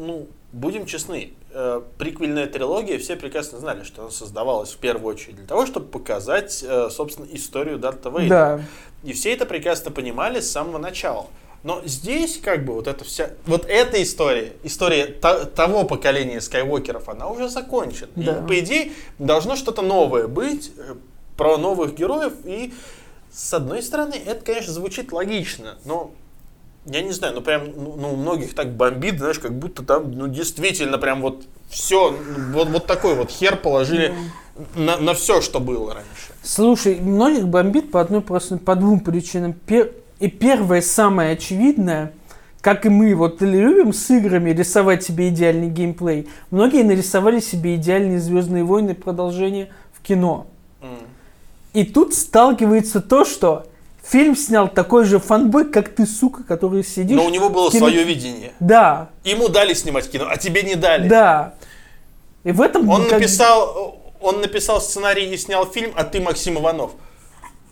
[0.00, 5.36] ну, будем честны, э, приквельная трилогия, все прекрасно знали, что она создавалась в первую очередь
[5.36, 8.28] для того, чтобы показать, э, собственно, историю Дарта Вейдера.
[8.28, 8.60] Да.
[9.02, 11.26] И все это прекрасно понимали с самого начала.
[11.62, 17.08] Но здесь, как бы, вот эта вся, вот эта история, история то- того поколения Скайуокеров,
[17.08, 18.10] она уже закончена.
[18.14, 18.38] Да.
[18.38, 20.94] И, по идее, должно что-то новое быть э,
[21.36, 22.34] про новых героев.
[22.44, 22.74] И,
[23.32, 26.12] с одной стороны, это, конечно, звучит логично, но
[26.86, 30.12] я не знаю, ну прям, ну, ну, у многих так бомбит, знаешь, как будто там,
[30.12, 32.16] ну, действительно, прям вот все,
[32.52, 34.14] вот, вот такой вот хер положили
[34.74, 36.32] на, на все, что было раньше.
[36.42, 39.54] Слушай, многих бомбит по одной простой, по двум причинам.
[39.66, 42.12] Пер- И первое, самое очевидное,
[42.60, 48.20] как и мы вот любим с играми рисовать себе идеальный геймплей, многие нарисовали себе идеальные
[48.20, 50.46] Звездные войны продолжение в кино.
[50.82, 50.98] М.
[51.74, 53.66] И тут сталкивается то, что
[54.08, 57.16] фильм снял такой же фанбой, как ты, сука, который сидишь.
[57.16, 58.52] Но у него было кино- свое видение.
[58.60, 61.08] Да, Ему дали снимать кино, а тебе не дали.
[61.08, 61.54] да.
[62.44, 66.56] И в этом Он как- написал, он написал сценарий и снял фильм, а ты Максим
[66.58, 66.92] Иванов.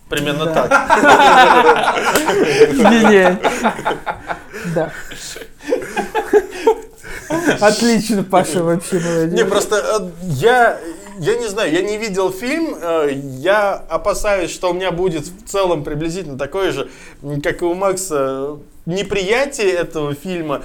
[0.08, 0.68] Примерно Да.
[0.68, 1.94] так.
[2.74, 3.38] Не-не.
[4.74, 4.90] Да.
[7.60, 9.32] Отлично, Паша, вообще молодец.
[9.38, 10.78] Не, просто э, я,
[11.18, 15.46] я не знаю, я не видел фильм, э, я опасаюсь, что у меня будет в
[15.46, 16.90] целом приблизительно такое же,
[17.42, 20.64] как и у Макса, неприятие этого фильма,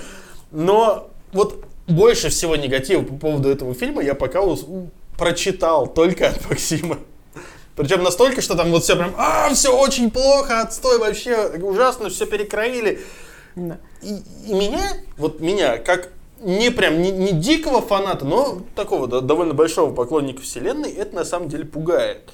[0.52, 4.42] но вот больше всего негатива по поводу этого фильма я пока
[5.18, 7.00] прочитал только от Максима.
[7.76, 12.26] Причем настолько, что там вот все прям, а, все очень плохо, отстой, вообще ужасно, все
[12.26, 13.00] перекроили.
[13.56, 13.78] Да.
[14.02, 14.18] И,
[14.48, 16.10] и меня, вот меня, как
[16.42, 21.26] не прям не, не дикого фаната, но такого да, довольно большого поклонника вселенной, это на
[21.26, 22.30] самом деле пугает.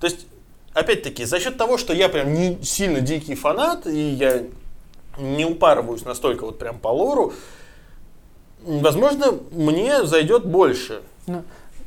[0.00, 0.26] То есть,
[0.74, 4.44] опять-таки, за счет того, что я прям не сильно дикий фанат, и я
[5.18, 7.32] не упарываюсь настолько вот прям по лору,
[8.62, 11.02] возможно, мне зайдет больше.
[11.26, 11.42] Ну.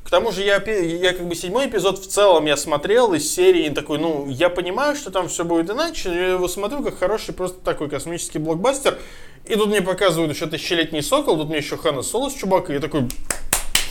[0.10, 3.68] К тому же я, я как бы седьмой эпизод в целом я смотрел из серии
[3.68, 6.98] и такой, ну, я понимаю, что там все будет иначе, но я его смотрю как
[6.98, 8.98] хороший просто такой космический блокбастер.
[9.46, 12.78] И тут мне показывают еще тысячелетний сокол, тут мне еще Хана Соло с Чубакой, и
[12.80, 13.02] я такой,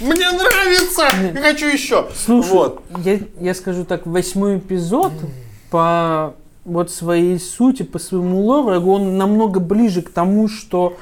[0.00, 2.08] мне нравится, я хочу еще.
[2.16, 2.82] Слушай, Вот.
[3.04, 5.12] я, я скажу так, восьмой эпизод
[5.70, 6.34] по
[6.64, 10.96] вот своей сути, по своему лору, он намного ближе к тому, что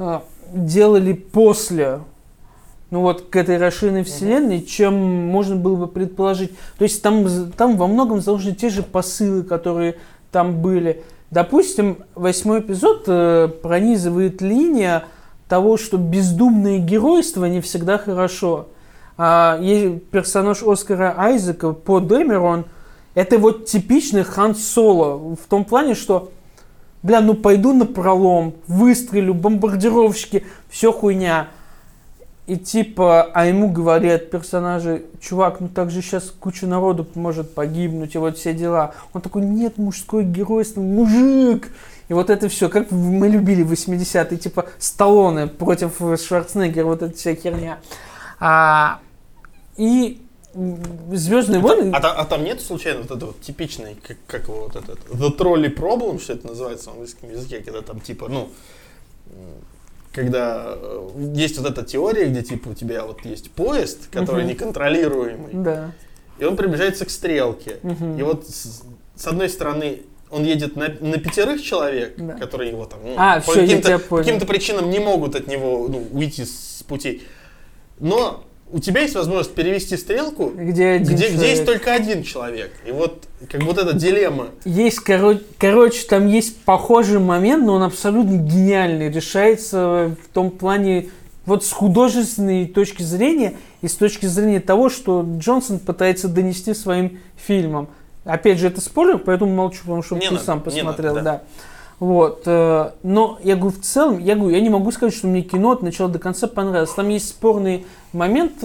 [0.00, 0.18] э,
[0.52, 2.00] делали после
[2.90, 6.52] ну вот к этой расширенной вселенной, чем можно было бы предположить.
[6.78, 9.96] То есть там, там во многом заложены те же посылы, которые
[10.30, 11.02] там были.
[11.30, 15.04] Допустим, восьмой эпизод э, пронизывает линия
[15.48, 18.68] того, что бездумное геройство не всегда хорошо.
[19.18, 22.66] А, есть персонаж Оскара Айзека по Дэмерон,
[23.14, 26.32] это вот типичный Хан Соло в том плане, что
[27.02, 31.48] бля, ну пойду на пролом, выстрелю, бомбардировщики, все хуйня.
[32.46, 38.14] И типа, а ему говорят персонажи, чувак, ну так же сейчас куча народу может погибнуть,
[38.14, 38.94] и вот все дела.
[39.12, 41.72] Он такой, нет, мужское геройство, мужик.
[42.08, 47.34] И вот это все, как мы любили 80-е, типа Сталлоне против Шварценеггера, вот эта вся
[47.34, 47.80] херня.
[48.38, 49.00] А,
[49.76, 50.22] и
[51.12, 51.92] Звездные войны.
[51.94, 54.98] А, а, а там нет случайно вот этого вот типичной, как, как его вот этот,
[55.10, 58.48] the trolley problem, что это называется в английском языке, когда там типа, ну,
[60.16, 64.50] когда э, есть вот эта теория, где типа у тебя вот есть поезд, который угу.
[64.50, 65.92] неконтролируемый, да.
[66.38, 67.76] и он приближается к стрелке.
[67.82, 68.18] Угу.
[68.18, 68.82] И вот с,
[69.14, 72.32] с одной стороны он едет на, на пятерых человек, да.
[72.32, 76.46] которые его там ну, а, по каким-то, каким причинам не могут от него ну, уйти
[76.46, 77.22] с пути.
[78.00, 82.72] Но у тебя есть возможность перевести стрелку, где, где, где есть только один человек.
[82.84, 84.48] И вот как вот эта дилемма.
[84.64, 89.10] Есть, коро- короче, там есть похожий момент, но он абсолютно гениальный.
[89.10, 91.10] Решается в том плане,
[91.44, 97.20] вот с художественной точки зрения и с точки зрения того, что Джонсон пытается донести своим
[97.36, 97.88] фильмом.
[98.24, 101.32] Опять же, это спойлер, поэтому молчу, потому что не ты надо, сам посмотрел, надо, да.
[101.38, 101.42] да.
[101.98, 102.42] Вот.
[102.46, 105.72] Э, но я говорю, в целом, я говорю, я не могу сказать, что мне кино
[105.72, 106.90] от начала до конца понравилось.
[106.90, 107.86] Там есть спорный
[108.16, 108.64] момент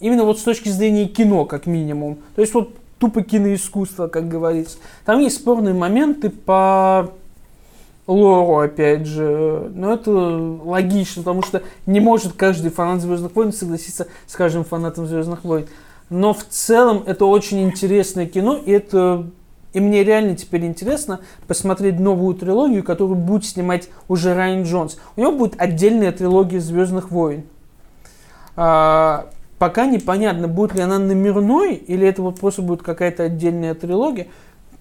[0.00, 2.18] именно вот с точки зрения кино, как минимум.
[2.34, 4.78] То есть вот тупо киноискусство, как говорится.
[5.04, 7.10] Там есть спорные моменты по
[8.06, 9.70] лору, опять же.
[9.74, 15.06] Но это логично, потому что не может каждый фанат Звездных войн согласиться с каждым фанатом
[15.06, 15.66] Звездных войн.
[16.08, 19.26] Но в целом это очень интересное кино, и это
[19.72, 24.96] и мне реально теперь интересно посмотреть новую трилогию, которую будет снимать уже Райан Джонс.
[25.16, 27.44] У него будет отдельная трилогия Звездных войн.
[28.56, 29.26] А,
[29.58, 34.28] пока непонятно, будет ли она номерной, или это вот просто будет какая-то отдельная трилогия.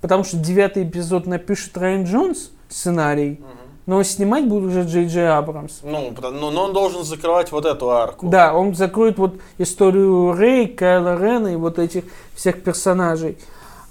[0.02, 3.39] Потому что девятый эпизод напишет Райан Джонс сценарий.
[3.85, 5.81] Но снимать будет уже Джей Джей Абрамс.
[5.84, 8.27] Ну, но, но он должен закрывать вот эту арку.
[8.27, 12.03] Да, он закроет вот историю Рэй, Кайла Рена и вот этих
[12.34, 13.38] всех персонажей.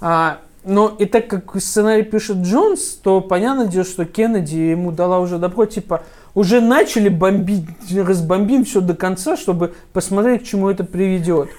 [0.01, 5.19] А, но и так как сценарий пишет Джонс, то понятно дело, что Кеннеди ему дала
[5.19, 6.01] уже добро, типа,
[6.35, 11.49] уже начали бомбить, разбомбим все до конца, чтобы посмотреть, к чему это приведет.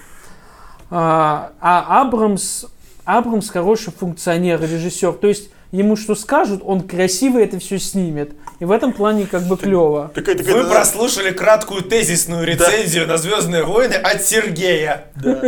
[0.91, 2.67] А, а Абрамс,
[3.05, 5.15] Абрамс хороший функционер, режиссер.
[5.15, 8.33] То есть ему что скажут, он красиво это все снимет.
[8.59, 10.11] И в этом плане как бы клево.
[10.15, 13.13] Так, так, Вы прослушали краткую тезисную рецензию да.
[13.13, 15.09] на Звездные войны от Сергея.
[15.17, 15.41] Да.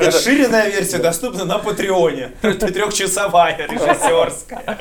[0.00, 2.32] Расширенная версия доступна на Патреоне.
[2.40, 4.78] Трехчасовая, режиссерская.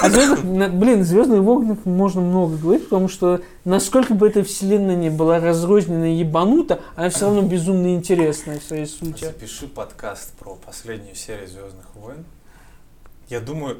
[0.00, 5.40] А блин, Звездные войны можно много говорить, потому что насколько бы эта вселенная не была
[5.40, 9.24] разрознена и ебанута, она все равно безумно интересная в своей сути.
[9.24, 12.24] Запиши подкаст про последнюю серию Звездных войн
[13.28, 13.78] я думаю,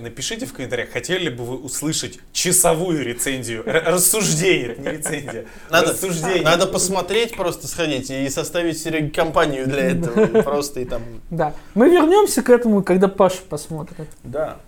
[0.00, 6.42] напишите в комментариях, хотели ли бы вы услышать часовую рецензию, рассуждение, не рецензия, надо, рассуждение.
[6.42, 8.82] Надо посмотреть, просто сходить и составить
[9.14, 11.02] компанию для этого, просто и там.
[11.30, 14.08] Да, мы вернемся к этому, когда Паша посмотрит.
[14.24, 14.58] Да,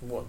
[0.00, 0.26] вот.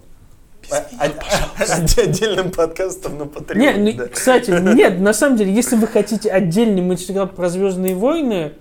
[1.58, 3.54] Отдельным подкастом на.
[3.54, 4.08] Нет, ну, да.
[4.08, 8.52] кстати, нет, на самом деле, если вы хотите отдельный материал про Звездные войны,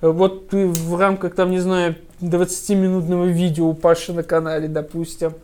[0.00, 5.34] вот в рамках, там, не знаю, 20-минутного видео у Паши на канале, допустим.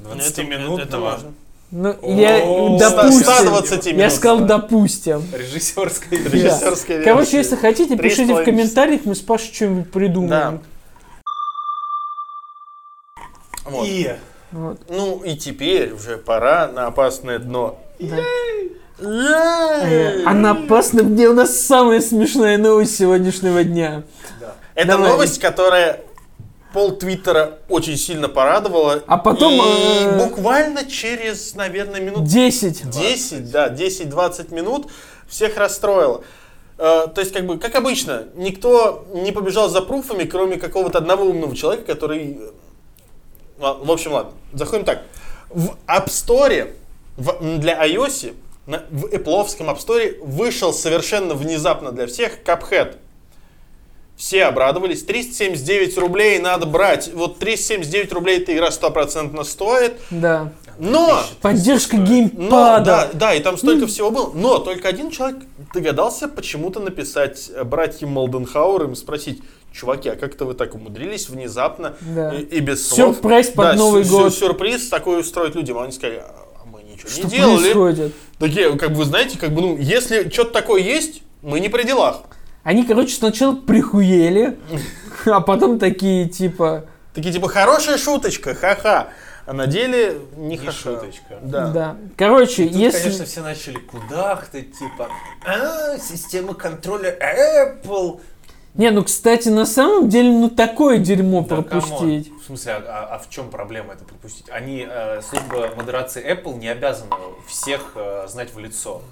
[0.00, 0.80] 20-минутного?
[0.80, 1.32] Это важно.
[1.70, 2.38] Ну, я,
[2.78, 4.00] допустим, 120 минут.
[4.00, 5.22] Я сказал, допустим.
[5.32, 6.30] Режиссерская, да.
[6.30, 10.30] Режиссерская Короче, если хотите, пишите в комментариях, мы с Пашей что-нибудь придумаем.
[10.30, 10.58] Да.
[13.66, 13.86] Вот.
[13.86, 14.10] И,
[14.52, 14.80] вот.
[14.88, 17.78] Ну и теперь уже пора на опасное дно.
[17.98, 18.16] Да.
[19.00, 24.04] А на опасном дне у нас самая смешная новость сегодняшнего дня.
[24.78, 25.10] Это Давай.
[25.10, 26.02] новость, которая
[26.72, 29.02] пол Твиттера очень сильно порадовала.
[29.08, 29.54] А потом...
[29.54, 30.24] И э...
[30.24, 32.22] буквально через, наверное, минут...
[32.22, 32.88] 10.
[32.88, 34.86] 10, да, 10-20 минут
[35.26, 36.22] всех расстроила.
[36.78, 41.24] Э, то есть, как бы, как обычно, никто не побежал за пруфами, кроме какого-то одного
[41.24, 42.38] умного человека, который...
[43.58, 45.02] Э, в общем, ладно, заходим так.
[45.50, 46.72] В App Store
[47.16, 48.32] в, для iOS,
[48.66, 52.94] в Apple App Store вышел совершенно внезапно для всех Cuphead.
[54.18, 55.04] Все обрадовались.
[55.04, 57.08] 379 рублей надо брать.
[57.14, 59.94] Вот 379 рублей эта игра стопроцентно стоит.
[60.10, 60.52] Да.
[60.80, 61.22] Но...
[61.40, 62.84] Поддержка Но, геймпада.
[62.84, 64.30] да, да, и там столько всего было.
[64.34, 65.38] Но только один человек
[65.72, 69.40] догадался почему-то написать э, братьям Молденхауэрам и спросить,
[69.72, 72.34] чуваки, а как-то вы так умудрились внезапно Да.
[72.34, 73.16] и, и без слов?
[73.16, 74.34] Сюрприз под Да, Новый сю- сю- год.
[74.34, 75.78] Сюрприз такой устроить людям.
[75.78, 77.60] А Они сказали, а мы ничего Что не делали.
[77.62, 78.14] происходит?
[78.40, 81.84] Такие, как бы, вы знаете, как бы, ну, если что-то такое есть, мы не при
[81.84, 82.22] делах.
[82.62, 84.58] Они, короче, сначала прихуели,
[85.26, 89.08] а потом такие, типа, Такие, типа, хорошая шуточка, ха-ха.
[89.46, 91.38] А на деле не, Не ха шуточка.
[91.42, 91.68] Да.
[91.70, 91.96] да.
[92.16, 92.98] Короче, Тут, если...
[93.04, 95.08] конечно, все начали кудахтать, типа,
[95.46, 98.20] а, система контроля Apple.
[98.74, 102.26] Не, ну, кстати, на самом деле, ну, такое дерьмо Да, пропустить.
[102.28, 102.40] come on.
[102.40, 104.46] В смысле, а, а- а в чем проблема это пропустить?
[104.50, 107.16] Они, э, служба модерации Apple не обязана
[107.48, 109.02] всех э, знать в лицо.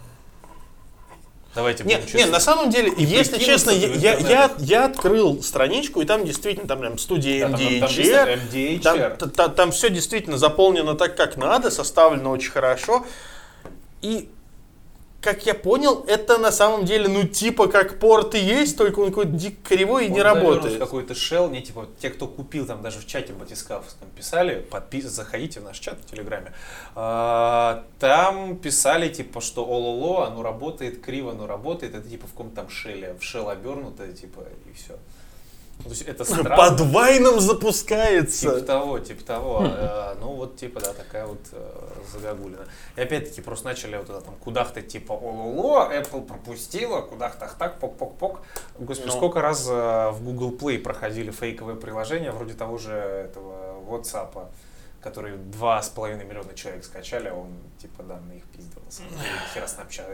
[1.56, 2.30] Давайте Не, будем не, честны.
[2.30, 6.68] на самом деле, если прикинуться честно, я, я, я, я открыл страничку, и там действительно,
[6.68, 8.80] там прям студия Да, там- там MDHR, MDHR.
[8.82, 13.06] там, та- та- там все действительно заполнено так, как надо, составлено очень хорошо.
[14.02, 14.28] И,
[15.20, 19.08] как я понял, это на самом деле, ну, типа, как порт и есть, только он
[19.08, 20.78] какой-то дико кривой и Он не работает.
[20.78, 25.04] какой-то shell, не типа те, кто купил, там даже в чате батискафском писали, подпис...
[25.06, 26.52] заходите в наш чат в Телеграме.
[26.94, 32.56] А, там писали типа, что ололо, оно работает, криво, оно работает, это типа в каком-то
[32.56, 34.96] там шеле, в шел обернуто, типа, и все.
[35.84, 36.56] То есть это странно.
[36.56, 38.50] Под вайном запускается.
[38.54, 39.62] Типа того, типа того.
[39.66, 42.66] Э, Ну вот, типа, да, такая вот э, загогулина.
[42.96, 48.40] И опять-таки просто начали вот это там кудахтать, типа, ололо, Apple пропустила, кудахтах так, пок-пок-пок.
[48.78, 49.16] Господи, Ну.
[49.16, 54.48] сколько раз э, в Google Play проходили фейковые приложения, вроде того же этого WhatsApp,
[55.02, 57.48] который два с половиной миллиона человек скачали, а он,
[57.80, 58.80] типа, данные их пиздил.
[58.84, 59.22] на самом деле.
[59.54, 60.06] Хера снапчат,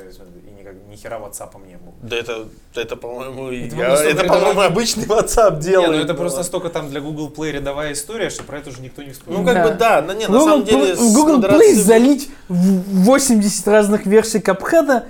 [0.46, 1.92] и никак, ни хера WhatsApp не был.
[2.02, 5.90] Да это, это по-моему, Это я- это, по-моему, обычный WhatsApp Не, делает.
[5.90, 8.80] ну это но- просто столько там для Google Play рядовая история, что про это уже
[8.80, 9.46] никто не вспоминает.
[9.46, 9.70] Ну, как Да.
[9.72, 10.92] бы, да, но нет, на Google самом деле...
[10.92, 15.04] Play- в Google Play модерацией- залить в 80 разных версий капхеда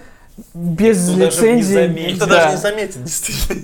[0.55, 1.75] без Никто даже не лицензии.
[1.75, 2.07] заметит.
[2.13, 2.35] Никто Да.
[2.37, 3.63] даже не заметит, действительно.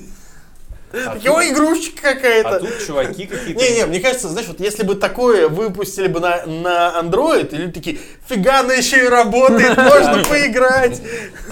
[0.93, 2.61] А Его тут- игрушечка А какая-то.
[2.61, 3.61] тут чуваки какие-то...
[3.63, 7.99] Не-не, мне кажется, знаешь, вот если бы такое выпустили бы на, на Android, или такие,
[8.27, 11.03] фига, она еще и работает, можно поиграть.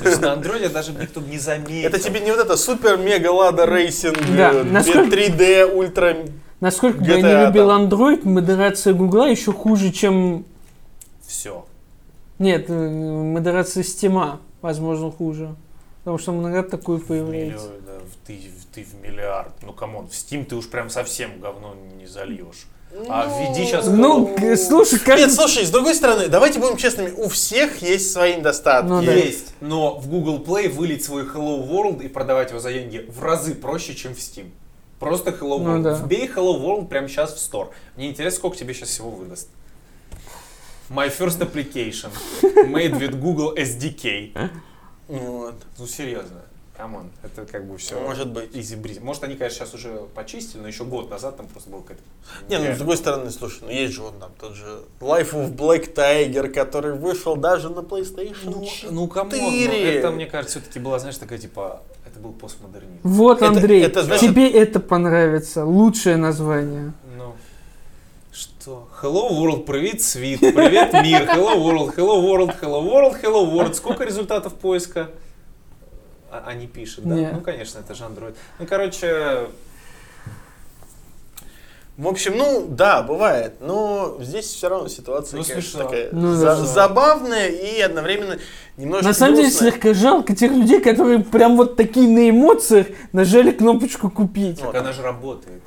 [0.02, 1.86] То есть на андроиде даже никто не заметил.
[1.86, 6.16] Это тебе не вот это супер мега Lada Racing, Да, э, насколько- 3D, ультра...
[6.60, 7.86] Насколько бы я не любил там.
[7.86, 10.46] Android, модерация Гугла еще хуже, чем...
[11.26, 11.66] Все.
[12.38, 15.54] Нет, э, модерация Стима, возможно, хуже.
[15.98, 17.66] Потому что много такое появляется.
[17.66, 19.54] Миллион, да, в ты, в- ты в миллиард.
[19.62, 22.66] Ну, come on, в Steam ты уж прям совсем говно не зальешь.
[23.08, 23.86] А введи сейчас...
[23.86, 25.18] Ну, к- слушай, как...
[25.18, 28.88] Нет, слушай, с другой стороны, давайте будем честными, у всех есть свои недостатки.
[28.88, 29.12] Ну да.
[29.12, 33.22] Есть, но в Google Play вылить свой Hello World и продавать его за деньги в
[33.22, 34.50] разы проще, чем в Steam.
[35.00, 35.82] Просто Hello Ну World.
[35.82, 35.94] да.
[35.94, 37.70] Вбей Hello World прямо сейчас в Store.
[37.96, 39.48] Мне интересно, сколько тебе сейчас всего выдаст.
[40.90, 42.10] My first application.
[42.42, 44.50] Made with Google SDK.
[45.08, 45.54] Вот.
[45.78, 46.42] Ну, серьезно.
[46.76, 47.98] Come on, это как бы все.
[47.98, 48.50] Может быть.
[48.52, 49.00] Easy breezy.
[49.02, 52.02] Может, они, конечно, сейчас уже почистили, но еще год назад там просто был какой-то...
[52.50, 55.54] Не, ну с другой стороны, слушай, ну есть же он там тот же Life of
[55.56, 58.92] Black Tiger, который вышел даже на PlayStation Ну, 4.
[58.92, 63.00] ну come on, но это, мне кажется, все-таки была, знаешь, такая, типа, это был постмодернизм.
[63.02, 65.64] Вот, Это- Андрей, это значит- тебе это понравится.
[65.64, 66.92] Лучшее название.
[67.16, 67.32] Ну,
[68.32, 68.86] что?
[69.02, 73.72] Hello World, привет, свит, привет, мир, Hello World, Hello World, Hello World, Hello World.
[73.74, 75.08] Сколько результатов поиска?
[76.44, 77.14] А- Они пишут, да?
[77.14, 77.30] Не.
[77.32, 78.34] Ну, конечно, это же Android.
[78.58, 79.48] Ну, короче,
[81.96, 86.44] В общем, ну да, бывает, но здесь все равно ситуация Ну, конечно, такая Ну, за-
[86.44, 86.54] да.
[86.56, 88.36] забавная и одновременно
[88.76, 89.70] немножко На самом деле грустная.
[89.70, 94.60] слегка жалко тех людей, которые прям вот такие на эмоциях нажали кнопочку купить.
[94.60, 94.72] Вот.
[94.72, 95.62] так она же работает.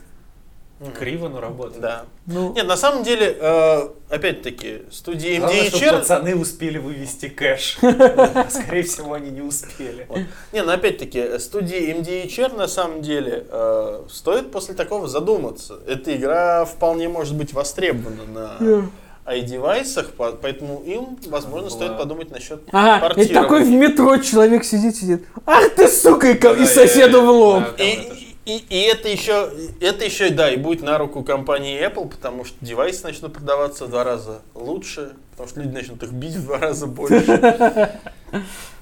[0.79, 0.91] Мгм.
[0.93, 1.81] Криво, но работает.
[1.81, 2.05] Да.
[2.25, 5.99] Ну, Нет, на самом деле, э, опять-таки, студия Главное, чтобы MDHR...
[5.99, 7.77] пацаны успели вывести кэш.
[8.49, 10.07] Скорее всего, они не успели.
[10.53, 15.79] Не, ну опять-таки, студия MDHR на самом деле э, стоит после такого задуматься.
[15.85, 18.89] Эта игра вполне может быть востребована на
[19.25, 24.95] iDevice, по- поэтому им, возможно, стоит подумать насчет Ага, и такой в метро человек сидит,
[24.95, 25.25] сидит.
[25.45, 27.63] Ах ты, сука, и, соседу в лоб.
[27.77, 32.45] И, и, и это еще, это еще, да, и будет на руку компании Apple, потому
[32.45, 36.45] что девайсы начнут продаваться в два раза лучше, потому что люди начнут их бить в
[36.45, 37.99] два раза больше.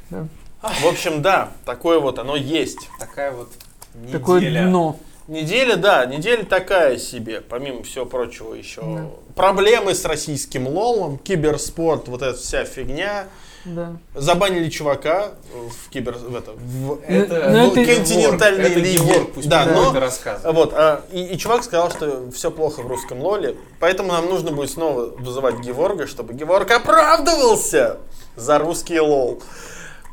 [0.61, 2.89] В общем, да, такое вот оно есть.
[2.99, 3.49] Такая вот
[4.11, 4.67] Такое неделя.
[4.67, 4.99] дно.
[5.27, 8.81] Неделя, да, неделя такая себе, помимо всего прочего еще.
[8.81, 9.05] Да.
[9.35, 13.27] Проблемы с российским лолом, киберспорт, вот эта вся фигня.
[13.75, 13.97] Да.
[14.15, 16.13] Забанили чувака в кибер...
[16.13, 18.97] В это, в Это, Ну, это- континентальной это лиге.
[18.99, 20.51] Геворг, пусть да, но это.
[20.51, 24.51] Вот, а, и, и чувак сказал, что все плохо в русском лоле, поэтому нам нужно
[24.51, 27.97] будет снова вызывать Геворга, чтобы Геворг оправдывался
[28.35, 29.41] за русский лол.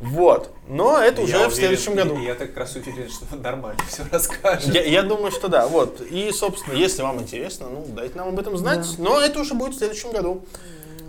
[0.00, 0.50] Вот.
[0.66, 2.20] Но это уже Я в следующем уверен, году.
[2.22, 4.74] и Я так раз уверен, что он нормально все расскажет.
[4.74, 5.66] Я, я думаю, что да.
[5.66, 6.00] Вот.
[6.00, 8.86] И, собственно, если вам интересно, ну, дайте нам об этом знать.
[8.98, 10.44] Но это уже будет в следующем году.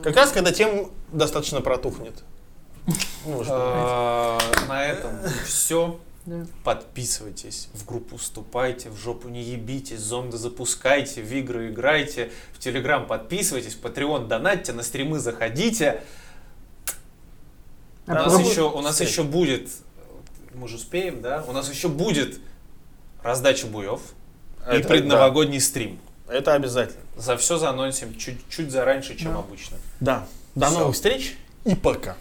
[0.04, 2.14] Как раз, когда тем достаточно протухнет.
[3.26, 5.12] На этом
[5.46, 6.00] все.
[6.64, 13.06] Подписывайтесь, в группу вступайте, в жопу не ебитесь, зонды запускайте, в игры играйте, в Телеграм
[13.06, 16.02] подписывайтесь, в Patreon донатьте, на стримы заходите.
[18.08, 19.70] У А нас, попробуй- еще, у нас еще будет,
[20.56, 21.44] мы же успеем, да?
[21.48, 22.40] У нас еще будет
[23.22, 24.02] раздача буев
[24.74, 26.00] и предновогодний стрим.
[26.28, 27.02] Это обязательно.
[27.18, 29.40] За все заанонсим чуть, чуть зараньше, чем Да.
[29.40, 29.78] обычно.
[30.00, 30.28] Да.
[30.56, 32.18] До новых встреч и пока.